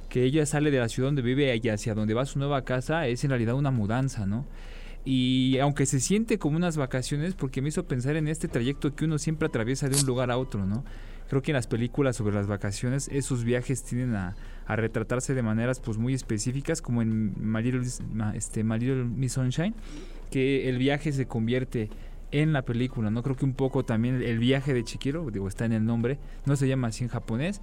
que 0.08 0.24
ella 0.24 0.46
sale 0.46 0.70
de 0.70 0.78
la 0.78 0.88
ciudad 0.88 1.08
donde 1.08 1.22
vive 1.22 1.54
y 1.60 1.68
hacia 1.68 1.94
donde 1.94 2.14
va 2.14 2.22
a 2.22 2.26
su 2.26 2.38
nueva 2.38 2.62
casa 2.62 3.06
es 3.06 3.24
en 3.24 3.30
realidad 3.30 3.54
una 3.54 3.70
mudanza, 3.70 4.26
¿no? 4.26 4.46
Y 5.04 5.58
aunque 5.58 5.84
se 5.86 6.00
siente 6.00 6.38
como 6.38 6.56
unas 6.56 6.76
vacaciones, 6.76 7.34
porque 7.34 7.60
me 7.60 7.68
hizo 7.68 7.86
pensar 7.86 8.16
en 8.16 8.28
este 8.28 8.48
trayecto 8.48 8.94
que 8.94 9.04
uno 9.04 9.18
siempre 9.18 9.48
atraviesa 9.48 9.88
de 9.88 9.96
un 9.96 10.06
lugar 10.06 10.30
a 10.30 10.38
otro, 10.38 10.64
¿no? 10.64 10.84
Creo 11.28 11.42
que 11.42 11.50
en 11.50 11.56
las 11.56 11.66
películas 11.66 12.16
sobre 12.16 12.34
las 12.34 12.46
vacaciones 12.46 13.08
esos 13.08 13.44
viajes 13.44 13.82
tienden 13.82 14.14
a, 14.14 14.36
retratarse 14.66 15.34
de 15.34 15.42
maneras 15.42 15.78
pues 15.80 15.98
muy 15.98 16.14
específicas, 16.14 16.80
como 16.80 17.02
en 17.02 17.34
My 17.38 17.62
este, 18.34 18.64
My 18.64 18.78
Miss 18.78 19.32
Sunshine, 19.32 19.74
que 20.30 20.68
el 20.68 20.78
viaje 20.78 21.12
se 21.12 21.26
convierte 21.26 21.90
en 22.30 22.52
la 22.52 22.62
película, 22.62 23.10
¿no? 23.10 23.22
Creo 23.22 23.36
que 23.36 23.44
un 23.44 23.54
poco 23.54 23.84
también 23.84 24.22
el 24.22 24.38
viaje 24.38 24.72
de 24.72 24.84
Chikiro, 24.84 25.30
digo, 25.30 25.48
está 25.48 25.66
en 25.66 25.72
el 25.72 25.84
nombre, 25.84 26.18
no 26.46 26.56
se 26.56 26.66
llama 26.66 26.88
así 26.88 27.04
en 27.04 27.10
japonés, 27.10 27.60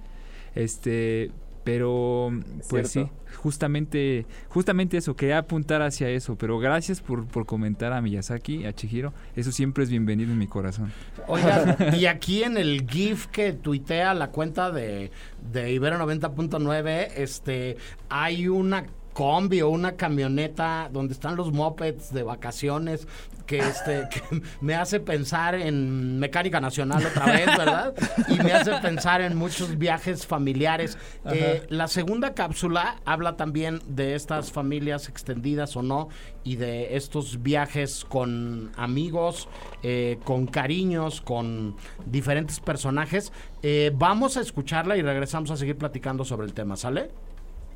este, 0.54 1.30
pero 1.64 2.30
pues 2.68 2.90
sí, 2.90 3.08
justamente, 3.36 4.26
justamente 4.48 4.96
eso, 4.96 5.14
quería 5.14 5.38
apuntar 5.38 5.82
hacia 5.82 6.08
eso, 6.08 6.36
pero 6.36 6.58
gracias 6.58 7.00
por, 7.00 7.26
por 7.26 7.46
comentar 7.46 7.92
a 7.92 8.00
Miyazaki, 8.00 8.64
a 8.64 8.72
Chihiro, 8.72 9.12
eso 9.36 9.52
siempre 9.52 9.84
es 9.84 9.90
bienvenido 9.90 10.32
en 10.32 10.38
mi 10.38 10.46
corazón. 10.46 10.92
Oigan, 11.28 11.76
y 11.98 12.06
aquí 12.06 12.42
en 12.42 12.56
el 12.56 12.86
GIF 12.88 13.26
que 13.26 13.52
tuitea 13.52 14.14
la 14.14 14.30
cuenta 14.30 14.70
de, 14.70 15.10
de 15.52 15.72
Ibero 15.72 15.98
90.9, 15.98 17.12
este, 17.16 17.76
hay 18.08 18.48
una 18.48 18.86
combi 19.12 19.60
o 19.60 19.68
una 19.68 19.92
camioneta 19.92 20.88
donde 20.90 21.12
están 21.12 21.36
los 21.36 21.52
mopeds 21.52 22.12
de 22.12 22.22
vacaciones 22.22 23.06
que 23.46 23.58
este 23.58 24.08
que 24.10 24.42
me 24.60 24.74
hace 24.74 25.00
pensar 25.00 25.54
en 25.54 26.18
mecánica 26.18 26.60
nacional 26.60 27.04
otra 27.04 27.26
vez, 27.26 27.46
¿verdad? 27.46 27.94
Me 28.44 28.52
hace 28.52 28.72
pensar 28.80 29.20
en 29.20 29.36
muchos 29.36 29.78
viajes 29.78 30.26
familiares. 30.26 30.98
Eh, 31.26 31.66
la 31.68 31.88
segunda 31.88 32.34
cápsula 32.34 32.96
habla 33.04 33.36
también 33.36 33.80
de 33.86 34.14
estas 34.14 34.52
familias 34.52 35.08
extendidas 35.08 35.76
o 35.76 35.82
no 35.82 36.08
y 36.44 36.56
de 36.56 36.96
estos 36.96 37.42
viajes 37.42 38.04
con 38.08 38.72
amigos, 38.76 39.48
eh, 39.82 40.18
con 40.24 40.46
cariños, 40.46 41.20
con 41.20 41.76
diferentes 42.06 42.60
personajes. 42.60 43.32
Eh, 43.62 43.92
vamos 43.94 44.36
a 44.36 44.40
escucharla 44.40 44.96
y 44.96 45.02
regresamos 45.02 45.50
a 45.50 45.56
seguir 45.56 45.76
platicando 45.76 46.24
sobre 46.24 46.46
el 46.46 46.54
tema, 46.54 46.76
¿sale? 46.76 47.10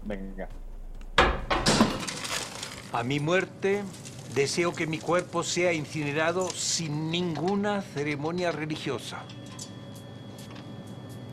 Venga. 0.04 0.48
A 2.92 3.02
mi 3.02 3.20
muerte, 3.20 3.82
deseo 4.34 4.72
que 4.72 4.86
mi 4.86 4.98
cuerpo 4.98 5.42
sea 5.42 5.72
incinerado 5.72 6.48
sin 6.50 7.10
ninguna 7.10 7.82
ceremonia 7.82 8.52
religiosa. 8.52 9.24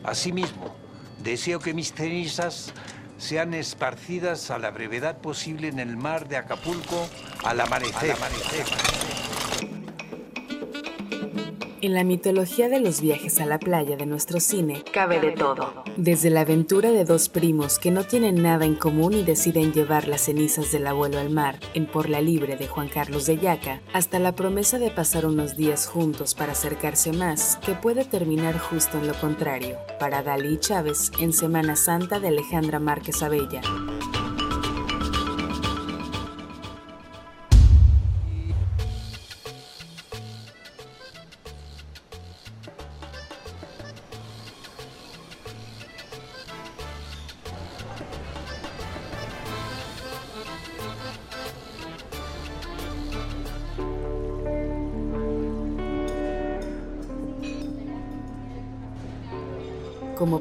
Asimismo, 0.04 0.76
deseo 1.24 1.60
que 1.60 1.74
mis 1.74 1.93
cenizas 1.93 2.74
sean 3.18 3.54
esparcidas 3.54 4.51
a 4.51 4.60
la 4.60 4.72
brevedad 4.72 5.18
posible 5.20 5.70
en 5.70 5.80
el 5.80 5.95
mar 5.95 6.28
de 6.28 6.38
Acapulco 6.38 7.08
al 7.43 7.62
amanecer. 7.62 8.16
En 11.84 11.93
la 11.93 12.05
mitología 12.05 12.69
de 12.69 12.79
los 12.79 13.01
viajes 13.01 13.41
a 13.41 13.45
la 13.45 13.59
playa 13.59 13.97
de 13.97 14.05
nuestro 14.05 14.39
cine 14.39 14.86
cabe 14.93 15.19
de 15.19 15.31
todo. 15.31 15.84
Desde 15.97 16.29
la 16.29 16.39
aventura 16.39 16.93
de 16.93 17.03
dos 17.03 17.27
primos 17.27 17.77
que 17.77 17.91
no 17.91 18.05
tienen 18.05 18.41
nada 18.41 18.63
en 18.63 18.75
común 18.75 19.11
y 19.11 19.23
deciden 19.23 19.73
llevar 19.73 20.07
las 20.07 20.21
cenizas 20.21 20.71
del 20.71 20.88
abuelo 20.88 21.19
al 21.19 21.29
mar 21.29 21.59
en 21.73 21.86
Por 21.86 22.07
la 22.07 22.21
Libre 22.21 22.55
de 22.55 22.67
Juan 22.67 22.88
Carlos 22.88 23.25
de 23.25 23.38
Yaca, 23.38 23.81
hasta 23.91 24.17
la 24.19 24.31
promesa 24.31 24.79
de 24.79 24.91
pasar 24.91 25.25
unos 25.25 25.57
días 25.57 25.86
juntos 25.86 26.36
para 26.36 26.53
acercarse 26.53 27.11
más, 27.11 27.57
que 27.65 27.73
puede 27.73 28.05
terminar 28.05 28.57
justo 28.57 28.97
en 28.97 29.07
lo 29.07 29.13
contrario, 29.15 29.75
para 29.99 30.23
Dalí 30.23 30.53
y 30.53 30.59
Chávez 30.59 31.11
en 31.19 31.34
Semana 31.34 31.75
Santa 31.75 32.21
de 32.21 32.29
Alejandra 32.29 32.79
Márquez 32.79 33.21
Abella. 33.21 33.59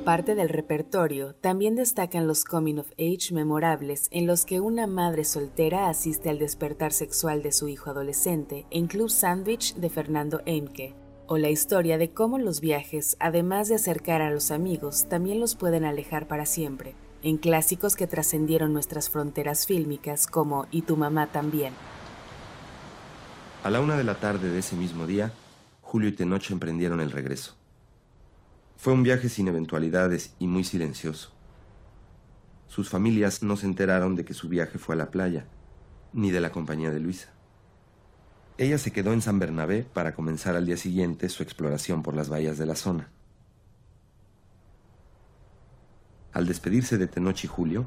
Parte 0.05 0.35
del 0.35 0.49
repertorio, 0.49 1.37
también 1.37 1.77
destacan 1.77 2.27
los 2.27 2.45
coming 2.45 2.79
of 2.79 2.91
age 2.99 3.33
memorables 3.33 4.09
en 4.11 4.27
los 4.27 4.45
que 4.45 4.59
una 4.59 4.89
madre 4.89 5.23
soltera 5.23 5.89
asiste 5.89 6.29
al 6.29 6.41
despertar 6.41 6.93
sexual 6.93 7.41
de 7.45 7.53
su 7.53 7.69
hijo 7.69 7.89
adolescente 7.89 8.67
en 8.73 8.89
Club 8.89 9.11
Sandwich 9.11 9.77
de 9.77 9.91
Fernando 9.91 10.41
Eimke, 10.45 10.97
o 11.29 11.39
la 11.39 11.51
historia 11.51 11.99
de 11.99 12.11
cómo 12.11 12.39
los 12.39 12.61
viajes, 12.61 13.17
además 13.21 13.69
de 13.69 13.77
acercar 13.77 14.23
a 14.23 14.33
los 14.33 14.51
amigos, 14.51 15.07
también 15.09 15.39
los 15.39 15.55
pueden 15.55 15.85
alejar 15.85 16.27
para 16.27 16.47
siempre, 16.47 16.97
en 17.23 17.37
clásicos 17.37 17.95
que 17.95 18.09
trascendieron 18.09 18.73
nuestras 18.73 19.09
fronteras 19.09 19.67
fílmicas 19.69 20.27
como 20.27 20.67
Y 20.73 20.83
tu 20.83 20.97
mamá 20.97 21.29
también. 21.29 21.75
A 23.63 23.71
la 23.71 23.79
una 23.79 23.97
de 23.97 24.03
la 24.03 24.17
tarde 24.17 24.51
de 24.51 24.59
ese 24.59 24.75
mismo 24.75 25.07
día, 25.07 25.33
Julio 25.81 26.09
y 26.09 26.13
Tenoch 26.13 26.51
emprendieron 26.51 27.01
el 27.01 27.13
regreso. 27.13 27.62
Fue 28.83 28.93
un 28.93 29.05
viaje 29.05 29.29
sin 29.29 29.47
eventualidades 29.47 30.35
y 30.41 30.49
muy 30.49 30.65
silencioso. 30.65 31.31
Sus 32.67 32.89
familias 32.89 33.41
no 33.45 33.57
se 33.57 33.67
enteraron 33.67 34.17
de 34.17 34.25
que 34.25 34.35
su 34.35 34.49
viaje 34.49 34.77
fue 34.77 34.97
a 34.97 34.99
la 34.99 35.13
playa, 35.13 35.47
ni 36.13 36.33
de 36.33 36.41
la 36.41 36.51
compañía 36.51 36.91
de 36.91 36.99
Luisa. 36.99 37.29
Ella 38.59 38.79
se 38.79 38.91
quedó 38.91 39.13
en 39.13 39.23
San 39.23 39.39
Bernabé 39.39 39.85
para 39.85 40.17
comenzar 40.17 40.57
al 40.57 40.67
día 40.67 40.77
siguiente 40.77 41.29
su 41.29 41.45
exploración 41.45 42.03
por 42.03 42.17
las 42.17 42.29
bahías 42.29 42.59
de 42.59 42.67
la 42.67 42.75
zona. 42.75 43.09
Al 46.33 46.49
despedirse 46.49 46.99
de 46.99 47.07
Tenoch 47.07 47.45
y 47.45 47.47
Julio, 47.47 47.87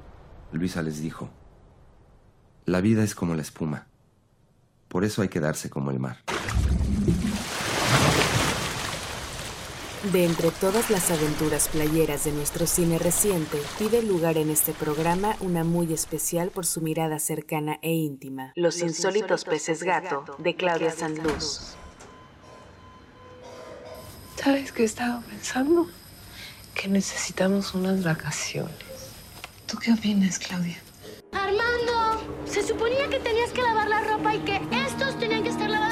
Luisa 0.54 0.82
les 0.82 1.02
dijo, 1.02 1.30
La 2.64 2.80
vida 2.80 3.04
es 3.04 3.16
como 3.16 3.36
la 3.36 3.42
espuma, 3.42 3.88
por 4.88 5.04
eso 5.04 5.22
hay 5.22 5.28
que 5.28 5.42
darse 5.42 5.70
como 5.70 5.92
el 5.92 6.00
mar. 6.00 6.20
De 10.12 10.24
entre 10.24 10.52
todas 10.52 10.92
las 10.92 11.10
aventuras 11.10 11.68
playeras 11.68 12.26
de 12.26 12.32
nuestro 12.32 12.68
cine 12.68 13.00
reciente, 13.00 13.60
pide 13.80 14.04
lugar 14.04 14.38
en 14.38 14.52
este 14.52 14.72
programa 14.72 15.36
una 15.40 15.64
muy 15.64 15.92
especial 15.94 16.52
por 16.52 16.68
su 16.68 16.82
mirada 16.82 17.18
cercana 17.18 17.80
e 17.82 17.92
íntima. 17.92 18.54
Los, 18.56 18.82
insólitos 18.82 19.46
peces 19.46 19.82
gato, 19.82 20.24
de 20.38 20.56
Claudia 20.56 20.92
Sanluz. 20.92 21.76
¿Sabes 24.36 24.72
qué 24.72 24.84
estaba 24.84 25.22
pensando? 25.22 25.88
Que 26.76 26.88
necesitamos 26.88 27.74
unas 27.74 28.04
vacaciones. 28.04 28.76
¿Tú 29.66 29.78
qué 29.80 29.92
opinas, 29.92 30.38
Claudia? 30.38 30.78
Armando, 31.32 32.22
se 32.46 32.62
suponía 32.62 33.10
que 33.10 33.20
tenías 33.20 33.50
que 33.50 33.64
lavar 33.64 33.90
la 33.90 34.02
ropa 34.02 34.36
y 34.36 34.40
que 34.40 34.62
estos 34.72 35.18
tenían 35.18 35.42
que 35.42 35.50
estar 35.50 35.72
hoy. 35.72 35.85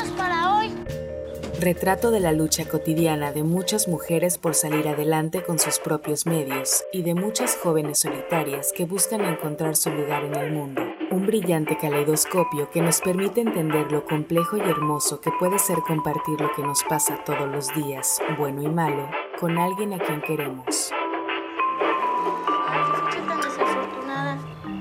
Retrato 1.63 2.11
de 2.11 2.19
la 2.19 2.33
lucha 2.33 2.65
cotidiana 2.65 3.31
de 3.31 3.41
muchas 3.41 3.87
mujeres 3.87 4.37
por 4.37 4.53
salir 4.53 4.85
adelante 4.89 5.43
con 5.43 5.59
sus 5.59 5.79
propios 5.79 6.25
medios 6.25 6.83
y 6.91 7.03
de 7.03 7.15
muchas 7.15 7.55
jóvenes 7.55 7.99
solitarias 8.01 8.73
que 8.75 8.83
buscan 8.83 9.23
encontrar 9.23 9.77
su 9.77 9.89
lugar 9.89 10.25
en 10.25 10.35
el 10.35 10.51
mundo. 10.51 10.81
Un 11.09 11.25
brillante 11.25 11.77
caleidoscopio 11.77 12.69
que 12.69 12.81
nos 12.81 12.99
permite 12.99 13.39
entender 13.39 13.89
lo 13.93 14.03
complejo 14.03 14.57
y 14.57 14.59
hermoso 14.59 15.21
que 15.21 15.31
puede 15.39 15.57
ser 15.57 15.77
compartir 15.87 16.41
lo 16.41 16.51
que 16.53 16.63
nos 16.63 16.83
pasa 16.83 17.23
todos 17.25 17.47
los 17.47 17.73
días, 17.73 18.19
bueno 18.37 18.61
y 18.61 18.67
malo, 18.67 19.07
con 19.39 19.57
alguien 19.57 19.93
a 19.93 19.99
quien 19.99 20.21
queremos. 20.21 20.91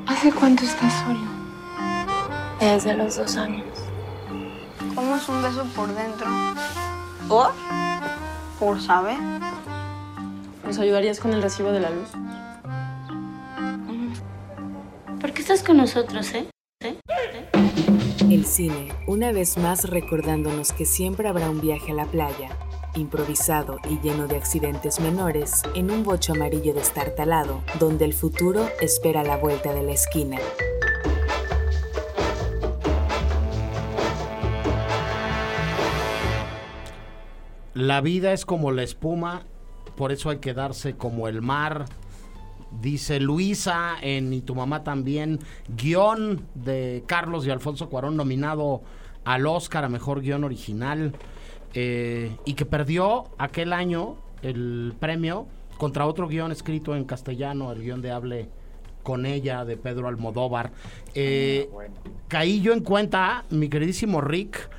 ¿Hace 0.09 0.33
cuánto 0.33 0.65
estás 0.65 0.93
solo? 1.05 1.21
Desde 2.59 2.97
los 2.97 3.17
dos 3.17 3.37
años. 3.37 3.69
¿Cómo 4.95 5.17
es 5.17 5.29
un 5.29 5.43
beso 5.43 5.65
por 5.75 5.89
dentro? 5.95 6.27
¿Por? 7.29 7.51
¿Por 8.59 8.81
saber? 8.81 9.19
¿Nos 10.65 10.79
ayudarías 10.79 11.21
con 11.21 11.33
el 11.33 11.43
recibo 11.43 11.73
de 11.73 11.81
la 11.81 11.91
luz? 11.91 12.09
¿Por 15.21 15.33
qué 15.33 15.43
estás 15.43 15.63
con 15.63 15.77
nosotros, 15.77 16.33
eh? 16.35 16.49
¿Eh? 16.83 16.99
El 18.31 18.45
cine, 18.45 18.93
una 19.07 19.33
vez 19.33 19.57
más 19.57 19.89
recordándonos 19.89 20.73
que 20.73 20.85
siempre 20.85 21.29
habrá 21.29 21.51
un 21.51 21.61
viaje 21.61 21.93
a 21.93 21.95
la 21.95 22.07
playa, 22.07 22.57
improvisado 22.97 23.79
y 23.89 24.01
lleno 24.01 24.27
de 24.27 24.37
accidentes 24.37 25.01
menores, 25.01 25.63
en 25.75 25.91
un 25.91 26.03
bocho 26.03 26.33
amarillo 26.33 26.75
destartalado, 26.75 27.63
donde 27.79 28.05
el 28.05 28.15
futuro 28.15 28.69
espera 28.81 29.21
a 29.21 29.25
la 29.25 29.37
vuelta 29.37 29.73
de 29.73 29.83
la 29.83 29.93
esquina. 29.93 30.39
La 37.75 38.01
vida 38.01 38.33
es 38.33 38.45
como 38.45 38.71
la 38.71 38.83
espuma, 38.83 39.45
por 39.97 40.13
eso 40.13 40.31
hay 40.31 40.39
que 40.39 40.55
darse 40.55 40.95
como 40.95 41.29
el 41.29 41.43
mar. 41.43 41.87
Dice 42.81 43.21
Luisa 43.21 43.97
en 44.01 44.33
Y 44.33 44.41
tu 44.41 44.55
mamá 44.55 44.83
también, 44.83 45.39
guion 45.77 46.47
de 46.55 47.05
Carlos 47.07 47.47
y 47.47 47.51
Alfonso 47.51 47.91
Cuarón 47.91 48.17
nominado 48.17 48.83
al 49.25 49.47
Oscar 49.47 49.85
a 49.85 49.89
Mejor 49.89 50.23
Guión 50.23 50.45
Original 50.45 51.13
eh, 51.75 52.37
y 52.45 52.55
que 52.55 52.67
perdió 52.67 53.25
aquel 53.39 53.73
año 53.73 54.17
el 54.43 54.95
premio 54.99 55.47
contra 55.79 56.07
otro 56.07 56.29
guion 56.29 56.53
escrito 56.53 56.97
en 56.97 57.05
castellano, 57.05 57.73
el 57.73 57.83
guion 57.83 58.03
de 58.03 58.11
Hable 58.11 58.49
con 59.03 59.27
ella 59.27 59.65
de 59.65 59.77
Pedro 59.77 60.09
Almodóvar. 60.09 60.73
Eh, 61.15 61.69
Caí 62.29 62.61
yo 62.61 62.73
en 62.73 62.81
cuenta, 62.81 63.45
mi 63.51 63.69
queridísimo 63.69 64.21
Rick, 64.21 64.71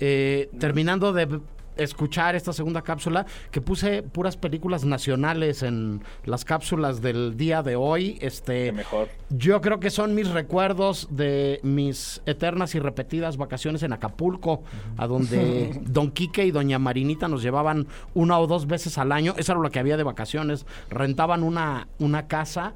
eh, 0.00 0.50
terminando 0.58 1.12
de 1.12 1.40
escuchar 1.76 2.34
esta 2.36 2.52
segunda 2.52 2.82
cápsula, 2.82 3.26
que 3.50 3.60
puse 3.60 4.02
puras 4.02 4.36
películas 4.36 4.84
nacionales 4.84 5.62
en 5.62 6.02
las 6.24 6.44
cápsulas 6.44 7.00
del 7.00 7.36
día 7.36 7.62
de 7.62 7.76
hoy. 7.76 8.18
Este, 8.20 8.72
mejor. 8.72 9.08
Yo 9.30 9.60
creo 9.60 9.80
que 9.80 9.90
son 9.90 10.14
mis 10.14 10.30
recuerdos 10.30 11.08
de 11.10 11.60
mis 11.62 12.22
eternas 12.26 12.74
y 12.74 12.78
repetidas 12.78 13.36
vacaciones 13.36 13.82
en 13.82 13.92
Acapulco, 13.92 14.62
a 14.96 15.06
donde 15.06 15.80
Don 15.86 16.10
Quique 16.10 16.44
y 16.44 16.50
Doña 16.50 16.78
Marinita 16.78 17.28
nos 17.28 17.42
llevaban 17.42 17.86
una 18.14 18.38
o 18.38 18.46
dos 18.46 18.66
veces 18.66 18.98
al 18.98 19.12
año. 19.12 19.34
Eso 19.36 19.52
era 19.52 19.60
lo 19.60 19.70
que 19.70 19.78
había 19.78 19.96
de 19.96 20.02
vacaciones. 20.02 20.66
Rentaban 20.90 21.42
una, 21.42 21.88
una 21.98 22.26
casa 22.26 22.74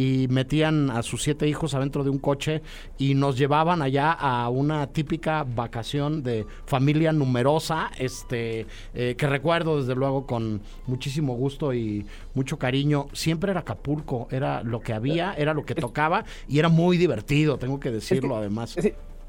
y 0.00 0.28
metían 0.28 0.88
a 0.88 1.02
sus 1.02 1.22
siete 1.22 1.46
hijos 1.46 1.74
adentro 1.74 2.04
de 2.04 2.08
un 2.08 2.18
coche 2.18 2.62
y 2.96 3.14
nos 3.14 3.36
llevaban 3.36 3.82
allá 3.82 4.12
a 4.12 4.48
una 4.48 4.86
típica 4.86 5.44
vacación 5.44 6.22
de 6.22 6.46
familia 6.64 7.12
numerosa, 7.12 7.90
este, 7.98 8.66
eh, 8.94 9.14
que 9.18 9.26
recuerdo 9.26 9.78
desde 9.78 9.94
luego 9.94 10.26
con 10.26 10.62
muchísimo 10.86 11.34
gusto 11.34 11.74
y 11.74 12.06
mucho 12.32 12.58
cariño. 12.58 13.08
Siempre 13.12 13.50
era 13.50 13.60
Acapulco, 13.60 14.26
era 14.30 14.62
lo 14.62 14.80
que 14.80 14.94
había, 14.94 15.34
era 15.34 15.52
lo 15.52 15.66
que 15.66 15.74
tocaba 15.74 16.24
y 16.48 16.58
era 16.58 16.70
muy 16.70 16.96
divertido, 16.96 17.58
tengo 17.58 17.78
que 17.78 17.90
decirlo 17.90 18.36
además 18.36 18.78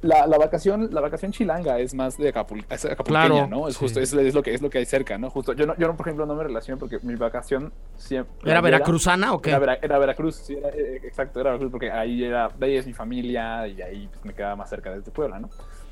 la, 0.02 0.26
la, 0.28 0.38
vacación, 0.38 0.90
la 0.92 1.02
vacación 1.02 1.32
chilanga 1.32 1.80
es 1.80 1.94
más 1.94 2.18
de 2.18 2.30
Acapul 2.30 2.66
Acapulqueña, 2.70 3.48
¿no? 3.48 3.68
Es 3.68 3.78
justo, 3.78 4.00
es, 4.00 4.14
lo 4.14 4.42
que 4.42 4.54
es 4.54 4.62
lo 4.62 4.70
que 4.70 4.80
hay 4.80 4.86
cerca, 4.86 5.18
¿no? 5.18 5.30
Justo, 5.30 5.54
yo 5.54 5.66
no, 5.66 5.76
yo 5.78 5.96
por 5.96 6.08
ejemplo 6.08 6.26
no 6.26 6.36
me 6.36 6.44
relaciono 6.44 6.80
porque 6.80 7.00
mi 7.04 7.16
vacación 7.16 7.72
siempre 7.98 8.50
¿Era 8.50 8.62
veracruzana 8.62 9.34
o 9.34 9.42
qué? 9.42 9.52
Era, 9.52 10.00
Veracruz, 10.00 10.36
sí, 10.36 10.56
era, 10.56 10.70
eh, 10.70 11.02
exacto, 11.04 11.40
era 11.40 11.52
Veracruz 11.52 11.72
porque 11.72 11.92
ahí 11.92 12.24
era, 12.24 12.50
de 12.50 12.66
ahí 12.66 12.78
es 12.78 12.88
mi 12.88 12.94
familia 12.94 13.68
y 13.68 13.82
ahí 13.82 14.08
pues, 14.12 14.26
me 14.26 14.34
quedaba 14.34 14.56
más 14.56 14.70
cerca 14.70 14.92
de 14.92 15.00
este 15.00 15.12
Puebla, 15.12 15.40
¿no? 15.40 15.50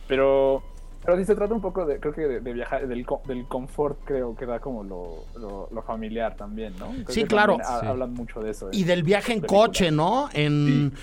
Pero 0.07 0.63
pero 1.03 1.17
sí 1.17 1.23
se 1.23 1.33
trata 1.33 1.53
un 1.53 1.61
poco 1.61 1.85
de, 1.85 1.99
creo 1.99 2.13
que 2.13 2.27
de, 2.27 2.53
viajar, 2.53 2.85
del, 2.87 3.05
del 3.25 3.45
confort, 3.45 3.99
creo 4.03 4.35
que 4.35 4.45
da 4.45 4.59
como 4.59 4.83
lo, 4.83 5.23
lo, 5.71 5.81
familiar 5.81 6.35
también, 6.35 6.73
¿no? 6.77 6.93
sí, 7.07 7.23
claro. 7.23 7.57
Hablan 7.63 8.13
mucho 8.13 8.41
de 8.41 8.51
eso. 8.51 8.69
Y 8.71 8.83
del 8.83 9.03
viaje 9.03 9.33
en 9.33 9.41
coche, 9.41 9.91
¿no? 9.91 10.29
En, 10.33 10.93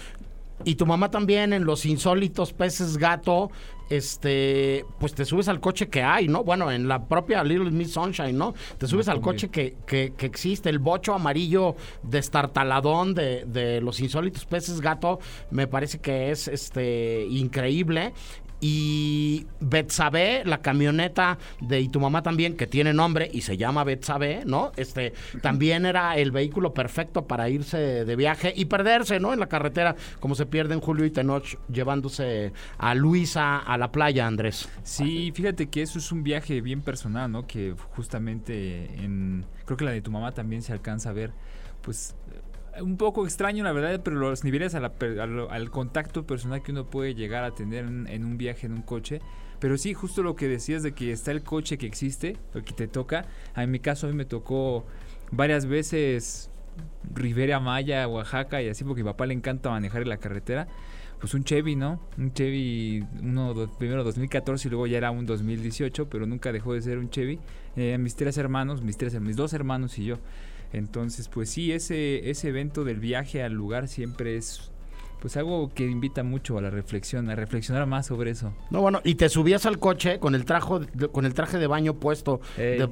y 0.64 0.74
tu 0.76 0.86
mamá 0.86 1.11
también 1.11 1.52
en 1.52 1.64
los 1.64 1.86
insólitos 1.86 2.52
peces 2.52 2.96
gato, 2.96 3.50
este, 3.88 4.84
pues 4.98 5.14
te 5.14 5.24
subes 5.24 5.48
al 5.48 5.61
coche 5.61 5.88
que 5.88 6.02
hay, 6.02 6.28
¿no? 6.28 6.42
Bueno, 6.42 6.72
en 6.72 6.88
la 6.88 7.07
propia 7.07 7.44
Little 7.44 7.70
Miss 7.70 7.92
Sunshine, 7.92 8.36
¿no? 8.36 8.54
Te 8.78 8.86
subes 8.86 9.09
al 9.09 9.20
coche 9.20 9.48
que, 9.48 9.76
que, 9.86 10.12
que, 10.16 10.26
existe, 10.26 10.70
el 10.70 10.78
bocho 10.78 11.14
amarillo 11.14 11.76
destartaladón 12.02 13.14
de, 13.14 13.44
de 13.44 13.80
los 13.80 14.00
insólitos 14.00 14.44
peces 14.44 14.80
gato, 14.80 15.20
me 15.50 15.66
parece 15.66 15.98
que 15.98 16.30
es 16.30 16.48
este 16.48 17.26
increíble 17.30 18.12
y 18.61 19.46
Betsabe, 19.61 20.42
la 20.44 20.62
camioneta 20.62 21.38
de 21.61 21.80
Y 21.80 21.88
tu 21.88 22.00
mamá 22.00 22.22
también, 22.22 22.57
que 22.57 22.66
tiene 22.66 22.92
nombre 22.92 23.28
y 23.32 23.42
se 23.42 23.57
llama 23.57 23.84
Betsabe, 23.84 24.44
¿no? 24.46 24.72
Este, 24.76 25.12
también 25.42 25.86
era 25.86 26.16
el 26.16 26.30
vehículo 26.30 26.72
perfecto 26.72 27.26
para 27.26 27.48
irse 27.48 28.04
de 28.04 28.16
viaje 28.16 28.52
y 28.57 28.66
perderse, 28.66 29.20
¿no? 29.20 29.32
En 29.32 29.40
la 29.40 29.48
carretera, 29.48 29.96
como 30.20 30.34
se 30.34 30.46
pierden 30.46 30.80
Julio 30.80 31.04
y 31.04 31.11
Tenoch 31.11 31.59
llevándose 31.68 32.52
a 32.78 32.94
Luisa 32.94 33.59
a 33.59 33.76
la 33.78 33.92
playa, 33.92 34.26
Andrés. 34.26 34.68
Sí, 34.82 35.32
fíjate 35.34 35.68
que 35.68 35.82
eso 35.82 35.98
es 35.98 36.11
un 36.12 36.22
viaje 36.22 36.61
bien 36.61 36.80
personal, 36.80 37.30
¿no? 37.30 37.46
Que 37.46 37.74
justamente 37.94 38.86
en, 39.02 39.44
creo 39.64 39.76
que 39.76 39.84
la 39.84 39.90
de 39.90 40.00
tu 40.00 40.11
mamá 40.11 40.32
también 40.32 40.62
se 40.62 40.72
alcanza 40.72 41.11
a 41.11 41.12
ver, 41.12 41.32
pues 41.82 42.14
un 42.81 42.97
poco 42.97 43.24
extraño, 43.24 43.64
la 43.64 43.72
verdad, 43.72 44.01
pero 44.03 44.16
los 44.16 44.45
niveles 44.45 44.74
al 44.74 45.70
contacto 45.70 46.27
personal 46.27 46.62
que 46.62 46.72
uno 46.72 46.87
puede 46.87 47.14
llegar 47.14 47.45
a 47.45 47.55
tener 47.55 47.85
en, 47.85 48.24
un 48.24 48.39
viaje 48.39 48.66
en 48.66 48.72
un 48.72 48.83
coche. 48.83 49.20
Pero 49.59 49.79
sí, 49.79 49.95
justo 49.95 50.22
lo 50.22 50.37
que 50.37 50.49
decías 50.49 50.83
de 50.83 50.93
que 50.93 51.12
está 51.12 51.31
el 51.31 51.43
coche 51.43 51.79
que 51.79 51.87
existe, 51.87 52.37
el 52.55 52.64
que 52.64 52.74
te 52.74 52.89
toca. 52.89 53.27
En 53.57 53.70
mi 53.70 53.81
caso, 53.81 54.07
a 54.07 54.11
mí 54.11 54.16
me 54.16 54.27
tocó 54.27 54.87
varias 55.31 55.66
veces 55.66 56.51
Rivera 57.14 57.59
Maya, 57.61 58.07
Oaxaca 58.07 58.62
y 58.62 58.68
así, 58.68 58.85
porque 58.85 59.01
a 59.01 59.05
mi 59.05 59.11
papá 59.11 59.27
le 59.27 59.35
encanta 59.35 59.70
manejar 59.70 60.03
en 60.03 60.09
la 60.09 60.18
carretera. 60.18 60.68
Pues 61.18 61.33
un 61.33 61.45
Chevy, 61.45 61.77
¿no? 61.77 62.01
Un 62.18 62.35
Chevy, 62.35 63.07
uno 63.22 63.70
primero 63.79 64.05
2014 64.05 64.68
y 64.68 64.70
luego 64.70 64.87
ya 64.87 64.99
era 64.99 65.11
un 65.11 65.24
2018, 65.24 66.11
pero 66.11 66.27
nunca 66.27 66.53
dejó 66.53 66.74
de 66.74 66.83
ser 66.83 66.99
un 66.99 67.09
Chevy. 67.09 67.39
Eh, 67.77 67.97
mis 67.97 68.16
tres 68.16 68.37
hermanos, 68.37 68.83
mis 68.83 68.99
tres, 68.99 69.18
mis 69.18 69.37
dos 69.37 69.55
hermanos 69.55 69.99
y 69.99 70.05
yo. 70.05 70.18
Entonces, 70.77 71.29
pues 71.29 71.49
sí, 71.51 71.72
ese, 71.72 72.29
ese 72.29 72.49
evento 72.49 72.85
del 72.85 73.01
viaje 73.01 73.43
al 73.43 73.55
lugar 73.55 73.89
siempre 73.89 74.37
es 74.37 74.70
pues 75.20 75.37
algo 75.39 75.72
que 75.74 75.85
invita 75.85 76.22
mucho 76.22 76.59
a 76.59 76.61
la 76.61 76.70
reflexión, 76.70 77.31
a 77.31 77.35
reflexionar 77.35 77.87
más 77.87 78.07
sobre 78.07 78.31
eso. 78.31 78.53
No, 78.70 78.83
bueno, 78.83 79.01
y 79.03 79.14
te 79.14 79.29
subías 79.29 79.64
al 79.64 79.79
coche 79.79 80.18
con 80.18 80.35
el 80.35 80.45
traje, 80.45 80.68
con 81.11 81.24
el 81.24 81.35
traje 81.35 81.59
de 81.59 81.66
baño 81.66 81.95
puesto 81.95 82.41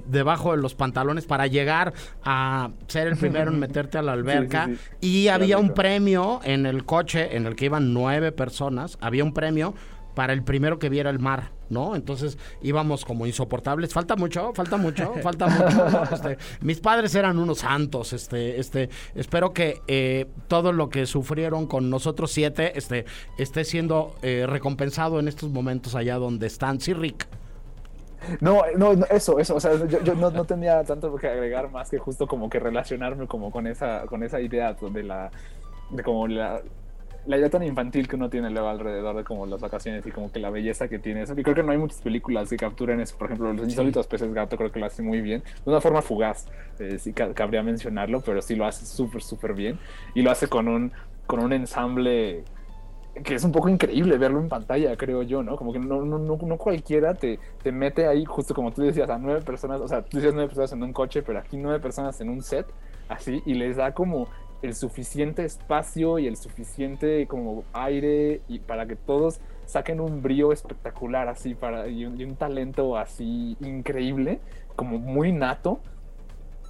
debajo 0.07 0.53
de 0.53 0.63
los 0.63 0.75
pantalones 0.75 1.27
para 1.27 1.47
llegar 1.47 1.93
a 2.25 2.71
ser 2.89 3.09
el 3.09 3.17
primero 3.17 3.51
en 3.51 3.59
meterte 3.61 3.99
a 3.99 4.03
la 4.03 4.13
alberca. 4.13 4.71
Y 5.01 5.29
había 5.29 5.59
un 5.59 5.75
premio 5.75 6.41
en 6.45 6.65
el 6.67 6.85
coche 6.85 7.37
en 7.37 7.47
el 7.47 7.55
que 7.55 7.67
iban 7.67 7.93
nueve 7.93 8.33
personas, 8.33 8.97
había 9.01 9.23
un 9.23 9.35
premio 9.35 9.75
para 10.15 10.33
el 10.33 10.43
primero 10.43 10.79
que 10.79 10.89
viera 10.89 11.11
el 11.11 11.19
mar. 11.19 11.53
¿no? 11.71 11.97
Entonces 11.97 12.39
íbamos 12.63 13.05
como 13.05 13.27
insoportables. 13.27 13.93
Falta 13.93 14.17
mucho, 14.17 14.53
falta 14.55 14.77
mucho, 14.77 15.15
falta 15.23 15.47
mucho. 15.47 16.15
Este, 16.15 16.39
mis 16.61 16.81
padres 16.81 17.15
eran 17.15 17.39
unos 17.39 17.59
santos, 17.59 18.13
este, 18.13 18.59
este, 18.61 18.91
espero 19.15 19.53
que 19.53 19.81
eh, 19.87 20.27
todo 20.49 20.73
lo 20.73 20.89
que 20.89 21.07
sufrieron 21.07 21.67
con 21.67 21.91
nosotros 21.91 22.31
siete, 22.31 22.79
este, 22.79 23.05
esté 23.39 23.65
siendo 23.65 24.15
eh, 24.23 24.47
recompensado 24.49 25.19
en 25.21 25.29
estos 25.29 25.51
momentos 25.51 25.95
allá 25.95 26.17
donde 26.17 26.47
están. 26.47 26.81
Sí, 26.81 26.95
Rick. 26.95 27.27
No, 28.41 28.63
no, 28.77 28.93
eso, 29.11 29.39
eso, 29.39 29.57
o 29.57 29.61
sea, 29.61 29.73
yo, 29.87 30.15
no, 30.15 30.31
no, 30.31 30.45
tenía 30.47 30.83
tanto 30.85 31.15
que 31.17 31.29
agregar 31.29 31.71
más 31.71 31.91
que 31.91 31.99
justo 31.99 32.27
como 32.27 32.49
que 32.49 32.59
relacionarme 32.59 33.27
como 33.27 33.51
con 33.51 33.67
esa, 33.67 34.07
con 34.07 34.23
esa 34.23 34.41
idea 34.41 34.73
de 34.73 35.03
la, 35.03 35.31
de 35.91 36.03
como 36.03 36.27
la, 36.27 36.63
la 37.27 37.39
idea 37.39 37.49
tan 37.49 37.63
infantil 37.63 38.07
que 38.07 38.17
uno 38.17 38.29
tiene 38.29 38.51
luego 38.51 38.69
alrededor 38.69 39.17
de 39.17 39.25
como 39.25 39.47
las 39.47 39.61
vacaciones 39.61 40.07
y 40.07 40.11
como 40.11 40.31
que 40.31 40.39
la 40.39 40.51
belleza 40.51 40.89
que 40.89 40.99
tiene 40.99 41.23
eso. 41.23 41.35
Y 41.39 41.43
creo 41.43 41.55
que 41.55 41.63
no 41.63 41.73
hay 41.73 41.79
muchas 41.79 42.01
películas 42.01 42.51
que 42.51 42.57
capturen 42.57 43.01
eso. 43.01 43.17
Por 43.17 43.27
ejemplo, 43.29 43.53
Los 43.53 43.67
insólitos 43.67 44.07
peces 44.07 44.33
gato 44.33 44.57
creo 44.57 44.71
que 44.71 44.81
lo 44.81 44.87
hace 44.87 45.03
muy 45.03 45.21
bien. 45.21 45.43
De 45.65 45.71
una 45.71 45.81
forma 45.81 46.03
fugaz, 46.03 46.47
eh, 46.79 46.99
sí 46.99 47.13
cabría 47.13 47.63
mencionarlo, 47.63 48.21
pero 48.21 48.43
sí 48.43 48.55
lo 48.55 48.67
hace 48.67 48.85
súper, 48.85 49.23
súper 49.23 49.55
bien. 49.55 49.79
Y 50.15 50.23
lo 50.23 50.31
hace 50.31 50.49
con 50.49 50.69
un, 50.69 50.93
con 51.27 51.41
un 51.41 51.53
ensamble 51.53 52.45
que 53.23 53.37
es 53.37 53.45
un 53.45 53.53
poco 53.53 53.69
increíble 53.69 54.19
verlo 54.19 54.41
en 54.41 54.49
pantalla, 54.49 54.97
creo 54.97 55.23
yo, 55.23 55.43
¿no? 55.43 55.57
Como 55.57 55.73
que 55.73 55.79
no, 55.79 56.05
no, 56.05 56.19
no, 56.19 56.37
no 56.37 56.57
cualquiera 56.59 57.15
te, 57.15 57.39
te 57.63 57.71
mete 57.71 58.09
ahí, 58.09 58.25
justo 58.25 58.55
como 58.55 58.73
tú 58.73 58.83
decías, 58.83 59.09
a 59.09 59.19
nueve 59.19 59.41
personas, 59.43 59.81
o 59.81 59.87
sea, 59.87 60.03
tú 60.03 60.17
decías 60.17 60.35
nueve 60.35 60.49
personas 60.49 60.73
en 60.73 60.83
un 60.83 60.93
coche, 60.93 61.23
pero 61.23 61.39
aquí 61.39 61.57
nueve 61.57 61.79
personas 61.79 62.21
en 62.21 62.29
un 62.29 62.43
set, 62.43 62.67
así, 63.09 63.41
y 63.47 63.55
les 63.55 63.77
da 63.77 63.95
como 63.95 64.27
el 64.65 64.75
suficiente 64.75 65.45
espacio 65.45 66.19
y 66.19 66.27
el 66.27 66.37
suficiente 66.37 67.27
como 67.27 67.65
aire 67.73 68.41
y 68.49 68.61
para 68.61 68.87
que 68.87 68.97
todos 68.97 69.41
saquen 69.67 70.01
un 70.01 70.23
brío 70.23 70.53
espectacular 70.53 71.29
así 71.29 71.55
para 71.55 71.89
y 71.89 72.05
un, 72.05 72.37
talento 72.37 72.97
así 72.97 73.57
increíble 73.61 74.41
como 74.75 74.99
muy 74.99 75.33
nato 75.33 75.81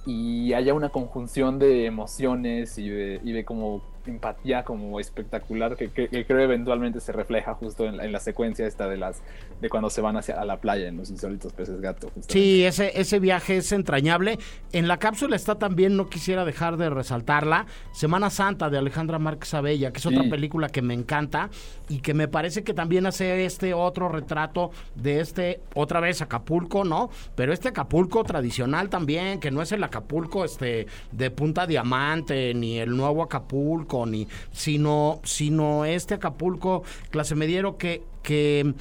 y 0.05 0.53
haya 0.53 0.73
una 0.73 0.89
conjunción 0.89 1.57
de 1.59 1.85
emociones 1.85 2.77
y 2.77 2.89
de, 2.89 3.19
y 3.23 3.31
de 3.31 3.43
como 3.43 3.81
empatía 4.07 4.63
como 4.63 4.99
espectacular 4.99 5.75
que, 5.75 5.89
creo 5.89 6.39
eventualmente 6.39 6.99
se 6.99 7.11
refleja 7.11 7.55
justo 7.55 7.85
en 7.85 8.11
la, 8.11 8.19
secuencia 8.19 8.67
esta 8.67 8.87
de 8.87 8.97
las 8.97 9.21
de 9.61 9.69
cuando 9.69 9.89
se 9.89 10.01
van 10.01 10.15
hacia 10.15 10.43
la 10.45 10.57
playa 10.57 10.87
en 10.87 10.97
los 10.97 11.09
insólitos 11.09 11.53
peces 11.53 11.81
gato. 11.81 12.11
Sí, 12.27 12.65
ese, 12.65 12.99
ese 12.99 13.19
viaje 13.19 13.57
es 13.57 13.71
entrañable. 13.71 14.37
En 14.71 14.87
la 14.87 14.97
cápsula 14.97 15.35
está 15.35 15.55
también, 15.55 15.97
no 15.97 16.07
quisiera 16.07 16.45
dejar 16.45 16.77
de 16.77 16.89
resaltarla, 16.89 17.65
Semana 17.91 18.29
Santa 18.29 18.69
de 18.69 18.77
Alejandra 18.77 19.19
Márquez 19.19 19.53
Abella, 19.53 19.91
que 19.91 19.99
es 19.99 20.05
otra 20.05 20.23
película 20.29 20.69
que 20.69 20.81
me 20.81 20.93
encanta 20.93 21.49
y 21.89 21.99
que 21.99 22.13
me 22.13 22.27
parece 22.27 22.63
que 22.63 22.73
también 22.73 23.05
hace 23.05 23.45
este 23.45 23.73
otro 23.73 24.09
retrato 24.09 24.71
de 24.95 25.19
este, 25.19 25.61
otra 25.73 25.99
vez 25.99 26.21
Acapulco, 26.21 26.83
¿no? 26.83 27.09
Pero 27.35 27.53
este 27.53 27.69
Acapulco 27.69 28.23
tradicional 28.23 28.89
también, 28.89 29.39
que 29.39 29.51
no 29.51 29.61
es 29.61 29.71
el 29.71 29.83
Acapulco 29.83 29.94
este 30.43 30.87
de 31.11 31.31
Punta 31.31 31.67
Diamante, 31.67 32.53
ni 32.53 32.79
el 32.79 32.95
nuevo 32.95 33.23
Acapulco 33.23 34.05
ni, 34.05 34.27
sino, 34.51 35.19
sino 35.23 35.85
este 35.85 36.15
Acapulco 36.15 36.83
clase 37.09 37.35
mediero 37.35 37.77
que, 37.77 38.03
que 38.23 38.73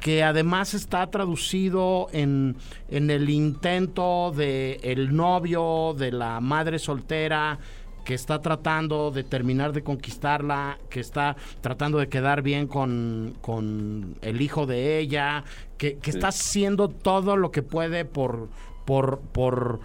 que 0.00 0.22
además 0.24 0.72
está 0.72 1.10
traducido 1.10 2.08
en, 2.12 2.56
en 2.88 3.10
el 3.10 3.28
intento 3.28 4.32
de 4.34 4.80
el 4.82 5.14
novio 5.14 5.94
de 5.96 6.10
la 6.10 6.40
madre 6.40 6.78
soltera 6.78 7.58
que 8.04 8.14
está 8.14 8.40
tratando 8.40 9.10
de 9.10 9.24
terminar 9.24 9.72
de 9.72 9.82
conquistarla, 9.82 10.78
que 10.88 11.00
está 11.00 11.36
tratando 11.60 11.98
de 11.98 12.08
quedar 12.08 12.42
bien 12.42 12.66
con, 12.66 13.36
con 13.40 14.16
el 14.22 14.40
hijo 14.40 14.66
de 14.66 14.98
ella, 14.98 15.44
que, 15.78 15.98
que 15.98 16.10
está 16.10 16.28
haciendo 16.28 16.88
todo 16.88 17.36
lo 17.36 17.50
que 17.50 17.62
puede 17.62 18.04
por, 18.04 18.48
por, 18.84 19.20
por, 19.20 19.80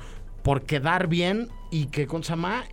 por 0.46 0.62
quedar 0.62 1.08
bien 1.08 1.50
y 1.72 1.88
que 1.88 2.06
con 2.06 2.22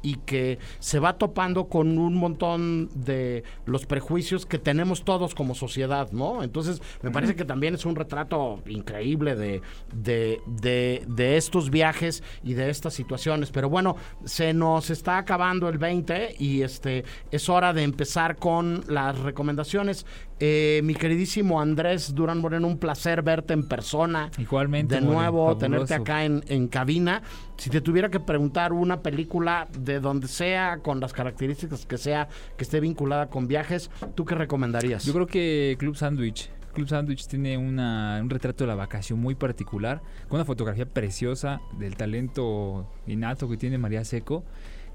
y 0.03 0.16
que 0.16 0.59
se 0.79 0.99
va 0.99 1.16
topando 1.16 1.68
con 1.68 1.97
un 1.97 2.14
montón 2.14 2.91
de 2.95 3.45
los 3.64 3.87
prejuicios 3.87 4.45
que 4.45 4.59
tenemos 4.59 5.05
todos 5.05 5.35
como 5.35 5.55
sociedad, 5.55 6.12
¿no? 6.12 6.43
Entonces, 6.43 6.83
me 7.01 7.11
parece 7.11 7.35
que 7.35 7.47
también 7.47 7.75
es 7.75 7.87
un 7.87 7.97
retrato 7.97 8.62
increíble 8.66 9.37
de, 9.37 9.62
de, 9.95 10.41
de, 10.47 11.03
de, 11.09 11.37
estos 11.39 11.70
viajes 11.70 12.23
y 12.45 12.53
de 12.53 12.68
estas 12.68 12.93
situaciones. 12.93 13.51
Pero 13.51 13.70
bueno, 13.70 13.97
se 14.25 14.53
nos 14.53 14.91
está 14.91 15.16
acabando 15.16 15.70
el 15.70 15.79
20 15.79 16.37
y 16.39 16.61
este 16.61 17.05
es 17.31 17.49
hora 17.49 17.73
de 17.73 17.85
empezar 17.85 18.37
con 18.37 18.85
las 18.87 19.18
recomendaciones. 19.18 20.05
Eh, 20.45 20.80
mi 20.82 20.97
queridísimo 20.97 21.61
Andrés 21.61 22.16
Durán 22.16 22.40
Moreno, 22.40 22.66
un 22.66 22.76
placer 22.76 23.22
verte 23.22 23.53
en 23.53 23.68
persona. 23.68 24.28
Igualmente. 24.38 24.97
De 24.97 25.01
nuevo, 25.01 25.57
tenerte 25.57 25.95
acá 25.95 26.24
en, 26.24 26.43
en 26.49 26.66
cabina. 26.66 27.22
Si 27.57 27.70
te 27.70 27.80
tuviera 27.80 28.11
que 28.11 28.18
preguntar 28.18 28.72
una 28.72 29.03
película 29.03 29.68
de 29.78 30.01
donde 30.01 30.26
sea, 30.26 30.78
con 30.82 30.99
las 30.99 31.12
características 31.12 31.86
que 31.86 31.97
sea, 31.97 32.26
que 32.57 32.64
esté 32.64 32.80
vinculada 32.80 33.30
con 33.30 33.47
viajes, 33.47 33.88
¿tú 34.16 34.24
qué 34.24 34.34
recomendarías? 34.34 35.05
Yo 35.05 35.12
creo 35.12 35.28
que 35.28 35.76
Club 35.78 35.95
Sandwich. 35.95 36.51
Club 36.72 36.88
Sandwich 36.88 37.28
tiene 37.28 37.57
una, 37.57 38.18
un 38.20 38.28
retrato 38.28 38.64
de 38.64 38.68
la 38.68 38.74
vacación 38.74 39.20
muy 39.20 39.36
particular, 39.36 40.03
con 40.26 40.38
una 40.40 40.45
fotografía 40.45 40.86
preciosa 40.86 41.61
del 41.78 41.95
talento 41.95 42.90
innato 43.07 43.49
que 43.49 43.57
tiene 43.57 43.78
María 43.78 44.05
Seco, 44.05 44.43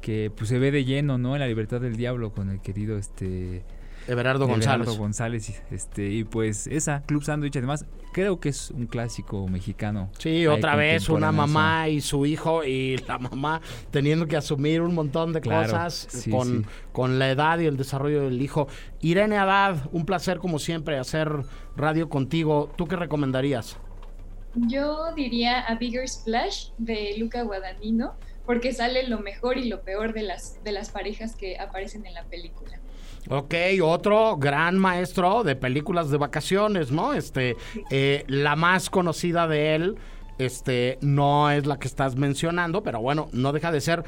que 0.01 0.29
pues 0.35 0.49
se 0.49 0.59
ve 0.59 0.71
de 0.71 0.83
lleno, 0.83 1.17
¿no? 1.17 1.35
En 1.35 1.39
la 1.39 1.47
libertad 1.47 1.79
del 1.79 1.95
diablo 1.95 2.33
con 2.33 2.49
el 2.49 2.59
querido 2.59 2.97
este 2.97 3.63
Everardo 4.07 4.47
González. 4.47 4.81
Everardo 4.81 4.99
González, 4.99 5.61
este, 5.71 6.09
y 6.09 6.23
pues 6.23 6.67
esa, 6.67 7.03
Club 7.03 7.23
Sandwich, 7.23 7.55
además, 7.57 7.85
creo 8.13 8.39
que 8.39 8.49
es 8.49 8.71
un 8.71 8.87
clásico 8.87 9.47
mexicano. 9.47 10.09
Sí, 10.17 10.47
otra 10.47 10.75
vez 10.75 11.09
una 11.09 11.31
mamá 11.31 11.89
y 11.89 12.01
su 12.01 12.25
hijo, 12.25 12.63
y 12.63 12.97
la 13.07 13.19
mamá 13.19 13.61
teniendo 13.91 14.27
que 14.27 14.37
asumir 14.37 14.81
un 14.81 14.95
montón 14.95 15.33
de 15.33 15.41
cosas 15.41 16.07
con, 16.29 16.65
con 16.91 17.19
la 17.19 17.29
edad 17.29 17.59
y 17.59 17.65
el 17.65 17.77
desarrollo 17.77 18.23
del 18.23 18.41
hijo. 18.41 18.67
Irene 19.01 19.37
Abad, 19.37 19.77
un 19.91 20.05
placer 20.05 20.39
como 20.39 20.59
siempre 20.59 20.97
hacer 20.97 21.31
radio 21.75 22.09
contigo. 22.09 22.71
¿Tú 22.75 22.87
qué 22.87 22.95
recomendarías? 22.95 23.77
Yo 24.55 25.13
diría 25.15 25.59
A 25.59 25.75
Bigger 25.75 26.07
Splash 26.07 26.69
de 26.77 27.15
Luca 27.19 27.43
Guadagnino, 27.43 28.15
porque 28.45 28.73
sale 28.73 29.07
lo 29.07 29.19
mejor 29.19 29.57
y 29.57 29.69
lo 29.69 29.81
peor 29.81 30.13
de 30.13 30.23
las, 30.23 30.63
de 30.63 30.71
las 30.71 30.89
parejas 30.89 31.35
que 31.35 31.59
aparecen 31.59 32.05
en 32.05 32.13
la 32.13 32.23
película. 32.23 32.79
Ok, 33.29 33.53
otro 33.83 34.37
gran 34.37 34.77
maestro 34.77 35.43
de 35.43 35.55
películas 35.55 36.09
de 36.09 36.17
vacaciones, 36.17 36.91
¿no? 36.91 37.13
Este, 37.13 37.55
eh, 37.89 38.23
la 38.27 38.55
más 38.55 38.89
conocida 38.89 39.47
de 39.47 39.75
él, 39.75 39.95
este, 40.37 40.97
no 41.01 41.49
es 41.51 41.65
la 41.65 41.77
que 41.77 41.87
estás 41.87 42.15
mencionando, 42.15 42.83
pero 42.83 43.01
bueno, 43.01 43.27
no 43.33 43.51
deja 43.51 43.71
de 43.71 43.81
ser 43.81 44.03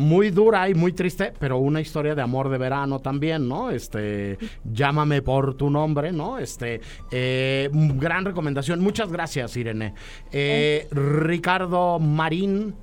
muy 0.00 0.30
dura 0.30 0.68
y 0.68 0.74
muy 0.74 0.92
triste, 0.92 1.32
pero 1.38 1.58
una 1.58 1.80
historia 1.80 2.14
de 2.14 2.22
amor 2.22 2.48
de 2.48 2.58
verano 2.58 3.00
también, 3.00 3.46
¿no? 3.46 3.70
Este, 3.70 4.38
llámame 4.64 5.20
por 5.20 5.54
tu 5.54 5.68
nombre, 5.68 6.10
¿no? 6.10 6.38
Este, 6.38 6.80
eh, 7.10 7.68
gran 7.72 8.24
recomendación. 8.24 8.80
Muchas 8.80 9.12
gracias, 9.12 9.56
Irene. 9.56 9.94
Eh, 10.32 10.88
Ricardo 10.90 11.98
Marín. 11.98 12.74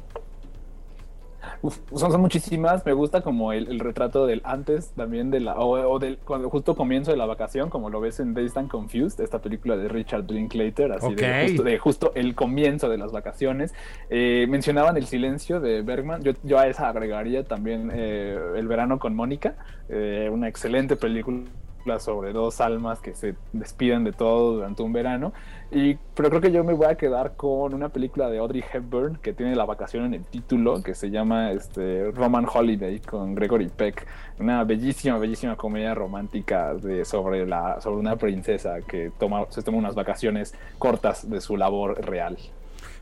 Uf, 1.61 1.79
son, 1.95 2.19
muchísimas. 2.21 2.85
Me 2.85 2.93
gusta 2.93 3.21
como 3.21 3.53
el, 3.53 3.79
retrato 3.79 4.25
del 4.25 4.41
antes 4.43 4.91
también 4.95 5.31
de 5.31 5.39
la. 5.39 5.57
O, 5.59 5.99
del 5.99 6.17
cuando 6.17 6.49
justo 6.49 6.75
comienzo 6.75 7.11
de 7.11 7.17
la 7.17 7.25
vacación, 7.25 7.69
como 7.69 7.89
lo 7.89 7.99
ves 7.99 8.19
en 8.19 8.33
Days 8.33 8.55
and 8.57 8.69
Confused, 8.69 9.23
esta 9.23 9.39
película 9.39 9.77
de 9.77 9.87
Richard 9.87 10.29
Linklater, 10.29 10.91
así 10.91 11.15
de, 11.15 11.77
justo, 11.79 12.11
el 12.15 12.35
comienzo 12.35 12.89
de 12.89 12.97
las 12.97 13.11
vacaciones. 13.11 13.73
Eh, 14.09 14.45
mencionaban 14.49 14.97
El 14.97 15.05
silencio 15.05 15.59
de 15.59 15.81
Bergman. 15.81 16.23
Yo, 16.23 16.33
yo 16.43 16.59
a 16.59 16.67
esa 16.67 16.89
agregaría 16.89 17.43
también 17.43 17.91
eh, 17.93 18.37
El 18.55 18.67
verano 18.67 18.99
con 18.99 19.15
Mónica, 19.15 19.55
eh, 19.89 20.29
una 20.31 20.47
excelente 20.47 20.95
película 20.95 21.43
sobre 21.99 22.33
dos 22.33 22.61
almas 22.61 22.99
que 22.99 23.13
se 23.13 23.35
despiden 23.53 24.03
de 24.03 24.11
todo 24.11 24.53
durante 24.53 24.83
un 24.83 24.93
verano. 24.93 25.33
Y, 25.71 25.95
pero 26.13 26.29
creo 26.29 26.41
que 26.41 26.51
yo 26.51 26.63
me 26.63 26.73
voy 26.73 26.87
a 26.87 26.95
quedar 26.95 27.35
con 27.35 27.73
una 27.73 27.89
película 27.89 28.29
de 28.29 28.37
Audrey 28.37 28.63
Hepburn 28.71 29.17
que 29.17 29.33
tiene 29.33 29.55
la 29.55 29.65
vacación 29.65 30.05
en 30.05 30.13
el 30.13 30.23
título, 30.23 30.81
que 30.83 30.95
se 30.95 31.09
llama 31.09 31.51
este, 31.51 32.11
Roman 32.11 32.45
Holiday 32.51 32.99
con 32.99 33.35
Gregory 33.35 33.69
Peck. 33.69 34.05
Una 34.39 34.63
bellísima, 34.63 35.17
bellísima 35.17 35.55
comedia 35.55 35.93
romántica 35.93 36.73
de, 36.73 37.03
sobre, 37.05 37.45
la, 37.45 37.81
sobre 37.81 37.97
una 37.97 38.15
princesa 38.15 38.81
que 38.81 39.11
toma, 39.17 39.45
se 39.49 39.61
toma 39.61 39.77
unas 39.77 39.95
vacaciones 39.95 40.53
cortas 40.77 41.29
de 41.29 41.41
su 41.41 41.57
labor 41.57 41.99
real. 42.05 42.37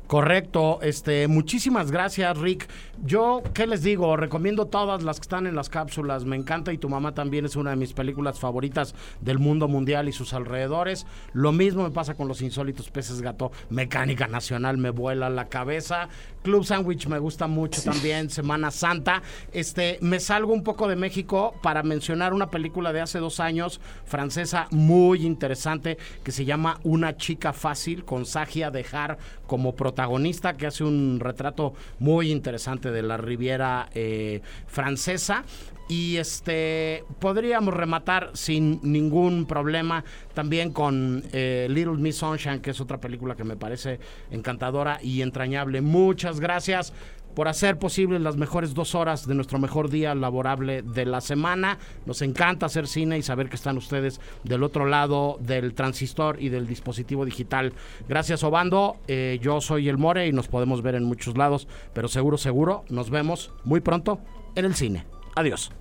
Correcto, 0.08 0.80
este, 0.84 1.28
muchísimas 1.28 1.90
gracias, 1.90 2.38
Rick. 2.38 2.70
Yo, 3.04 3.42
¿qué 3.56 3.66
les 3.66 3.82
digo? 3.82 4.16
Recomiendo 4.16 4.68
todas 4.68 5.02
las 5.02 5.18
que 5.18 5.24
están 5.24 5.48
en 5.48 5.56
las 5.56 5.70
cápsulas. 5.70 6.26
Me 6.26 6.36
encanta 6.36 6.72
y 6.72 6.78
tu 6.78 6.90
mamá 6.90 7.16
también 7.16 7.46
es 7.46 7.56
una 7.56 7.72
de 7.72 7.76
mis 7.76 7.94
películas 7.94 8.40
favoritas 8.40 8.94
del 9.20 9.40
mundo 9.40 9.68
mundial 9.68 10.08
y 10.08 10.12
sus 10.12 10.34
alrededores. 10.34 11.08
Lo 11.34 11.52
mismo 11.52 11.84
me 11.84 11.90
pasa 11.90 12.14
con 12.14 12.28
los 12.28 12.44
insólitos 12.44 12.92
peces 12.92 13.22
gato. 13.24 13.52
Mecánica 13.72 14.28
Nacional 14.28 14.78
me 14.78 14.92
vuela 14.92 15.28
la 15.32 15.50
cabeza. 15.50 16.08
Club 16.44 16.64
Sandwich 16.64 17.08
me 17.08 17.18
gusta 17.18 17.48
mucho 17.48 17.82
también. 17.82 18.30
Semana 18.30 18.70
Santa. 18.70 19.24
Este, 19.54 19.98
me 20.02 20.20
salgo 20.20 20.54
un 20.54 20.64
poco 20.64 20.88
de 20.88 20.96
México 20.96 21.56
para 21.64 21.82
mencionar 21.82 22.32
una 22.32 22.52
película 22.52 22.94
de 22.94 23.02
hace 23.02 23.18
dos 23.18 23.40
años, 23.40 23.82
francesa, 24.06 24.68
muy 24.70 25.26
interesante, 25.26 25.98
que 26.24 26.32
se 26.32 26.46
llama 26.46 26.80
Una 26.84 27.18
chica 27.18 27.54
fácil, 27.54 28.06
con 28.06 28.28
Sagia 28.28 28.70
Dejar 28.70 29.18
como 29.48 29.76
protagonista 29.76 29.95
protagonista 29.96 30.58
que 30.58 30.68
hace 30.68 30.84
un 30.84 31.22
retrato 31.22 31.74
muy 32.00 32.30
interesante 32.30 32.92
de 32.92 33.02
la 33.02 33.16
Riviera 33.16 33.88
eh, 33.94 34.42
francesa. 34.68 35.46
Y 35.88 36.18
este 36.18 37.06
podríamos 37.20 37.74
rematar 37.74 38.32
sin 38.34 38.80
ningún 38.82 39.46
problema 39.46 40.04
también 40.34 40.74
con 40.74 41.24
eh, 41.32 41.68
Little 41.70 41.98
Miss 41.98 42.18
Sunshine, 42.18 42.60
que 42.60 42.72
es 42.72 42.82
otra 42.82 43.00
película 43.00 43.36
que 43.36 43.44
me 43.46 43.56
parece 43.56 44.00
encantadora 44.32 45.00
y 45.02 45.22
entrañable. 45.22 45.80
Muchas 45.82 46.40
gracias 46.42 46.92
por 47.36 47.48
hacer 47.48 47.78
posible 47.78 48.18
las 48.20 48.38
mejores 48.38 48.74
dos 48.74 48.96
horas 48.96 49.28
de 49.28 49.36
nuestro 49.36 49.60
mejor 49.60 49.90
día 49.90 50.16
laborable 50.16 50.82
de 50.82 51.06
la 51.06 51.22
semana. 51.22 51.78
Nos 52.06 52.22
encanta 52.22 52.66
hacer 52.66 52.88
cine 52.88 53.18
y 53.18 53.22
saber 53.22 53.50
que 53.50 53.56
están 53.56 53.78
ustedes 53.78 54.22
del 54.44 54.64
otro 54.64 54.86
lado 54.86 55.38
del 55.42 55.74
transistor 55.74 56.42
y 56.42 56.50
del 56.50 56.66
dispositivo 56.66 57.26
digital. 57.26 57.74
Gracias, 58.08 58.44
Obando. 58.44 58.98
Eh, 59.08 59.40
yo 59.42 59.62
soy 59.62 59.90
el 59.90 59.98
More 59.98 60.28
y 60.28 60.32
nos 60.32 60.48
podemos 60.48 60.82
ver 60.82 60.96
en 60.96 61.04
muchos 61.04 61.38
lados, 61.38 61.68
pero 61.94 62.08
seguro, 62.08 62.38
seguro, 62.38 62.86
nos 62.90 63.10
vemos 63.10 63.52
muy 63.64 63.82
pronto 63.82 64.20
en 64.56 64.66
el 64.66 64.76
cine. 64.76 65.06
Adiós. 65.36 65.72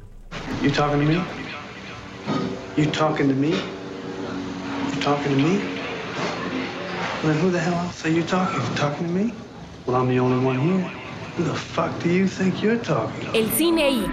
You 0.62 0.70
talking 0.70 1.00
to 1.00 1.06
me? 1.06 1.22
You 2.76 2.90
talking 2.90 3.28
to 3.28 3.34
me? 3.34 3.50
You 3.50 5.00
talking 5.00 5.36
to 5.36 5.42
me? 5.42 5.60
Well, 7.22 7.34
who 7.34 7.50
the 7.50 7.60
hell 7.60 7.74
else 7.74 8.04
are 8.04 8.10
you 8.10 8.22
talking? 8.24 8.60
Talking 8.74 9.06
to 9.06 9.12
me? 9.12 9.32
Well, 9.86 9.96
I'm 9.96 10.08
the 10.08 10.18
only 10.18 10.44
one 10.44 10.58
here. 10.58 11.03
El 13.32 13.48
cine 13.50 13.90
y... 13.90 14.06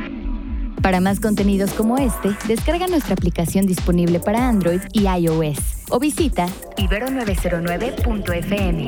Para 0.81 0.99
más 0.99 1.19
contenidos 1.19 1.73
como 1.73 1.99
este, 1.99 2.35
descarga 2.47 2.87
nuestra 2.87 3.13
aplicación 3.13 3.67
disponible 3.67 4.19
para 4.19 4.49
Android 4.49 4.81
y 4.93 5.07
iOS 5.07 5.59
o 5.89 5.99
visita 5.99 6.47
ibero909.fm. 6.77 8.87